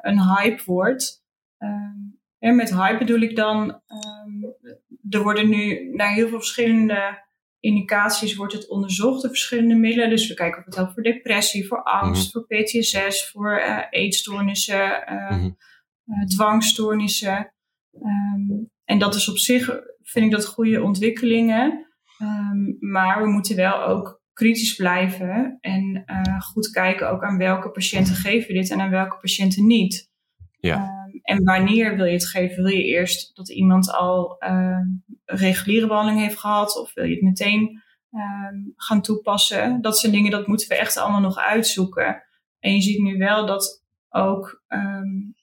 een 0.00 0.20
hype 0.20 0.62
wordt. 0.64 1.24
Ehm, 1.58 1.96
en 2.38 2.56
met 2.56 2.74
hype 2.74 2.98
bedoel 2.98 3.20
ik 3.20 3.36
dan, 3.36 3.70
um, 3.70 4.54
er 5.10 5.22
worden 5.22 5.48
nu 5.48 5.90
naar 5.92 6.12
heel 6.12 6.28
veel 6.28 6.38
verschillende 6.38 7.24
indicaties 7.60 8.34
wordt 8.34 8.52
het 8.52 8.68
onderzocht, 8.68 9.22
de 9.22 9.28
verschillende 9.28 9.74
middelen. 9.74 10.10
Dus 10.10 10.28
we 10.28 10.34
kijken 10.34 10.58
of 10.58 10.64
het 10.64 10.74
helpt 10.74 10.92
voor 10.92 11.02
depressie, 11.02 11.66
voor 11.66 11.82
angst, 11.82 12.34
mm 12.34 12.42
-hmm. 12.42 12.46
voor 12.48 12.62
PTSS, 12.62 13.30
voor 13.30 13.58
eetstoornissen, 13.90 15.04
uh, 15.12 15.30
mm 15.30 15.38
-hmm. 15.38 15.56
uh, 16.06 16.24
dwangstoornissen. 16.24 17.52
Um, 17.92 18.70
en 18.84 18.98
dat 18.98 19.14
is 19.14 19.28
op 19.28 19.38
zich, 19.38 19.80
vind 20.08 20.24
ik 20.24 20.30
dat 20.30 20.46
goede 20.46 20.82
ontwikkelingen. 20.82 21.86
Um, 22.22 22.76
maar 22.80 23.22
we 23.22 23.28
moeten 23.30 23.56
wel 23.56 23.82
ook 23.82 24.22
kritisch 24.32 24.74
blijven 24.74 25.58
en 25.60 26.04
goed 26.38 26.70
kijken 26.70 27.10
ook 27.10 27.22
aan 27.22 27.38
welke 27.38 27.70
patiënten 27.70 28.14
geven 28.14 28.48
we 28.48 28.54
dit 28.54 28.70
en 28.70 28.80
aan 28.80 28.90
welke 28.90 29.16
patiënten 29.20 29.66
niet. 29.66 30.10
Ja. 30.58 30.90
En 31.22 31.44
wanneer 31.44 31.96
wil 31.96 32.04
je 32.04 32.12
het 32.12 32.28
geven? 32.28 32.62
Wil 32.62 32.72
je 32.72 32.84
eerst 32.84 33.36
dat 33.36 33.50
iemand 33.50 33.92
al 33.92 34.36
uh, 34.48 34.80
reguliere 35.24 35.86
behandeling 35.86 36.22
heeft 36.22 36.38
gehad? 36.38 36.80
Of 36.80 36.94
wil 36.94 37.04
je 37.04 37.14
het 37.14 37.22
meteen 37.22 37.82
gaan 38.76 39.02
toepassen? 39.02 39.80
Dat 39.80 39.98
zijn 39.98 40.12
dingen, 40.12 40.30
dat 40.30 40.46
moeten 40.46 40.68
we 40.68 40.74
echt 40.74 40.96
allemaal 40.96 41.20
nog 41.20 41.38
uitzoeken. 41.38 42.22
En 42.58 42.74
je 42.74 42.80
ziet 42.80 43.02
nu 43.02 43.16
wel 43.16 43.46
dat 43.46 43.84
ook 44.08 44.62
um, 44.68 45.34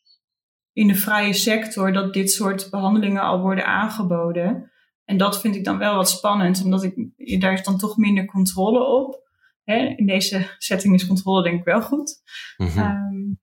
in 0.74 0.88
de 0.88 0.96
vrije 0.96 1.34
sector 1.34 1.94
dat 1.94 2.14
dit 2.14 2.32
soort 2.32 2.70
behandelingen 2.70 3.22
al 3.22 3.40
worden 3.40 3.66
aangeboden. 3.66 4.72
En 5.06 5.18
dat 5.18 5.42
vind 5.42 5.56
ik 5.56 5.64
dan 5.64 5.78
wel 5.78 5.96
wat 5.96 6.10
spannend, 6.10 6.64
omdat 6.64 6.84
ik, 6.84 6.96
daar 7.42 7.54
is 7.54 7.64
dan 7.64 7.78
toch 7.78 7.98
minder 7.98 8.26
controle 8.26 8.86
op. 8.86 9.22
Hè? 9.64 9.94
In 9.96 10.06
deze 10.06 10.56
setting 10.58 10.94
is 10.94 11.08
controle 11.08 11.44
denk 11.44 11.60
ik 11.60 11.66
wel 11.66 11.82
goed. 11.82 12.22
Mm 12.58 12.68
-hmm. 12.68 12.84
um, 12.84 13.42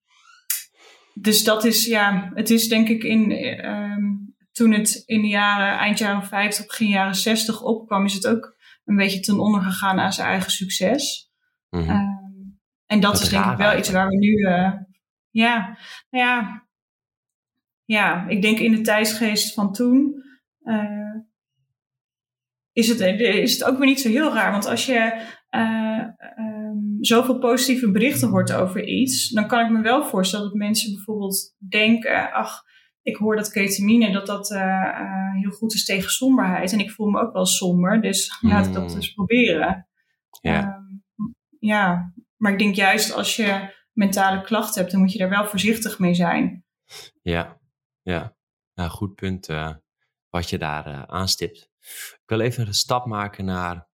dus 1.14 1.44
dat 1.44 1.64
is, 1.64 1.86
ja, 1.86 2.30
het 2.34 2.50
is 2.50 2.68
denk 2.68 2.88
ik 2.88 3.02
in, 3.02 3.30
um, 3.66 4.34
toen 4.52 4.72
het 4.72 5.02
in 5.06 5.22
de 5.22 5.28
jaren, 5.28 5.78
eind 5.78 5.98
jaren 5.98 6.24
50, 6.24 6.66
begin 6.66 6.88
jaren 6.88 7.14
60 7.14 7.62
opkwam, 7.62 8.04
is 8.04 8.14
het 8.14 8.26
ook 8.26 8.56
een 8.84 8.96
beetje 8.96 9.20
ten 9.20 9.38
onder 9.38 9.62
gegaan 9.62 10.00
aan 10.00 10.12
zijn 10.12 10.28
eigen 10.28 10.50
succes. 10.50 11.30
Mm 11.70 11.80
-hmm. 11.80 11.90
um, 11.90 12.60
en 12.86 13.00
dat, 13.00 13.12
dat 13.12 13.22
is 13.22 13.28
denk 13.28 13.44
ik 13.44 13.56
wel 13.56 13.78
iets 13.78 13.90
waar 13.90 14.08
we 14.08 14.16
nu, 14.16 14.28
uh, 14.28 14.72
ja, 15.30 15.78
nou 16.10 16.24
ja, 16.24 16.68
ja, 17.90 18.28
ik 18.28 18.42
denk 18.42 18.58
in 18.58 18.72
de 18.72 18.80
tijdsgeest 18.80 19.54
van 19.54 19.72
toen, 19.72 20.14
uh, 20.62 21.14
is 22.72 22.88
het, 22.88 23.00
is 23.20 23.52
het 23.52 23.64
ook 23.64 23.78
weer 23.78 23.86
niet 23.86 24.00
zo 24.00 24.08
heel 24.08 24.32
raar. 24.32 24.52
Want 24.52 24.66
als 24.66 24.86
je 24.86 25.28
uh, 25.50 26.04
um, 26.38 26.96
zoveel 27.00 27.38
positieve 27.38 27.90
berichten 27.90 28.28
hoort 28.28 28.52
over 28.52 28.84
iets, 28.84 29.28
dan 29.28 29.46
kan 29.46 29.64
ik 29.64 29.70
me 29.70 29.82
wel 29.82 30.04
voorstellen 30.04 30.46
dat 30.46 30.54
mensen 30.54 30.94
bijvoorbeeld 30.94 31.56
denken: 31.68 32.32
ach, 32.32 32.62
ik 33.02 33.16
hoor 33.16 33.36
dat 33.36 33.50
ketamine 33.50 34.12
dat 34.12 34.26
dat 34.26 34.50
uh, 34.50 34.58
uh, 34.58 35.40
heel 35.40 35.50
goed 35.50 35.74
is 35.74 35.84
tegen 35.84 36.10
somberheid. 36.10 36.72
En 36.72 36.80
ik 36.80 36.90
voel 36.90 37.10
me 37.10 37.20
ook 37.20 37.32
wel 37.32 37.46
somber, 37.46 38.02
dus 38.02 38.38
mm. 38.40 38.50
laat 38.50 38.66
ik 38.66 38.72
dat 38.72 38.94
eens 38.94 39.12
proberen. 39.12 39.88
Ja. 40.40 40.64
Um, 40.64 41.34
ja, 41.58 42.12
maar 42.36 42.52
ik 42.52 42.58
denk 42.58 42.74
juist 42.74 43.12
als 43.12 43.36
je 43.36 43.74
mentale 43.92 44.42
klachten 44.42 44.80
hebt, 44.80 44.92
dan 44.92 45.00
moet 45.00 45.12
je 45.12 45.18
daar 45.18 45.28
wel 45.28 45.46
voorzichtig 45.46 45.98
mee 45.98 46.14
zijn. 46.14 46.64
Ja, 47.22 47.59
ja. 48.02 48.36
Nou, 48.74 48.90
goed 48.90 49.14
punt 49.14 49.46
wat 50.28 50.50
je 50.50 50.58
daar 50.58 51.06
aanstipt. 51.06 51.70
Ik 52.12 52.22
wil 52.26 52.40
even 52.40 52.66
een 52.66 52.74
stap 52.74 53.06
maken 53.06 53.44
naar 53.44 53.88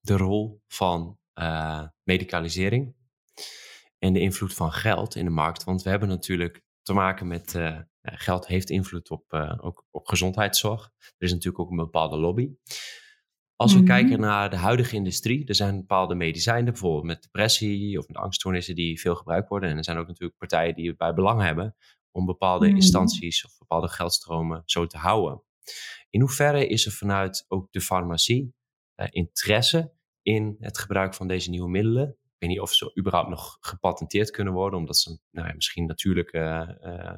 de 0.00 0.16
rol 0.16 0.62
van 0.66 1.18
uh, 1.34 1.86
medicalisering 2.02 2.94
en 3.98 4.12
de 4.12 4.20
invloed 4.20 4.54
van 4.54 4.72
geld 4.72 5.14
in 5.14 5.24
de 5.24 5.30
markt. 5.30 5.64
Want 5.64 5.82
we 5.82 5.90
hebben 5.90 6.08
natuurlijk 6.08 6.62
te 6.82 6.92
maken 6.92 7.26
met 7.26 7.58
geld 8.02 8.46
heeft 8.46 8.70
invloed 8.70 9.10
op, 9.10 9.32
ook 9.60 9.86
op 9.90 10.06
gezondheidszorg. 10.06 10.84
Er 10.98 11.26
is 11.26 11.32
natuurlijk 11.32 11.62
ook 11.62 11.70
een 11.70 11.76
bepaalde 11.76 12.16
lobby. 12.16 12.50
Als 13.56 13.72
we 13.72 13.78
mhm. 13.78 13.88
kijken 13.88 14.20
naar 14.20 14.50
de 14.50 14.56
huidige 14.56 14.96
industrie, 14.96 15.46
er 15.46 15.54
zijn 15.54 15.76
bepaalde 15.76 16.14
medicijnen, 16.14 16.72
bijvoorbeeld 16.72 17.04
met 17.04 17.22
depressie 17.22 17.98
of 17.98 18.08
met 18.08 18.16
angststoornissen, 18.16 18.74
die 18.74 19.00
veel 19.00 19.14
gebruikt 19.14 19.48
worden. 19.48 19.70
En 19.70 19.76
er 19.76 19.84
zijn 19.84 19.96
ook 19.96 20.06
natuurlijk 20.06 20.38
partijen 20.38 20.74
die 20.74 20.96
bij 20.96 21.14
belang 21.14 21.40
hebben 21.42 21.76
om 22.10 22.26
bepaalde 22.26 22.66
mhm. 22.66 22.74
instanties 22.74 23.44
of 23.44 23.58
bepaalde 23.58 23.88
geldstromen 23.88 24.62
zo 24.64 24.86
te 24.86 24.96
houden. 24.96 25.42
In 26.10 26.20
hoeverre 26.20 26.66
is 26.66 26.86
er 26.86 26.92
vanuit 26.92 27.44
ook 27.48 27.72
de 27.72 27.80
farmacie 27.80 28.54
uh, 28.96 29.06
interesse 29.10 29.92
in 30.22 30.56
het 30.60 30.78
gebruik 30.78 31.14
van 31.14 31.28
deze 31.28 31.50
nieuwe 31.50 31.70
middelen? 31.70 32.08
Ik 32.08 32.48
weet 32.48 32.50
niet 32.50 32.60
of 32.60 32.72
ze 32.72 32.92
überhaupt 32.98 33.28
nog 33.28 33.56
gepatenteerd 33.60 34.30
kunnen 34.30 34.52
worden, 34.52 34.78
omdat 34.78 34.96
ze 34.96 35.18
nou 35.30 35.48
ja, 35.48 35.54
misschien 35.54 35.86
natuurlijk 35.86 36.32
uh, 36.32 36.68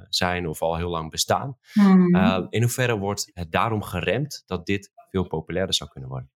zijn 0.09 0.49
of 0.49 0.63
al 0.63 0.77
heel 0.77 0.91
lang 0.91 1.11
bestaan. 1.11 1.59
Mhm. 1.73 2.47
in 2.49 2.63
hoeverre 2.63 2.99
wordt 2.99 3.31
het 3.35 3.53
daarom 3.53 3.83
geremd 3.83 4.43
dat 4.47 4.67
dit 4.67 4.91
veel 5.11 5.27
populairder 5.27 5.75
zou 5.75 5.91
kunnen 5.91 6.11
worden? 6.11 6.31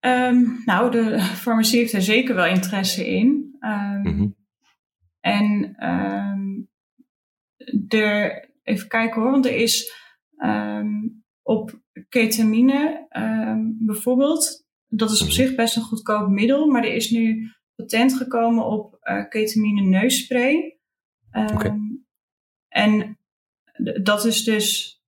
Um, 0.00 0.62
nou, 0.64 0.90
de 0.90 1.20
farmacie 1.20 1.78
heeft 1.78 1.92
er 1.92 2.02
zeker 2.02 2.34
wel 2.34 2.46
interesse 2.46 3.08
in. 3.08 3.56
Um, 3.60 4.36
En 5.22 5.74
um, 5.88 6.70
er, 7.88 8.48
even 8.62 8.88
kijken 8.88 9.22
hoor, 9.22 9.30
want 9.30 9.46
er 9.46 9.56
is 9.56 9.92
op 11.42 11.80
ketamine 12.08 13.06
bijvoorbeeld, 13.78 14.66
dat 14.88 15.10
is 15.10 15.20
op 15.20 15.26
mhm. 15.26 15.36
zich 15.36 15.54
best 15.54 15.76
een 15.76 15.82
goedkoop 15.82 16.28
middel, 16.28 16.66
maar 16.66 16.84
er 16.84 16.94
is 16.94 17.10
nu 17.10 17.50
patent 17.74 18.14
gekomen 18.14 18.66
op 18.66 18.98
uh, 19.02 19.28
ketamine 19.28 19.80
neusspray. 19.80 20.78
Okay. 21.32 21.78
En 22.68 23.18
dat 24.02 24.24
is 24.24 24.44
dus 24.44 25.00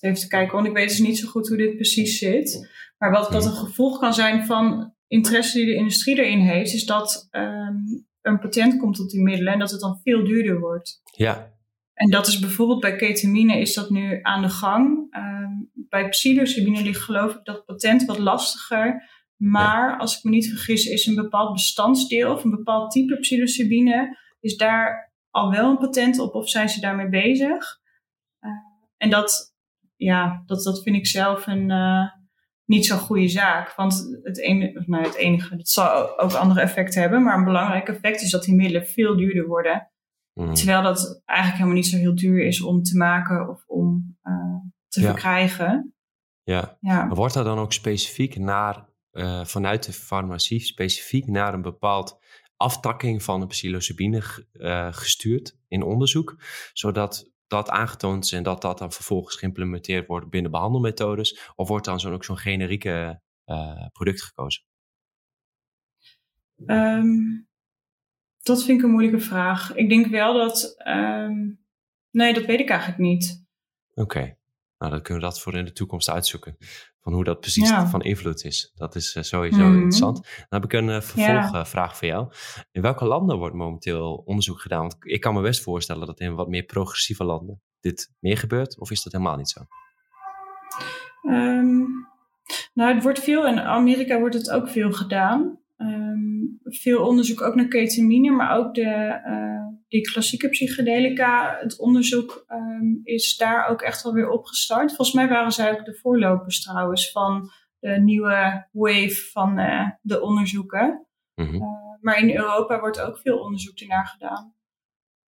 even 0.00 0.20
te 0.20 0.28
kijken, 0.28 0.54
want 0.54 0.66
ik 0.66 0.72
weet 0.72 0.88
dus 0.88 0.98
niet 0.98 1.18
zo 1.18 1.28
goed 1.28 1.48
hoe 1.48 1.56
dit 1.56 1.74
precies 1.74 2.18
zit. 2.18 2.68
Maar 2.98 3.10
wat, 3.10 3.30
wat 3.30 3.44
een 3.44 3.52
gevolg 3.52 3.98
kan 3.98 4.14
zijn 4.14 4.46
van 4.46 4.94
interesse 5.06 5.58
die 5.58 5.66
de 5.66 5.74
industrie 5.74 6.18
erin 6.18 6.40
heeft, 6.40 6.72
is 6.72 6.84
dat 6.84 7.28
um, 7.30 8.06
een 8.26 8.38
patent 8.38 8.76
komt 8.78 9.00
op 9.00 9.08
die 9.08 9.22
middelen 9.22 9.52
en 9.52 9.58
dat 9.58 9.70
het 9.70 9.80
dan 9.80 10.00
veel 10.02 10.24
duurder 10.24 10.60
wordt. 10.60 11.00
Ja. 11.16 11.54
En 11.94 12.10
dat 12.10 12.26
is 12.26 12.38
bijvoorbeeld 12.38 12.80
bij 12.80 12.96
ketamine 12.96 13.58
is 13.58 13.74
dat 13.74 13.90
nu 13.90 14.18
aan 14.22 14.42
de 14.42 14.48
gang. 14.48 15.16
Um, 15.16 15.70
bij 15.74 16.08
psilocybine 16.08 16.82
ligt 16.82 17.02
geloof 17.02 17.34
ik 17.34 17.44
dat 17.44 17.64
patent 17.64 18.04
wat 18.04 18.18
lastiger. 18.18 19.10
Maar 19.36 19.98
als 19.98 20.16
ik 20.16 20.24
me 20.24 20.30
niet 20.30 20.48
vergis, 20.48 20.86
is 20.86 21.06
een 21.06 21.14
bepaald 21.14 21.52
bestandsdeel 21.52 22.32
of 22.32 22.44
een 22.44 22.50
bepaald 22.50 22.90
type 22.90 23.18
psilocybine, 23.18 24.18
is 24.40 24.56
daar 24.56 25.12
al 25.30 25.50
wel 25.50 25.70
een 25.70 25.78
patent 25.78 26.18
op 26.18 26.34
of 26.34 26.48
zijn 26.48 26.68
ze 26.68 26.80
daarmee 26.80 27.08
bezig? 27.08 27.78
Uh, 28.40 28.50
en 28.96 29.10
dat, 29.10 29.54
ja, 29.96 30.42
dat, 30.46 30.62
dat 30.62 30.82
vind 30.82 30.96
ik 30.96 31.06
zelf 31.06 31.46
een 31.46 31.70
uh, 31.70 32.08
niet 32.66 32.86
zo'n 32.86 32.98
goede 32.98 33.28
zaak. 33.28 33.74
Want 33.74 34.18
het, 34.22 34.38
ene, 34.38 34.82
nou, 34.86 35.04
het 35.04 35.14
enige, 35.14 35.56
dat 35.56 35.68
zal 35.68 36.18
ook 36.20 36.32
andere 36.32 36.60
effecten 36.60 37.00
hebben. 37.00 37.22
Maar 37.22 37.38
een 37.38 37.44
belangrijk 37.44 37.88
effect 37.88 38.22
is 38.22 38.30
dat 38.30 38.44
die 38.44 38.54
middelen 38.54 38.86
veel 38.86 39.16
duurder 39.16 39.46
worden. 39.46 39.90
Mm. 40.32 40.54
Terwijl 40.54 40.82
dat 40.82 41.22
eigenlijk 41.24 41.58
helemaal 41.58 41.80
niet 41.80 41.90
zo 41.90 41.96
heel 41.96 42.14
duur 42.14 42.46
is 42.46 42.62
om 42.62 42.82
te 42.82 42.96
maken 42.96 43.48
of 43.48 43.64
om 43.66 44.16
uh, 44.22 44.56
te 44.88 45.00
verkrijgen. 45.00 45.94
Ja. 46.42 46.76
ja. 46.80 47.08
Wordt 47.08 47.34
er 47.34 47.44
dan 47.44 47.58
ook 47.58 47.72
specifiek 47.72 48.38
naar, 48.38 48.88
uh, 49.12 49.44
vanuit 49.44 49.84
de 49.84 49.92
farmacie, 49.92 50.60
specifiek 50.60 51.26
naar 51.26 51.54
een 51.54 51.62
bepaald 51.62 52.18
aftakking 52.56 53.22
van 53.22 53.40
de 53.40 53.46
psilocybine 53.46 54.22
gestuurd 54.90 55.58
in 55.68 55.82
onderzoek, 55.82 56.36
zodat 56.72 57.30
dat 57.46 57.70
aangetoond 57.70 58.24
is 58.24 58.32
en 58.32 58.42
dat 58.42 58.62
dat 58.62 58.78
dan 58.78 58.92
vervolgens 58.92 59.36
geïmplementeerd 59.36 60.06
wordt 60.06 60.30
binnen 60.30 60.50
behandelmethodes? 60.50 61.50
Of 61.54 61.68
wordt 61.68 61.84
dan 61.84 62.00
zo 62.00 62.12
ook 62.12 62.24
zo'n 62.24 62.38
generieke 62.38 63.20
uh, 63.46 63.86
product 63.92 64.22
gekozen? 64.22 64.64
Um, 66.66 67.48
dat 68.42 68.64
vind 68.64 68.78
ik 68.78 68.84
een 68.84 68.90
moeilijke 68.90 69.20
vraag. 69.20 69.74
Ik 69.74 69.88
denk 69.88 70.06
wel 70.06 70.34
dat. 70.34 70.82
Um, 70.86 71.64
nee, 72.10 72.34
dat 72.34 72.44
weet 72.44 72.60
ik 72.60 72.68
eigenlijk 72.68 73.00
niet. 73.00 73.44
Oké. 73.94 74.36
Nou, 74.78 74.92
dan 74.92 75.02
kunnen 75.02 75.22
we 75.22 75.28
dat 75.28 75.40
voor 75.40 75.54
in 75.54 75.64
de 75.64 75.72
toekomst 75.72 76.10
uitzoeken. 76.10 76.56
Van 77.00 77.12
hoe 77.12 77.24
dat 77.24 77.40
precies 77.40 77.70
van 77.70 78.02
invloed 78.02 78.44
is. 78.44 78.72
Dat 78.74 78.94
is 78.94 79.14
uh, 79.14 79.22
sowieso 79.22 79.64
mm 79.64 79.74
interessant. 79.74 80.16
Dan 80.16 80.60
heb 80.60 80.64
ik 80.64 80.72
een 80.72 80.88
uh, 80.88 81.00
vervolgvraag 81.00 81.96
voor 81.96 82.08
jou. 82.08 82.32
In 82.72 82.82
welke 82.82 83.04
landen 83.04 83.38
wordt 83.38 83.54
momenteel 83.54 84.22
onderzoek 84.24 84.60
gedaan? 84.60 84.80
Want 84.80 84.96
ik 85.00 85.20
kan 85.20 85.34
me 85.34 85.40
best 85.42 85.62
voorstellen 85.62 86.06
dat 86.06 86.20
in 86.20 86.34
wat 86.34 86.48
meer 86.48 86.62
progressieve 86.62 87.24
landen 87.24 87.60
dit 87.80 88.12
meer 88.18 88.36
gebeurt. 88.36 88.78
Of 88.78 88.90
is 88.90 89.02
dat 89.02 89.12
helemaal 89.12 89.36
niet 89.36 89.48
zo? 89.48 89.60
Um, 91.22 92.06
nou, 92.74 92.94
het 92.94 93.02
wordt 93.02 93.20
veel. 93.20 93.46
In 93.46 93.60
Amerika 93.60 94.18
wordt 94.18 94.34
het 94.34 94.50
ook 94.50 94.68
veel 94.68 94.92
gedaan. 94.92 95.58
Um, 95.76 96.58
veel 96.64 97.06
onderzoek 97.06 97.42
ook 97.42 97.54
naar 97.54 97.68
ketamine, 97.68 98.30
maar 98.30 98.56
ook 98.56 98.74
de, 98.74 99.20
uh, 99.26 99.65
die 99.88 100.00
klassieke 100.00 100.48
psychedelica. 100.48 101.58
Het 101.60 101.78
onderzoek 101.78 102.44
um, 102.48 103.00
is 103.02 103.36
daar 103.36 103.68
ook 103.68 103.82
echt 103.82 104.04
alweer 104.04 104.28
opgestart. 104.28 104.94
Volgens 104.94 105.12
mij 105.12 105.28
waren 105.28 105.52
zij 105.52 105.72
ook 105.72 105.84
de 105.84 105.94
voorlopers 105.94 106.62
trouwens 106.62 107.10
van 107.10 107.50
de 107.78 108.00
nieuwe 108.00 108.68
wave 108.72 109.28
van 109.32 109.58
uh, 109.58 109.90
de 110.00 110.20
onderzoeken. 110.20 111.06
Mm 111.34 111.46
-hmm. 111.46 111.54
uh, 111.54 111.96
maar 112.00 112.18
in 112.18 112.36
Europa 112.36 112.80
wordt 112.80 113.00
ook 113.00 113.18
veel 113.18 113.38
onderzoek 113.38 113.78
ernaar 113.78 114.06
gedaan. 114.06 114.54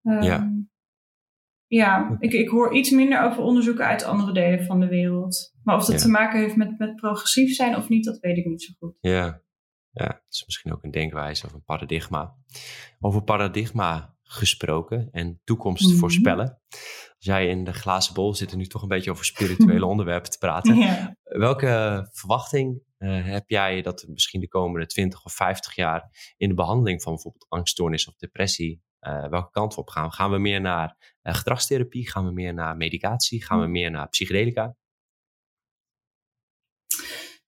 Um, 0.03 0.21
ja, 0.21 0.51
ja 1.67 2.17
ik, 2.19 2.33
ik 2.33 2.49
hoor 2.49 2.75
iets 2.75 2.89
minder 2.89 3.21
over 3.21 3.43
onderzoeken 3.43 3.85
uit 3.85 4.03
andere 4.03 4.33
delen 4.33 4.65
van 4.65 4.79
de 4.79 4.87
wereld. 4.87 5.55
Maar 5.63 5.75
of 5.75 5.85
dat 5.85 5.95
ja. 5.95 6.01
te 6.01 6.09
maken 6.09 6.39
heeft 6.39 6.55
met, 6.55 6.77
met 6.77 6.95
progressief 6.95 7.55
zijn 7.55 7.75
of 7.75 7.89
niet, 7.89 8.05
dat 8.05 8.19
weet 8.19 8.37
ik 8.37 8.45
niet 8.45 8.63
zo 8.63 8.73
goed. 8.79 8.97
Ja, 8.99 9.41
ja, 9.91 10.05
het 10.07 10.25
is 10.29 10.45
misschien 10.45 10.73
ook 10.73 10.83
een 10.83 10.91
denkwijze 10.91 11.45
of 11.45 11.53
een 11.53 11.63
paradigma. 11.63 12.35
Over 12.99 13.23
paradigma 13.23 14.16
gesproken 14.27 15.07
en 15.11 15.41
toekomst 15.43 15.89
mhm. 15.89 15.97
voorspellen. 15.97 16.61
Als 16.69 17.25
jij 17.25 17.47
in 17.47 17.63
de 17.63 17.73
glazen 17.73 18.13
bol 18.13 18.35
zit 18.35 18.51
en 18.51 18.57
nu 18.57 18.65
toch 18.65 18.81
een 18.81 18.87
beetje 18.87 19.11
over 19.11 19.25
spirituele 19.25 19.85
onderwerpen 19.93 20.31
te 20.31 20.37
praten. 20.37 20.77
Welke 21.23 22.07
verwachting 22.11 22.81
uh, 22.97 23.25
heb 23.25 23.49
jij 23.49 23.81
dat 23.81 24.05
misschien 24.07 24.41
de 24.41 24.47
komende 24.47 24.85
20 24.85 25.25
of 25.25 25.33
50 25.33 25.75
jaar 25.75 26.33
in 26.37 26.49
de 26.49 26.55
behandeling 26.55 27.01
van 27.01 27.13
bijvoorbeeld 27.13 27.45
angststoornis 27.49 28.07
of 28.07 28.15
depressie, 28.15 28.81
uh, 29.01 29.29
welke 29.29 29.51
kant 29.51 29.75
we 29.75 29.81
op 29.81 29.89
gaan? 29.89 30.11
Gaan 30.11 30.31
we 30.31 30.37
meer 30.37 30.61
naar 30.61 31.15
uh, 31.23 31.33
gedragstherapie? 31.33 32.09
Gaan 32.09 32.25
we 32.25 32.31
meer 32.31 32.53
naar 32.53 32.77
medicatie? 32.77 33.45
Gaan 33.45 33.57
we 33.57 33.63
mhm. 33.63 33.73
meer 33.73 33.91
naar 33.91 34.09
psychedelica? 34.09 34.75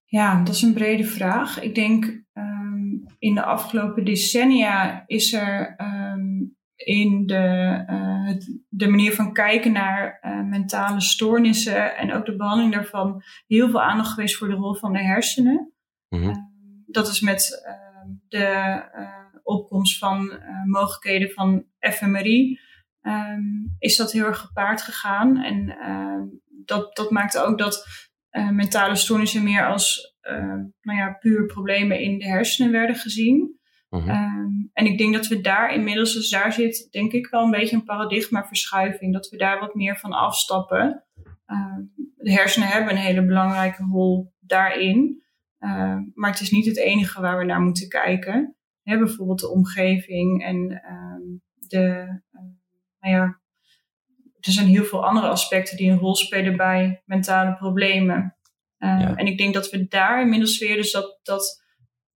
Ja, 0.04 0.42
dat 0.42 0.54
is 0.54 0.62
een 0.62 0.74
brede 0.74 1.04
vraag. 1.04 1.60
Ik 1.60 1.74
denk 1.74 2.04
um, 2.32 3.06
in 3.18 3.34
de 3.34 3.44
afgelopen 3.44 4.04
decennia 4.04 5.04
is 5.06 5.32
er 5.32 5.76
um, 5.80 6.56
in 6.84 7.26
de, 7.26 7.84
uh, 7.90 8.26
het, 8.26 8.58
de 8.68 8.88
manier 8.88 9.12
van 9.14 9.32
kijken 9.32 9.72
naar 9.72 10.18
uh, 10.22 10.42
mentale 10.42 11.00
stoornissen 11.00 11.96
en 11.96 12.12
ook 12.12 12.26
de 12.26 12.36
behandeling 12.36 12.74
daarvan 12.74 13.22
heel 13.46 13.70
veel 13.70 13.82
aandacht 13.82 14.12
geweest 14.12 14.36
voor 14.36 14.48
de 14.48 14.54
rol 14.54 14.74
van 14.74 14.92
de 14.92 15.02
hersenen. 15.02 15.72
Mm 16.08 16.20
-hmm. 16.20 16.28
uh, 16.28 16.36
dat 16.86 17.08
is 17.08 17.20
met 17.20 17.62
ehm, 17.64 18.08
de 18.28 18.44
eh, 18.92 19.08
opkomst 19.42 19.98
van 19.98 20.42
mogelijkheden 20.66 21.30
van 21.30 21.64
fMRI. 21.78 22.58
is 23.78 23.96
dat 23.96 24.12
heel 24.12 24.24
erg 24.24 24.38
gepaard 24.38 24.82
gegaan. 24.82 25.42
En 25.42 25.76
dat, 26.64 26.96
dat 26.96 27.10
maakte 27.10 27.40
ook 27.40 27.58
dat 27.58 27.86
mentale 28.50 28.96
stoornissen 28.96 29.42
meer 29.42 29.66
als 29.66 30.16
nou 30.80 30.98
ja, 30.98 31.12
puur 31.12 31.46
problemen 31.46 32.00
in 32.00 32.18
de 32.18 32.28
hersenen 32.28 32.72
werden 32.72 32.96
gezien. 32.96 33.59
Uh 33.90 34.06
-huh. 34.06 34.08
um, 34.08 34.70
en 34.72 34.86
ik 34.86 34.98
denk 34.98 35.14
dat 35.14 35.26
we 35.26 35.40
daar 35.40 35.74
inmiddels, 35.74 36.14
dus 36.14 36.30
daar 36.30 36.52
zit 36.52 36.88
denk 36.90 37.12
ik 37.12 37.26
wel 37.26 37.44
een 37.44 37.50
beetje 37.50 37.76
een 37.76 37.84
paradigmaverschuiving, 37.84 39.12
dat 39.12 39.28
we 39.28 39.36
daar 39.36 39.60
wat 39.60 39.74
meer 39.74 39.96
van 39.98 40.12
afstappen. 40.12 41.04
Um, 41.46 41.92
de 42.16 42.32
hersenen 42.32 42.68
hebben 42.68 42.92
een 42.92 43.02
hele 43.02 43.24
belangrijke 43.24 43.82
rol 43.82 44.32
daarin, 44.40 45.22
uh, 45.58 45.98
maar 46.14 46.30
het 46.30 46.40
is 46.40 46.50
niet 46.50 46.66
het 46.66 46.78
enige 46.78 47.20
waar 47.20 47.38
we 47.38 47.44
naar 47.44 47.60
moeten 47.60 47.88
kijken. 47.88 48.54
Bijvoorbeeld 48.82 49.40
de 49.40 49.50
omgeving 49.50 50.44
en 50.44 50.68
de, 51.54 52.06
nou 53.00 53.14
ja, 53.14 53.40
er 54.40 54.52
zijn 54.52 54.66
heel 54.66 54.84
veel 54.84 55.06
andere 55.06 55.28
aspecten 55.28 55.76
die 55.76 55.90
een 55.90 55.98
rol 55.98 56.14
spelen 56.14 56.56
bij 56.56 57.02
mentale 57.04 57.56
problemen. 57.56 58.36
En 58.78 59.26
ik 59.26 59.38
denk 59.38 59.54
dat 59.54 59.70
we 59.70 59.88
daar 59.88 60.20
inmiddels 60.20 60.58
weer, 60.58 60.76
dus 60.76 60.92
dat, 60.92 61.18
dat 61.22 61.64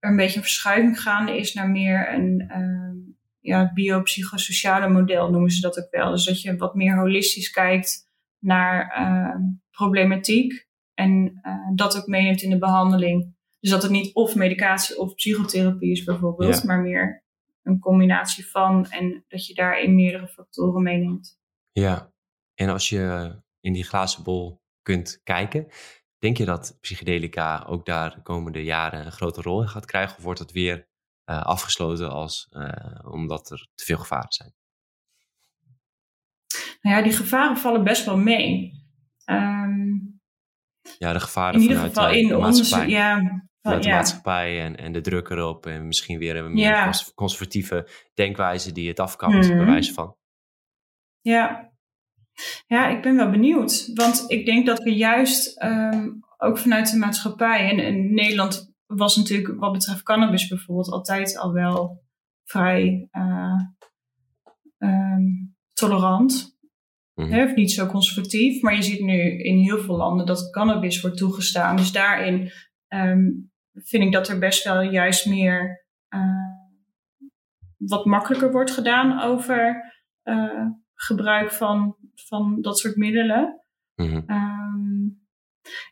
er 0.05 0.11
een 0.11 0.17
beetje 0.17 0.37
een 0.37 0.43
verschuiving 0.43 1.01
gaande 1.01 1.37
is 1.37 1.53
naar 1.53 1.69
meer 1.69 2.13
een 2.13 2.51
uh, 2.51 3.13
ja, 3.39 3.71
biopsychosociale 3.73 4.89
model, 4.89 5.29
noemen 5.29 5.49
ze 5.49 5.61
dat 5.61 5.79
ook 5.79 5.91
wel. 5.91 6.11
Dus 6.11 6.25
dat 6.25 6.41
je 6.41 6.57
wat 6.57 6.75
meer 6.75 6.97
holistisch 6.97 7.49
kijkt 7.49 8.09
naar 8.39 8.99
uh, 8.99 9.35
problematiek 9.71 10.67
en 10.93 11.39
uh, 11.43 11.69
dat 11.75 11.97
ook 11.97 12.07
meeneemt 12.07 12.41
in 12.41 12.49
de 12.49 12.57
behandeling. 12.57 13.35
Dus 13.59 13.69
dat 13.69 13.81
het 13.81 13.91
niet 13.91 14.15
of 14.15 14.35
medicatie 14.35 14.99
of 14.99 15.15
psychotherapie 15.15 15.91
is 15.91 16.03
bijvoorbeeld, 16.03 16.57
ja. 16.57 16.65
maar 16.65 16.81
meer 16.81 17.23
een 17.63 17.79
combinatie 17.79 18.49
van 18.49 18.85
en 18.85 19.25
dat 19.27 19.47
je 19.47 19.53
daarin 19.53 19.95
meerdere 19.95 20.27
factoren 20.27 20.83
meeneemt. 20.83 21.39
Ja, 21.71 22.13
en 22.53 22.69
als 22.69 22.89
je 22.89 23.35
in 23.59 23.73
die 23.73 23.83
glazen 23.83 24.23
bol 24.23 24.61
kunt 24.81 25.21
kijken, 25.23 25.67
denk 26.19 26.37
je 26.37 26.45
dat 26.45 26.77
psychedelica 26.81 27.63
ook 27.67 27.85
daar 27.85 28.15
de 28.15 28.21
komende 28.21 28.63
jaren 28.63 29.05
een 29.05 29.11
grote 29.11 29.41
rol 29.41 29.61
in 29.61 29.67
gaat 29.67 29.85
krijgen? 29.85 30.17
Of 30.17 30.23
wordt 30.23 30.39
het 30.39 30.51
weer 30.51 30.87
uh, 31.29 31.41
afgesloten 31.43 32.09
als, 32.11 32.47
uh, 32.51 32.99
omdat 33.11 33.51
er 33.51 33.67
te 33.75 33.85
veel 33.85 33.97
gevaren 33.97 34.31
zijn? 34.31 34.53
Nou 36.81 36.95
ja, 36.97 37.01
die 37.03 37.11
gevaren 37.11 37.57
vallen 37.57 37.83
best 37.83 38.05
wel 38.05 38.17
mee. 38.17 38.71
Um, 39.25 40.19
ja, 40.97 41.13
de 41.13 41.19
gevaren 41.19 41.53
in 41.55 41.61
ieder 41.61 41.75
vanuit 41.77 41.93
geval 41.95 42.09
de, 42.11 42.19
in 42.19 42.27
de 42.27 42.35
onderzoek. 42.37 42.61
maatschappij. 42.63 42.89
Ja, 42.89 43.43
Vanuit 43.61 43.83
de 43.83 43.89
maatschappij 43.89 44.61
en, 44.63 44.75
en 44.77 44.91
de 44.91 45.01
druk 45.01 45.29
erop. 45.29 45.65
En 45.65 45.87
misschien 45.87 46.17
weer 46.19 46.35
een 46.35 46.53
meer 46.53 46.83
cons- 46.83 47.13
conservatieve 47.13 47.87
denkwijze 48.13 48.71
die 48.71 48.87
het 48.87 48.99
afkapt, 48.99 49.33
Mhm. 49.33 49.47
bij 49.57 49.65
wijze 49.65 49.93
van. 49.93 50.15
Ja. 51.21 51.73
Ja, 52.67 52.87
ik 52.87 53.01
ben 53.01 53.15
wel 53.15 53.29
benieuwd. 53.29 53.91
Want 53.93 54.23
ik 54.27 54.45
denk 54.45 54.65
dat 54.65 54.83
we 54.83 54.95
juist 54.95 55.57
ehm, 55.57 56.09
ook 56.37 56.57
vanuit 56.57 56.91
de 56.91 56.97
maatschappij. 56.97 57.69
En, 57.69 57.79
en 57.79 58.13
Nederland 58.13 58.73
was 58.85 59.15
natuurlijk 59.15 59.59
wat 59.59 59.71
betreft 59.71 60.03
cannabis 60.03 60.47
bijvoorbeeld 60.47 60.89
altijd 60.89 61.37
al 61.37 61.53
wel 61.53 62.03
vrij 62.43 63.07
eh, 63.11 63.61
ehm, 64.77 65.23
tolerant. 65.73 66.53
Hè, 67.13 67.43
of 67.43 67.55
niet 67.55 67.71
zo 67.71 67.85
conservatief. 67.85 68.61
Maar 68.61 68.75
je 68.75 68.81
ziet 68.81 69.01
nu 69.01 69.43
in 69.43 69.57
heel 69.57 69.77
veel 69.77 69.95
landen 69.95 70.25
dat 70.25 70.49
cannabis 70.49 71.01
wordt 71.01 71.17
toegestaan. 71.17 71.75
Dus 71.75 71.91
daarin 71.91 72.51
ehm, 72.87 73.29
vind 73.73 74.03
ik 74.03 74.11
dat 74.11 74.27
er 74.27 74.39
best 74.39 74.63
wel 74.63 74.81
juist 74.81 75.25
meer 75.25 75.85
eh, 76.07 76.55
wat 77.77 78.05
makkelijker 78.05 78.51
wordt 78.51 78.71
gedaan 78.71 79.21
over 79.21 79.83
eh, 80.21 80.65
gebruik 80.93 81.51
van, 81.51 81.95
van 82.15 82.61
dat 82.61 82.79
soort 82.79 82.95
middelen. 82.95 83.61
Mhm. 83.95 84.21
Ehm, 84.25 85.07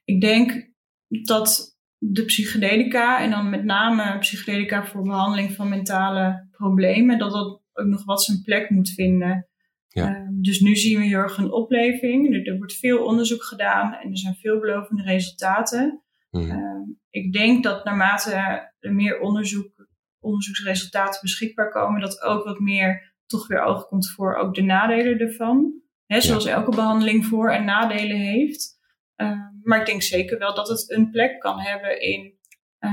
ik 0.04 0.22
denk 0.22 0.72
dat 1.08 1.78
de 1.98 2.26
psychedelica, 2.26 3.22
en 3.22 3.30
dan 3.30 3.50
met 3.50 3.64
name 3.64 4.18
psychedelica 4.20 4.86
voor 4.86 5.02
behandeling 5.02 5.54
van 5.54 5.70
mentale 5.70 6.48
problemen, 6.52 7.18
dat 7.18 7.32
dat 7.32 7.62
ook 7.74 7.88
nog 7.88 8.06
wat 8.06 8.24
zijn 8.24 8.42
plek 8.42 8.70
moet 8.70 8.90
vinden. 8.90 9.48
Ja. 9.88 10.16
Ehm, 10.16 10.42
dus 10.42 10.60
nu 10.60 10.76
zien 10.76 11.00
we 11.00 11.06
heel 11.06 11.20
erg 11.20 11.38
een 11.38 11.52
opleving. 11.52 12.34
Er, 12.34 12.48
er 12.48 12.58
wordt 12.58 12.74
veel 12.74 13.06
onderzoek 13.06 13.44
gedaan 13.44 13.94
en 13.94 14.10
er 14.10 14.18
zijn 14.18 14.36
veelbelovende 14.36 15.04
resultaten. 15.04 16.02
Mhm. 16.32 16.50
Ehm, 16.50 16.82
ik 17.10 17.34
denk 17.34 17.64
dat 17.64 17.86
naarmate 17.86 18.34
er 18.80 18.94
meer 18.94 19.20
onderzoek, 19.20 19.88
onderzoeksresultaten 20.20 21.22
beschikbaar 21.22 21.70
komen, 21.70 22.02
dat 22.02 22.22
ook 22.22 22.44
wat 22.44 22.60
meer 22.60 23.14
toch 23.26 23.48
weer 23.48 23.62
oog 23.62 23.88
komt 23.88 24.10
voor 24.10 24.36
ook 24.36 24.56
de 24.56 24.62
nadelen 24.62 25.20
ervan. 25.20 25.82
Hè, 26.06 26.22
zoals 26.22 26.46
elke 26.46 26.72
behandeling 26.76 27.26
voor- 27.26 27.52
en 27.52 27.66
nadelen 27.66 28.18
heeft. 28.18 28.80
Ehm, 29.16 29.38
maar 29.62 29.80
ik 29.80 29.86
denk 29.86 30.02
zeker 30.02 30.40
wel 30.40 30.56
dat 30.56 30.68
het 30.68 30.92
een 30.92 31.10
plek 31.10 31.40
kan 31.40 31.60
hebben 31.60 32.02
in, 32.02 32.38
eh, 32.78 32.92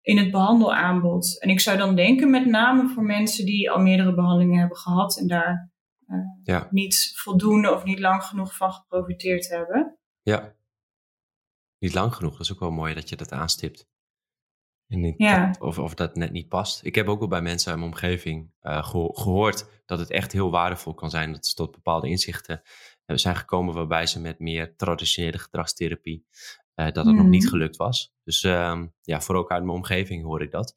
in 0.00 0.18
het 0.18 0.30
behandelaanbod. 0.30 1.40
En 1.42 1.48
ik 1.48 1.60
zou 1.60 1.78
dan 1.78 1.96
denken 1.96 2.30
met 2.30 2.46
name 2.46 2.88
voor 2.88 3.02
mensen 3.02 3.44
die 3.46 3.70
al 3.70 3.80
meerdere 3.80 4.14
behandelingen 4.14 4.58
hebben 4.58 4.76
gehad 4.76 5.18
en 5.18 5.26
daar 5.26 5.70
eh, 6.06 6.16
Ja. 6.42 6.68
niet 6.70 7.12
voldoende 7.14 7.74
of 7.74 7.84
niet 7.84 7.98
lang 7.98 8.22
genoeg 8.24 8.56
van 8.56 8.72
geprofiteerd 8.72 9.48
hebben. 9.48 9.98
Ja. 10.22 10.54
Niet 11.78 11.94
lang 11.94 12.14
genoeg. 12.14 12.32
Dat 12.32 12.40
is 12.40 12.52
ook 12.52 12.58
wel 12.60 12.70
mooi 12.70 12.94
dat 12.94 13.08
je 13.08 13.16
dat 13.16 13.32
aanstipt. 13.32 13.88
En 14.88 15.00
niet 15.00 15.14
Ja. 15.18 15.46
dat- 15.46 15.60
of, 15.60 15.78
of 15.78 15.94
dat 15.94 16.14
net 16.16 16.32
niet 16.32 16.48
past. 16.48 16.84
Ik 16.84 16.94
heb 16.94 17.08
ook 17.08 17.18
wel 17.18 17.28
bij 17.28 17.42
mensen 17.42 17.72
in 17.72 17.78
mijn 17.78 17.90
omgeving 17.92 18.50
eh, 18.60 18.84
geho- 18.84 19.12
gehoord 19.12 19.82
dat 19.86 19.98
het 19.98 20.10
echt 20.10 20.32
heel 20.32 20.50
waardevol 20.50 20.94
kan 20.94 21.10
zijn 21.10 21.32
dat 21.32 21.46
ze 21.46 21.54
tot 21.54 21.70
bepaalde 21.72 22.08
inzichten 22.08 22.62
eh, 23.04 23.16
zijn 23.16 23.36
gekomen 23.36 23.74
waarbij 23.74 24.06
ze 24.06 24.20
met 24.20 24.38
meer 24.38 24.76
traditionele 24.76 25.38
gedragstherapie 25.38 26.26
eh, 26.74 26.84
dat 26.86 27.04
het 27.04 27.14
nog 27.14 27.22
Mhm. 27.22 27.28
niet 27.30 27.48
gelukt 27.48 27.76
was. 27.76 28.12
Dus 28.24 28.42
ehm, 28.42 28.86
ja, 29.02 29.20
voor 29.20 29.34
ook 29.36 29.50
uit 29.50 29.64
mijn 29.64 29.76
omgeving 29.76 30.24
hoor 30.24 30.42
ik 30.42 30.50
dat. 30.50 30.74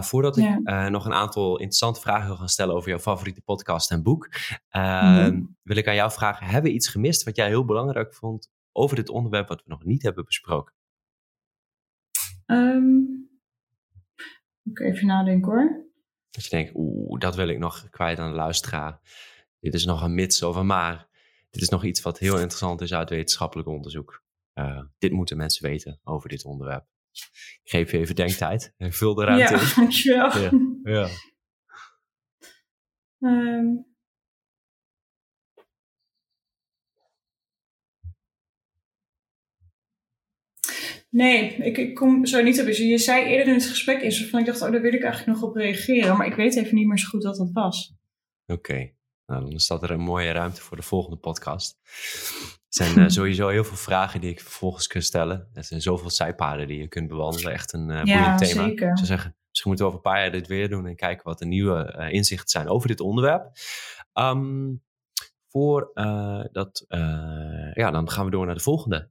Voordat 0.00 0.36
ik 0.36 0.44
Ja. 0.64 0.88
nog 0.88 1.04
een 1.04 1.12
aantal 1.12 1.52
interessante 1.52 2.00
vragen 2.00 2.26
wil 2.26 2.36
gaan 2.36 2.48
stellen 2.48 2.74
over 2.74 2.88
jouw 2.88 2.98
favoriete 2.98 3.40
podcast 3.40 3.90
en 3.90 4.02
boek, 4.02 4.28
eh, 4.68 5.02
Mhm. 5.26 5.42
wil 5.62 5.76
ik 5.76 5.88
aan 5.88 5.94
jou 5.94 6.10
vragen: 6.12 6.46
hebben 6.46 6.70
we 6.70 6.76
iets 6.76 6.88
gemist 6.88 7.22
wat 7.24 7.36
jij 7.36 7.46
heel 7.48 7.64
belangrijk 7.64 8.14
vond 8.14 8.48
over 8.72 8.96
dit 8.96 9.08
onderwerp 9.08 9.48
wat 9.48 9.62
we 9.64 9.70
nog 9.70 9.84
niet 9.84 10.02
hebben 10.02 10.24
besproken? 10.24 10.74
Ehm, 12.46 12.98
moet 14.62 14.80
ik 14.80 14.86
even 14.86 15.06
nadenken 15.06 15.52
hoor. 15.52 15.88
Dat 16.30 16.44
je 16.44 16.50
denkt, 16.50 16.72
oeh, 16.74 17.20
dat 17.20 17.36
wil 17.36 17.48
ik 17.48 17.58
nog 17.58 17.90
kwijt 17.90 18.18
aan 18.18 18.30
de 18.30 18.36
luisteraar. 18.36 19.00
Dit 19.60 19.74
is 19.74 19.84
nog 19.84 20.02
een 20.02 20.14
mits 20.14 20.42
of 20.42 20.56
een 20.56 20.66
maar. 20.66 21.08
Dit 21.50 21.62
is 21.62 21.68
nog 21.68 21.84
iets 21.84 22.02
wat 22.02 22.18
heel 22.18 22.38
interessant 22.38 22.80
is 22.80 22.92
uit 22.92 23.10
wetenschappelijk 23.10 23.68
onderzoek. 23.68 24.22
Eh, 24.52 24.82
dit 24.98 25.12
moeten 25.12 25.36
mensen 25.36 25.68
weten 25.68 26.00
over 26.04 26.28
dit 26.28 26.44
onderwerp. 26.44 26.86
Ik 27.62 27.70
geef 27.70 27.90
je 27.90 27.98
even 27.98 28.14
denktijd. 28.14 28.74
en 28.76 28.92
Vul 28.92 29.14
de 29.14 29.24
ruimte 29.24 29.54
ja, 29.54 29.60
in. 29.60 29.66
dankjewel. 29.76 30.38
Ja. 30.38 30.50
Ja. 30.82 31.08
Ehm, 33.18 33.66
nee, 41.10 41.54
ik, 41.54 41.76
ik 41.78 41.94
kom 41.94 42.26
zo 42.26 42.42
niet 42.42 42.60
op. 42.60 42.66
Dus 42.66 42.78
je 42.78 42.98
zei 42.98 43.24
eerder 43.24 43.46
in 43.46 43.54
het 43.54 43.66
gesprek 43.68 44.00
is 44.00 44.20
waarvan 44.20 44.40
ik 44.40 44.46
dacht, 44.46 44.62
oh, 44.62 44.70
daar 44.72 44.80
wil 44.80 44.92
ik 44.94 45.02
eigenlijk 45.02 45.40
nog 45.40 45.48
op 45.50 45.56
reageren. 45.56 46.16
Maar 46.16 46.26
ik 46.26 46.34
weet 46.34 46.56
even 46.56 46.74
niet 46.74 46.86
meer 46.86 46.98
zo 46.98 47.08
goed 47.08 47.24
wat 47.24 47.36
dat 47.36 47.50
was. 47.52 47.94
Oké, 48.46 48.92
nou, 49.26 49.50
dan 49.50 49.58
staat 49.58 49.82
er 49.82 49.90
een 49.90 50.00
mooie 50.00 50.32
ruimte 50.32 50.60
voor 50.60 50.76
de 50.76 50.82
volgende 50.82 51.16
podcast. 51.16 51.78
Er 51.82 52.58
zijn 52.68 52.98
eh, 53.04 53.08
sowieso 53.08 53.48
heel 53.48 53.64
veel 53.64 53.76
vragen 53.76 54.20
die 54.20 54.30
ik 54.30 54.40
vervolgens 54.40 54.86
kan 54.86 55.02
stellen. 55.02 55.48
Er 55.52 55.64
zijn 55.64 55.80
zoveel 55.82 56.10
zijpaden 56.10 56.66
die 56.66 56.78
je 56.78 56.88
kunt 56.88 57.08
bewandelen. 57.08 57.52
Echt 57.52 57.72
een 57.72 57.88
Ja, 57.88 58.02
boeiend 58.02 58.38
thema. 58.38 58.64
zeker. 58.64 58.88
Ik 58.90 58.96
zou 58.96 59.06
zeggen, 59.06 59.36
misschien 59.48 59.70
moeten 59.70 59.86
we 59.88 59.92
over 59.92 60.06
een 60.06 60.12
paar 60.12 60.22
jaar 60.22 60.32
dit 60.32 60.46
weer 60.46 60.68
doen 60.68 60.86
en 60.86 60.96
kijken 60.96 61.24
wat 61.24 61.38
de 61.38 61.46
nieuwe 61.46 61.92
eh, 61.92 62.12
inzichten 62.12 62.48
zijn 62.48 62.68
over 62.68 62.88
dit 62.88 63.00
onderwerp. 63.00 63.50
Ehm, 64.12 64.74
voor 65.48 65.90
dat, 66.52 66.84
ja, 67.74 67.90
dan 67.90 68.10
gaan 68.10 68.24
we 68.24 68.30
door 68.30 68.46
naar 68.46 68.54
de 68.54 68.60
volgende. 68.60 69.10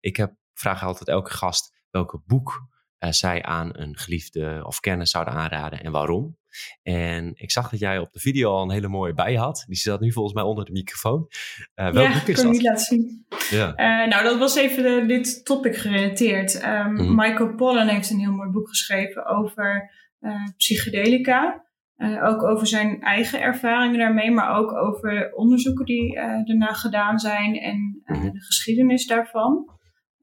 Ik 0.00 0.16
heb, 0.16 0.34
vraag 0.58 0.82
altijd 0.84 1.08
elke 1.08 1.30
gast 1.30 1.74
welke 1.90 2.20
boek 2.26 2.66
eh, 2.98 3.10
zij 3.10 3.42
aan 3.42 3.70
een 3.72 3.96
geliefde 3.98 4.60
of 4.66 4.80
kennis 4.80 5.10
zouden 5.10 5.34
aanraden 5.34 5.82
en 5.82 5.92
waarom. 5.92 6.36
En 6.82 7.32
ik 7.34 7.50
zag 7.50 7.70
dat 7.70 7.80
jij 7.80 7.98
op 7.98 8.12
de 8.12 8.20
video 8.20 8.50
al 8.50 8.62
een 8.62 8.70
hele 8.70 8.88
mooie 8.88 9.14
bij 9.14 9.34
had. 9.34 9.64
Die 9.66 9.76
staat 9.76 10.00
nu 10.00 10.12
volgens 10.12 10.34
mij 10.34 10.44
onder 10.44 10.64
de 10.64 10.72
microfoon. 10.72 11.28
Eh 11.74 11.90
welk 11.90 12.06
ja, 12.06 12.12
boek 12.12 12.22
ik 12.22 12.28
is 12.28 12.34
kan 12.34 12.44
hem 12.44 12.52
niet 12.52 12.62
dat? 12.62 12.70
laten 12.72 12.84
zien. 12.86 13.26
Ja. 13.50 13.74
Eh, 13.74 14.08
nou, 14.08 14.24
dat 14.24 14.38
was 14.38 14.56
even 14.56 14.82
de- 14.82 15.06
dit 15.06 15.44
topic 15.44 15.76
gerelateerd. 15.76 16.60
Ehm, 16.60 16.92
Mhm. 16.92 17.14
Michael 17.14 17.54
Pollan 17.54 17.88
heeft 17.88 18.10
een 18.10 18.18
heel 18.18 18.32
mooi 18.32 18.50
boek 18.50 18.68
geschreven 18.68 19.26
over 19.26 19.90
psychedelica. 20.56 21.64
Ook 22.22 22.42
over 22.42 22.66
zijn 22.66 23.00
eigen 23.00 23.40
ervaringen 23.40 23.98
daarmee, 23.98 24.30
maar 24.30 24.56
ook 24.56 24.72
over 24.72 25.32
onderzoeken 25.34 25.84
die 25.84 26.14
daarna 26.44 26.72
gedaan 26.72 27.18
zijn 27.18 27.54
en 27.58 28.02
Mhm. 28.04 28.30
de 28.30 28.40
geschiedenis 28.44 29.06
daarvan. 29.06 29.70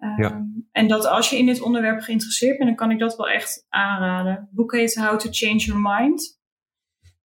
Ehm, 0.04 0.22
Ja. 0.22 0.48
En 0.72 0.88
dat 0.88 1.06
als 1.06 1.30
je 1.30 1.38
in 1.38 1.46
dit 1.46 1.62
onderwerp 1.62 2.02
geïnteresseerd 2.02 2.58
bent, 2.58 2.70
dan 2.70 2.78
kan 2.78 2.92
ik 2.92 3.00
dat 3.00 3.16
wel 3.16 3.30
echt 3.30 3.66
aanraden. 3.70 4.34
Het 4.34 4.52
boek 4.52 4.72
heet 4.74 4.96
How 4.96 5.20
to 5.20 5.30
Change 5.32 5.58
Your 5.58 5.82
Mind. 5.82 6.40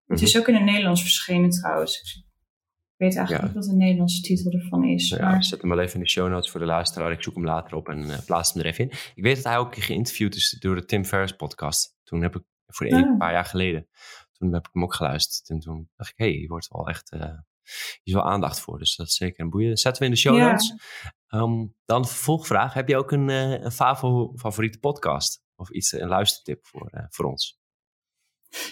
Het 0.05 0.17
Mhm. 0.17 0.23
is 0.23 0.37
ook 0.37 0.47
in 0.47 0.53
het 0.55 0.63
Nederlands 0.63 1.01
verschenen 1.01 1.49
trouwens. 1.49 2.01
Ik 2.01 3.05
weet 3.05 3.15
eigenlijk 3.15 3.47
Ja. 3.47 3.53
niet 3.53 3.65
wat 3.65 3.73
de 3.73 3.79
Nederlandse 3.83 4.21
titel 4.21 4.51
ervan 4.51 4.83
is. 4.83 5.09
Ja, 5.09 5.21
maar... 5.21 5.35
ik 5.35 5.43
zet 5.43 5.61
hem 5.61 5.69
wel 5.69 5.79
even 5.79 5.93
in 5.93 5.99
de 6.03 6.09
show 6.09 6.29
notes 6.29 6.51
voor 6.51 6.59
de 6.59 6.65
luisteraar. 6.65 7.11
Ik 7.11 7.23
zoek 7.23 7.35
hem 7.35 7.45
later 7.45 7.77
op 7.77 7.89
en 7.89 8.09
eh, 8.11 8.17
plaats 8.25 8.53
hem 8.53 8.61
er 8.61 8.67
even 8.67 8.83
in. 8.83 8.91
Ik 9.15 9.23
weet 9.23 9.35
dat 9.35 9.43
hij 9.43 9.57
ook 9.57 9.65
een 9.65 9.71
keer 9.73 9.83
geïnterviewd 9.83 10.35
is 10.35 10.57
door 10.59 10.75
de 10.75 10.85
Tim 10.85 11.05
Ferriss 11.05 11.35
podcast. 11.35 11.95
Toen 12.03 12.21
heb 12.21 12.35
ik, 12.35 12.43
voor 12.67 12.87
een 12.87 12.93
Ah. 13.05 13.17
paar 13.17 13.31
jaar 13.31 13.45
geleden, 13.45 13.87
toen 14.31 14.53
heb 14.53 14.65
ik 14.67 14.73
hem 14.73 14.83
ook 14.83 14.93
geluisterd. 14.93 15.49
En 15.49 15.59
toen 15.59 15.89
dacht 15.95 16.09
ik, 16.11 16.17
hé, 16.17 16.25
hey, 16.29 16.35
hier 16.35 16.47
wordt 16.47 16.67
wel 16.67 16.87
echt, 16.87 17.11
eh, 17.11 17.29
is 18.03 18.13
wel 18.13 18.23
aandacht 18.29 18.59
voor. 18.59 18.77
Dus 18.79 18.95
dat 18.95 19.07
is 19.07 19.15
zeker 19.15 19.43
een 19.43 19.49
boeien. 19.49 19.69
Dat 19.69 19.79
zetten 19.79 20.01
we 20.01 20.07
in 20.07 20.13
de 20.13 20.19
show 20.19 20.37
Ja. 20.37 20.47
notes. 20.47 20.73
Ehm, 21.27 21.65
dan 21.85 22.05
vervolgvraag. 22.07 22.73
Heb 22.73 22.87
je 22.87 22.97
ook 22.97 23.11
een, 23.11 23.29
eh, 23.29 23.51
een 23.63 23.71
favo- 23.71 24.33
favoriete 24.35 24.79
podcast? 24.79 25.43
Of 25.55 25.69
iets, 25.69 25.91
een 25.91 26.07
luistertip 26.07 26.65
voor, 26.65 26.87
eh, 26.91 27.03
voor 27.09 27.25
ons? 27.25 27.59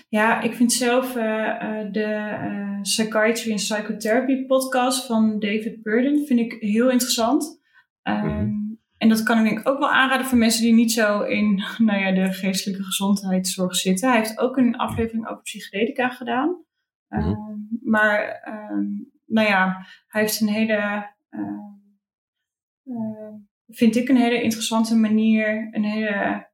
Ja, 0.10 0.42
ik 0.42 0.54
vind 0.54 0.74
zelf 0.74 1.16
eh, 1.16 1.92
de 1.92 2.80
Psychiatry 2.82 3.52
and 3.52 3.60
Psychotherapy 3.60 4.46
podcast 4.46 5.06
van 5.06 5.40
David 5.40 5.82
Burden 5.84 6.26
vind 6.26 6.40
ik 6.40 6.52
heel 6.62 6.90
interessant. 6.90 7.60
Ehm, 8.02 8.26
Mhm. 8.26 8.64
En 8.98 9.10
dat 9.10 9.24
kan 9.24 9.38
ik 9.38 9.44
denk 9.44 9.60
ik 9.60 9.68
ook 9.68 9.80
wel 9.80 9.90
aanraden 9.92 10.26
voor 10.26 10.38
mensen 10.38 10.62
die 10.62 10.74
niet 10.74 10.92
zo 10.92 11.22
in 11.22 11.56
nou 11.78 12.00
ja, 12.00 12.12
de 12.12 12.34
geestelijke 12.34 12.84
gezondheidszorg 12.84 13.76
zitten. 13.76 14.10
Hij 14.10 14.18
heeft 14.18 14.38
ook 14.38 14.58
een 14.58 14.76
aflevering 14.76 15.28
over 15.28 15.42
psychedelica 15.42 16.10
gedaan. 16.10 16.65
Mhm. 17.16 17.28
Ehm, 17.28 17.60
maar 17.82 18.42
ehm, 18.42 18.88
nou 19.26 19.48
ja, 19.48 19.86
hij 20.08 20.22
heeft 20.22 20.42
een 20.42 20.48
hele, 20.48 21.14
ehm, 21.30 21.74
eh, 22.84 23.34
vind 23.68 23.96
ik 23.96 24.10
een 24.10 24.18
hele 24.18 24.42
interessante 24.42 24.96
manier, 24.96 25.68
een 25.72 25.84
hele 25.84 26.54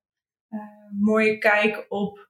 eh, 0.50 0.60
mooie 1.00 1.38
kijk 1.38 1.86
op 1.90 2.30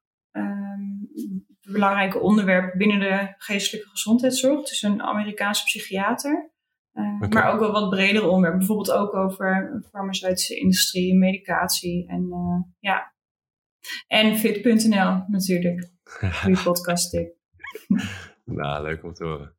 belangrijke 1.71 2.19
onderwerp 2.19 2.77
binnen 2.77 2.99
de 2.99 3.33
geestelijke 3.37 3.89
gezondheidszorg. 3.89 4.59
Het 4.59 4.71
is 4.71 4.81
een 4.81 5.01
Amerikaanse 5.01 5.63
psychiater. 5.63 6.51
Uh, 6.93 7.19
Maar 7.19 7.53
ook 7.53 7.59
wel 7.59 7.71
wat 7.71 7.89
bredere 7.89 8.25
onderwerpen. 8.25 8.59
Bijvoorbeeld 8.59 8.91
ook 8.91 9.13
over 9.15 9.81
farmaceutische 9.91 10.55
industrie, 10.55 11.17
medicatie 11.17 12.07
en 12.07 12.21
uh, 12.21 12.61
ja. 12.79 13.13
En 14.07 14.37
fit.nl 14.37 15.23
natuurlijk. 15.27 15.91
Goede 16.41 16.61
podcast 16.63 17.09
tip. 17.09 17.40
nou, 18.45 18.83
leuk 18.83 19.03
om 19.03 19.13
te 19.13 19.23
horen. 19.23 19.55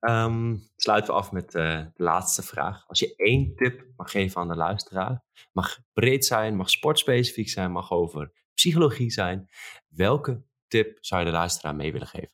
Um, 0.00 0.62
sluiten 0.76 1.12
we 1.12 1.18
af 1.18 1.32
met 1.32 1.54
uh, 1.54 1.78
de 1.94 2.02
laatste 2.02 2.42
vraag. 2.42 2.88
Als 2.88 2.98
je 2.98 3.16
één 3.16 3.54
tip 3.56 3.86
mag 3.96 4.10
geven 4.10 4.40
aan 4.40 4.48
de 4.48 4.56
luisteraar, 4.56 5.22
mag 5.52 5.78
breed 5.92 6.24
zijn, 6.24 6.56
mag 6.56 6.70
sportspecifiek 6.70 7.48
zijn, 7.48 7.72
mag 7.72 7.90
over 7.90 8.32
psychologie 8.54 9.10
zijn. 9.10 9.48
Welke 9.88 10.42
tip 10.68 10.98
zou 11.00 11.20
je 11.20 11.26
de 11.26 11.32
luisteraar 11.32 11.76
mee 11.76 11.92
willen 11.92 12.06
geven? 12.06 12.32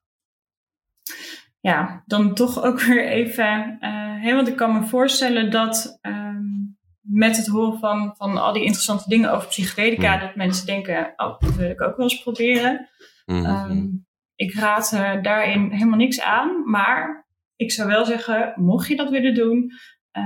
Ja, 1.60 2.02
dan 2.06 2.34
toch 2.34 2.62
ook 2.62 2.80
weer 2.80 3.06
even, 3.08 3.78
uh, 4.24 4.34
want 4.34 4.48
ik 4.48 4.56
kan 4.56 4.72
me 4.72 4.86
voorstellen 4.86 5.50
dat 5.50 5.98
um, 6.02 6.78
met 7.00 7.36
het 7.36 7.46
horen 7.46 7.78
van, 7.78 8.14
van 8.16 8.36
al 8.36 8.52
die 8.52 8.62
interessante 8.62 9.08
dingen 9.08 9.32
over 9.32 9.48
psychedelica, 9.48 10.14
mm. 10.14 10.20
dat 10.20 10.36
mensen 10.36 10.66
denken, 10.66 11.12
oh, 11.16 11.38
dat 11.38 11.54
wil 11.54 11.70
ik 11.70 11.82
ook 11.82 11.96
wel 11.96 12.08
eens 12.10 12.22
proberen. 12.22 12.88
Mm 13.26 13.44
-hmm. 13.44 13.70
um, 13.70 14.07
ik 14.38 14.54
raad 14.54 14.92
uh, 14.94 15.22
daarin 15.22 15.70
helemaal 15.70 15.98
niks 15.98 16.20
aan, 16.20 16.70
maar 16.70 17.26
ik 17.56 17.72
zou 17.72 17.88
wel 17.88 18.04
zeggen, 18.04 18.52
mocht 18.56 18.88
je 18.88 18.96
dat 18.96 19.10
willen 19.10 19.34
doen, 19.34 19.72
uh, 20.12 20.24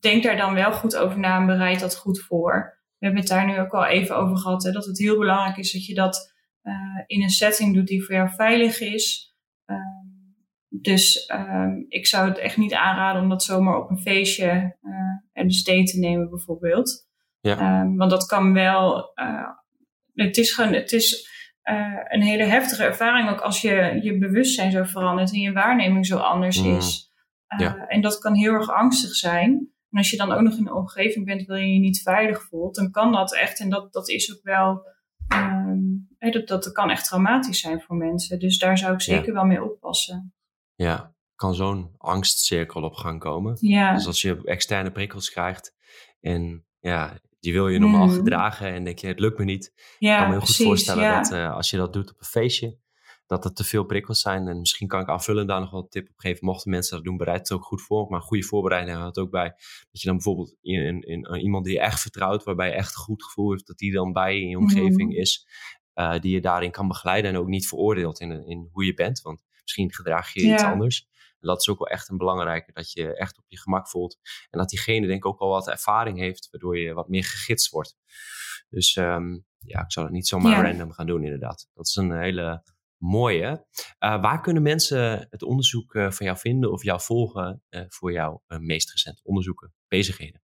denk 0.00 0.22
daar 0.22 0.36
dan 0.36 0.54
wel 0.54 0.72
goed 0.72 0.96
over 0.96 1.18
na 1.18 1.36
en 1.36 1.46
bereid 1.46 1.80
dat 1.80 1.96
goed 1.96 2.20
voor. 2.20 2.80
We 2.98 3.06
hebben 3.06 3.20
het 3.20 3.30
daar 3.30 3.46
nu 3.46 3.58
ook 3.58 3.72
al 3.72 3.84
even 3.84 4.16
over 4.16 4.36
gehad, 4.36 4.62
hè, 4.62 4.70
dat 4.70 4.84
het 4.84 4.98
heel 4.98 5.18
belangrijk 5.18 5.56
is 5.56 5.72
dat 5.72 5.86
je 5.86 5.94
dat 5.94 6.34
uh, 6.62 6.74
in 7.06 7.22
een 7.22 7.30
setting 7.30 7.74
doet 7.74 7.86
die 7.86 8.04
voor 8.04 8.14
jou 8.14 8.30
veilig 8.30 8.80
is. 8.80 9.34
Uh, 9.66 9.76
dus 10.68 11.30
um, 11.34 11.86
ik 11.88 12.06
zou 12.06 12.28
het 12.28 12.38
echt 12.38 12.56
niet 12.56 12.74
aanraden 12.74 13.22
om 13.22 13.28
dat 13.28 13.42
zomaar 13.42 13.76
op 13.76 13.90
een 13.90 14.00
feestje 14.00 14.76
uh, 14.82 15.46
de 15.46 15.82
te 15.84 15.98
nemen, 15.98 16.30
bijvoorbeeld. 16.30 17.08
Ja. 17.40 17.86
Want 17.96 18.10
dat 18.10 18.26
kan 18.26 18.52
wel. 18.52 19.12
Het 20.14 20.36
is 20.36 20.52
gewoon. 20.54 20.72
Het 20.72 20.92
is 20.92 21.34
uh, 21.70 22.00
een 22.08 22.22
hele 22.22 22.44
heftige 22.44 22.84
ervaring 22.84 23.30
ook 23.30 23.40
als 23.40 23.60
je 23.60 23.98
je 24.02 24.18
bewustzijn 24.18 24.70
zo 24.70 24.84
verandert 24.84 25.32
en 25.32 25.40
je 25.40 25.52
waarneming 25.52 26.06
zo 26.06 26.16
anders 26.16 26.62
mm. 26.62 26.76
is. 26.76 27.12
Ja. 27.58 27.86
En 27.86 28.00
dat 28.00 28.18
kan 28.18 28.34
heel 28.34 28.52
erg 28.52 28.70
angstig 28.70 29.14
zijn. 29.14 29.50
En 29.90 29.98
als 29.98 30.10
je 30.10 30.16
dan 30.16 30.32
ook 30.32 30.40
nog 30.40 30.52
in 30.52 30.66
een 30.66 30.72
omgeving 30.72 31.24
bent 31.24 31.46
waarin 31.46 31.68
je 31.68 31.74
je 31.74 31.80
niet 31.80 32.02
veilig 32.02 32.42
voelt, 32.42 32.74
dan 32.74 32.90
kan 32.90 33.12
dat 33.12 33.34
echt. 33.34 33.60
En 33.60 33.70
dat, 33.70 33.92
dat 33.92 34.08
is 34.08 34.36
ook 34.36 34.42
wel. 34.42 34.94
Um, 35.34 36.08
dat, 36.18 36.48
dat 36.48 36.72
kan 36.72 36.90
echt 36.90 37.04
traumatisch 37.04 37.60
zijn 37.60 37.80
voor 37.80 37.96
mensen. 37.96 38.38
Dus 38.38 38.58
daar 38.58 38.78
zou 38.78 38.92
ik 38.92 39.00
zeker 39.00 39.26
ja. 39.26 39.32
wel 39.32 39.44
mee 39.44 39.64
oppassen. 39.64 40.34
Ja, 40.74 41.14
kan 41.34 41.54
zo'n 41.54 41.94
angstcirkel 41.96 42.82
op 42.82 42.94
gang 42.94 43.20
komen. 43.20 43.56
Ja. 43.60 43.94
Dus 43.94 44.06
als 44.06 44.22
je 44.22 44.40
externe 44.44 44.90
prikkels 44.90 45.30
krijgt 45.30 45.74
en 46.20 46.64
ja, 46.80 47.18
die 47.46 47.54
wil 47.54 47.68
je 47.68 47.78
normaal 47.78 48.06
mm. 48.06 48.12
gedragen 48.12 48.72
en 48.72 48.84
denk 48.84 48.98
je, 48.98 49.06
het 49.06 49.20
lukt 49.20 49.38
me 49.38 49.44
niet. 49.44 49.72
Ja, 49.98 50.12
ik 50.12 50.18
kan 50.18 50.26
me 50.26 50.30
heel 50.30 50.38
precies, 50.38 50.56
goed 50.56 50.66
voorstellen 50.66 51.04
ja. 51.04 51.20
dat 51.20 51.32
uh, 51.32 51.54
als 51.54 51.70
je 51.70 51.76
dat 51.76 51.92
doet 51.92 52.10
op 52.10 52.18
een 52.18 52.26
feestje, 52.26 52.78
dat 53.26 53.44
er 53.44 53.52
te 53.52 53.64
veel 53.64 53.84
prikkels 53.84 54.20
zijn. 54.20 54.48
En 54.48 54.58
misschien 54.58 54.88
kan 54.88 55.00
ik 55.00 55.08
aanvullend 55.08 55.48
daar 55.48 55.60
nog 55.60 55.70
wel 55.70 55.80
een 55.80 55.88
tip 55.88 56.08
op 56.08 56.18
geven. 56.18 56.46
Mochten 56.46 56.70
mensen 56.70 56.96
dat 56.96 57.04
doen, 57.04 57.16
bereid 57.16 57.38
het 57.38 57.52
ook 57.52 57.64
goed 57.64 57.82
voor. 57.82 58.06
Maar 58.08 58.20
goede 58.20 58.42
voorbereiding 58.42 58.96
houdt 58.96 59.18
ook 59.18 59.30
bij 59.30 59.48
dat 59.90 60.00
je 60.00 60.06
dan 60.06 60.16
bijvoorbeeld 60.16 60.54
in, 60.60 60.84
in, 60.84 61.00
in, 61.00 61.40
iemand 61.40 61.64
die 61.64 61.74
je 61.74 61.80
echt 61.80 62.00
vertrouwt, 62.00 62.44
waarbij 62.44 62.68
je 62.68 62.74
echt 62.74 62.94
een 62.94 63.02
goed 63.02 63.24
gevoel 63.24 63.50
heeft, 63.50 63.66
dat 63.66 63.78
die 63.78 63.92
dan 63.92 64.12
bij 64.12 64.34
je 64.34 64.40
in 64.40 64.48
je 64.48 64.58
omgeving 64.58 65.10
Mm. 65.10 65.16
is. 65.16 65.46
Uh, 65.94 66.18
die 66.18 66.32
je 66.32 66.40
daarin 66.40 66.70
kan 66.70 66.88
begeleiden 66.88 67.30
en 67.30 67.36
ook 67.38 67.48
niet 67.48 67.68
veroordeelt 67.68 68.20
in, 68.20 68.46
in 68.46 68.68
hoe 68.72 68.84
je 68.84 68.94
bent. 68.94 69.20
Want 69.20 69.44
misschien 69.62 69.92
gedraag 69.92 70.32
je 70.32 70.46
je 70.46 70.52
iets 70.52 70.62
anders. 70.62 71.08
Dat 71.46 71.60
is 71.60 71.68
ook 71.68 71.78
wel 71.78 71.88
echt 71.88 72.08
een 72.08 72.16
belangrijke, 72.16 72.72
dat 72.72 72.92
je 72.92 73.16
echt 73.16 73.38
op 73.38 73.44
je 73.48 73.58
gemak 73.58 73.88
voelt. 73.88 74.18
En 74.50 74.58
dat 74.58 74.68
diegene 74.68 75.06
denk 75.06 75.18
ik 75.18 75.26
ook 75.26 75.40
al 75.40 75.48
wat 75.48 75.68
ervaring 75.68 76.18
heeft, 76.18 76.48
waardoor 76.50 76.78
je 76.78 76.94
wat 76.94 77.08
meer 77.08 77.24
gegidst 77.24 77.70
wordt. 77.70 77.96
Dus 78.68 78.96
um, 78.96 79.44
ja, 79.58 79.80
ik 79.80 79.92
zou 79.92 80.06
het 80.06 80.14
niet 80.14 80.26
zomaar 80.26 80.52
Ja. 80.52 80.62
random 80.70 80.92
gaan 80.92 81.06
doen 81.06 81.22
inderdaad. 81.24 81.68
Dat 81.74 81.86
is 81.86 81.96
een 81.96 82.18
hele 82.18 82.62
mooie. 82.96 83.66
Uh, 84.04 84.20
waar 84.20 84.40
kunnen 84.40 84.62
mensen 84.62 85.26
het 85.30 85.42
onderzoek 85.42 85.94
uh, 85.94 86.10
van 86.10 86.26
jou 86.26 86.38
vinden 86.38 86.72
of 86.72 86.82
jou 86.82 87.00
volgen 87.00 87.62
uh, 87.70 87.82
voor 87.88 88.12
jouw 88.12 88.42
meest 88.46 88.90
recente 88.90 89.20
onderzoeken, 89.24 89.74
bezigheden? 89.88 90.42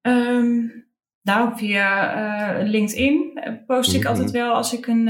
Um, 0.00 0.90
nou, 1.22 1.56
via 1.56 2.62
LinkedIn 2.62 3.40
post 3.66 3.94
ik 3.94 4.04
altijd 4.04 4.30
wel 4.30 4.54
als 4.54 4.72
ik 4.72 4.86
een 4.86 5.08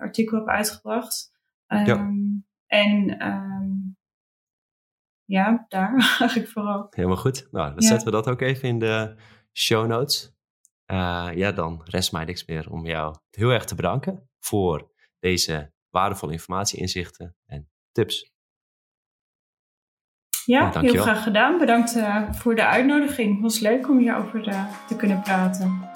artikel 0.00 0.38
heb 0.38 0.48
uitgebracht. 0.48 1.32
Um, 1.66 1.84
Ja. 1.84 2.10
En 2.72 3.26
um, 3.26 3.96
ja, 5.24 5.64
daar 5.68 5.92
eigenlijk 6.20 6.48
vooral. 6.48 6.86
Helemaal 6.90 7.16
goed. 7.16 7.48
Nou, 7.50 7.66
dan 7.68 7.82
Ja. 7.82 7.88
zetten 7.88 8.06
we 8.06 8.12
dat 8.12 8.28
ook 8.28 8.40
even 8.40 8.68
in 8.68 8.78
de 8.78 9.14
show 9.58 9.86
notes. 9.86 10.32
Uh, 10.92 11.30
ja, 11.34 11.52
dan 11.52 11.80
rest 11.84 12.12
mij 12.12 12.24
niks 12.24 12.44
meer 12.46 12.70
om 12.70 12.86
jou 12.86 13.16
heel 13.30 13.50
erg 13.50 13.64
te 13.64 13.74
bedanken 13.74 14.28
voor 14.38 14.90
deze 15.18 15.72
waardevolle 15.90 16.32
informatie, 16.32 16.78
inzichten 16.80 17.36
en 17.46 17.70
tips. 17.92 18.32
Ja, 20.44 20.70
Ja, 20.72 20.80
heel 20.80 21.02
graag 21.02 21.22
gedaan. 21.22 21.58
Bedankt 21.58 21.96
uh, 21.96 22.32
voor 22.32 22.54
de 22.54 22.66
uitnodiging. 22.66 23.32
Het 23.32 23.42
was 23.42 23.58
leuk 23.58 23.88
om 23.88 23.98
hierover 23.98 24.48
uh, 24.48 24.86
te 24.86 24.96
kunnen 24.96 25.20
praten. 25.22 25.90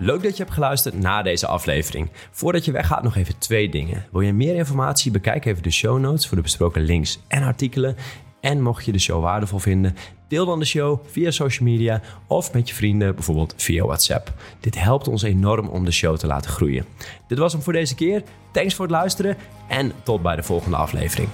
Leuk 0.00 0.22
dat 0.22 0.36
je 0.36 0.42
hebt 0.42 0.54
geluisterd 0.54 0.98
naar 0.98 1.24
deze 1.24 1.46
aflevering. 1.46 2.10
Voordat 2.30 2.64
je 2.64 2.72
weggaat 2.72 3.02
nog 3.02 3.16
even 3.16 3.38
twee 3.38 3.68
dingen. 3.68 4.06
Wil 4.12 4.20
je 4.20 4.32
meer 4.32 4.54
informatie? 4.54 5.10
Bekijk 5.10 5.44
even 5.44 5.62
de 5.62 5.70
show 5.70 5.98
notes 5.98 6.26
voor 6.26 6.36
de 6.36 6.42
besproken 6.42 6.82
links 6.82 7.18
en 7.28 7.42
artikelen. 7.42 7.96
En 8.40 8.62
mocht 8.62 8.84
je 8.84 8.92
de 8.92 8.98
show 8.98 9.22
waardevol 9.22 9.58
vinden, 9.58 9.96
deel 10.28 10.46
dan 10.46 10.58
de 10.58 10.64
show 10.64 11.00
via 11.06 11.30
social 11.30 11.68
media 11.68 12.00
of 12.26 12.52
met 12.52 12.68
je 12.68 12.74
vrienden, 12.74 13.14
bijvoorbeeld 13.14 13.54
via 13.56 13.84
WhatsApp. 13.84 14.32
Dit 14.60 14.80
helpt 14.80 15.08
ons 15.08 15.22
enorm 15.22 15.68
om 15.68 15.84
de 15.84 15.90
show 15.90 16.16
te 16.16 16.26
laten 16.26 16.50
groeien. 16.50 16.84
Dit 17.28 17.38
was 17.38 17.52
hem 17.52 17.62
voor 17.62 17.72
deze 17.72 17.94
keer. 17.94 18.22
Thanks 18.52 18.74
voor 18.74 18.84
het 18.84 18.94
luisteren 18.94 19.36
en 19.68 19.92
tot 20.02 20.22
bij 20.22 20.36
de 20.36 20.42
volgende 20.42 20.76
aflevering. 20.76 21.28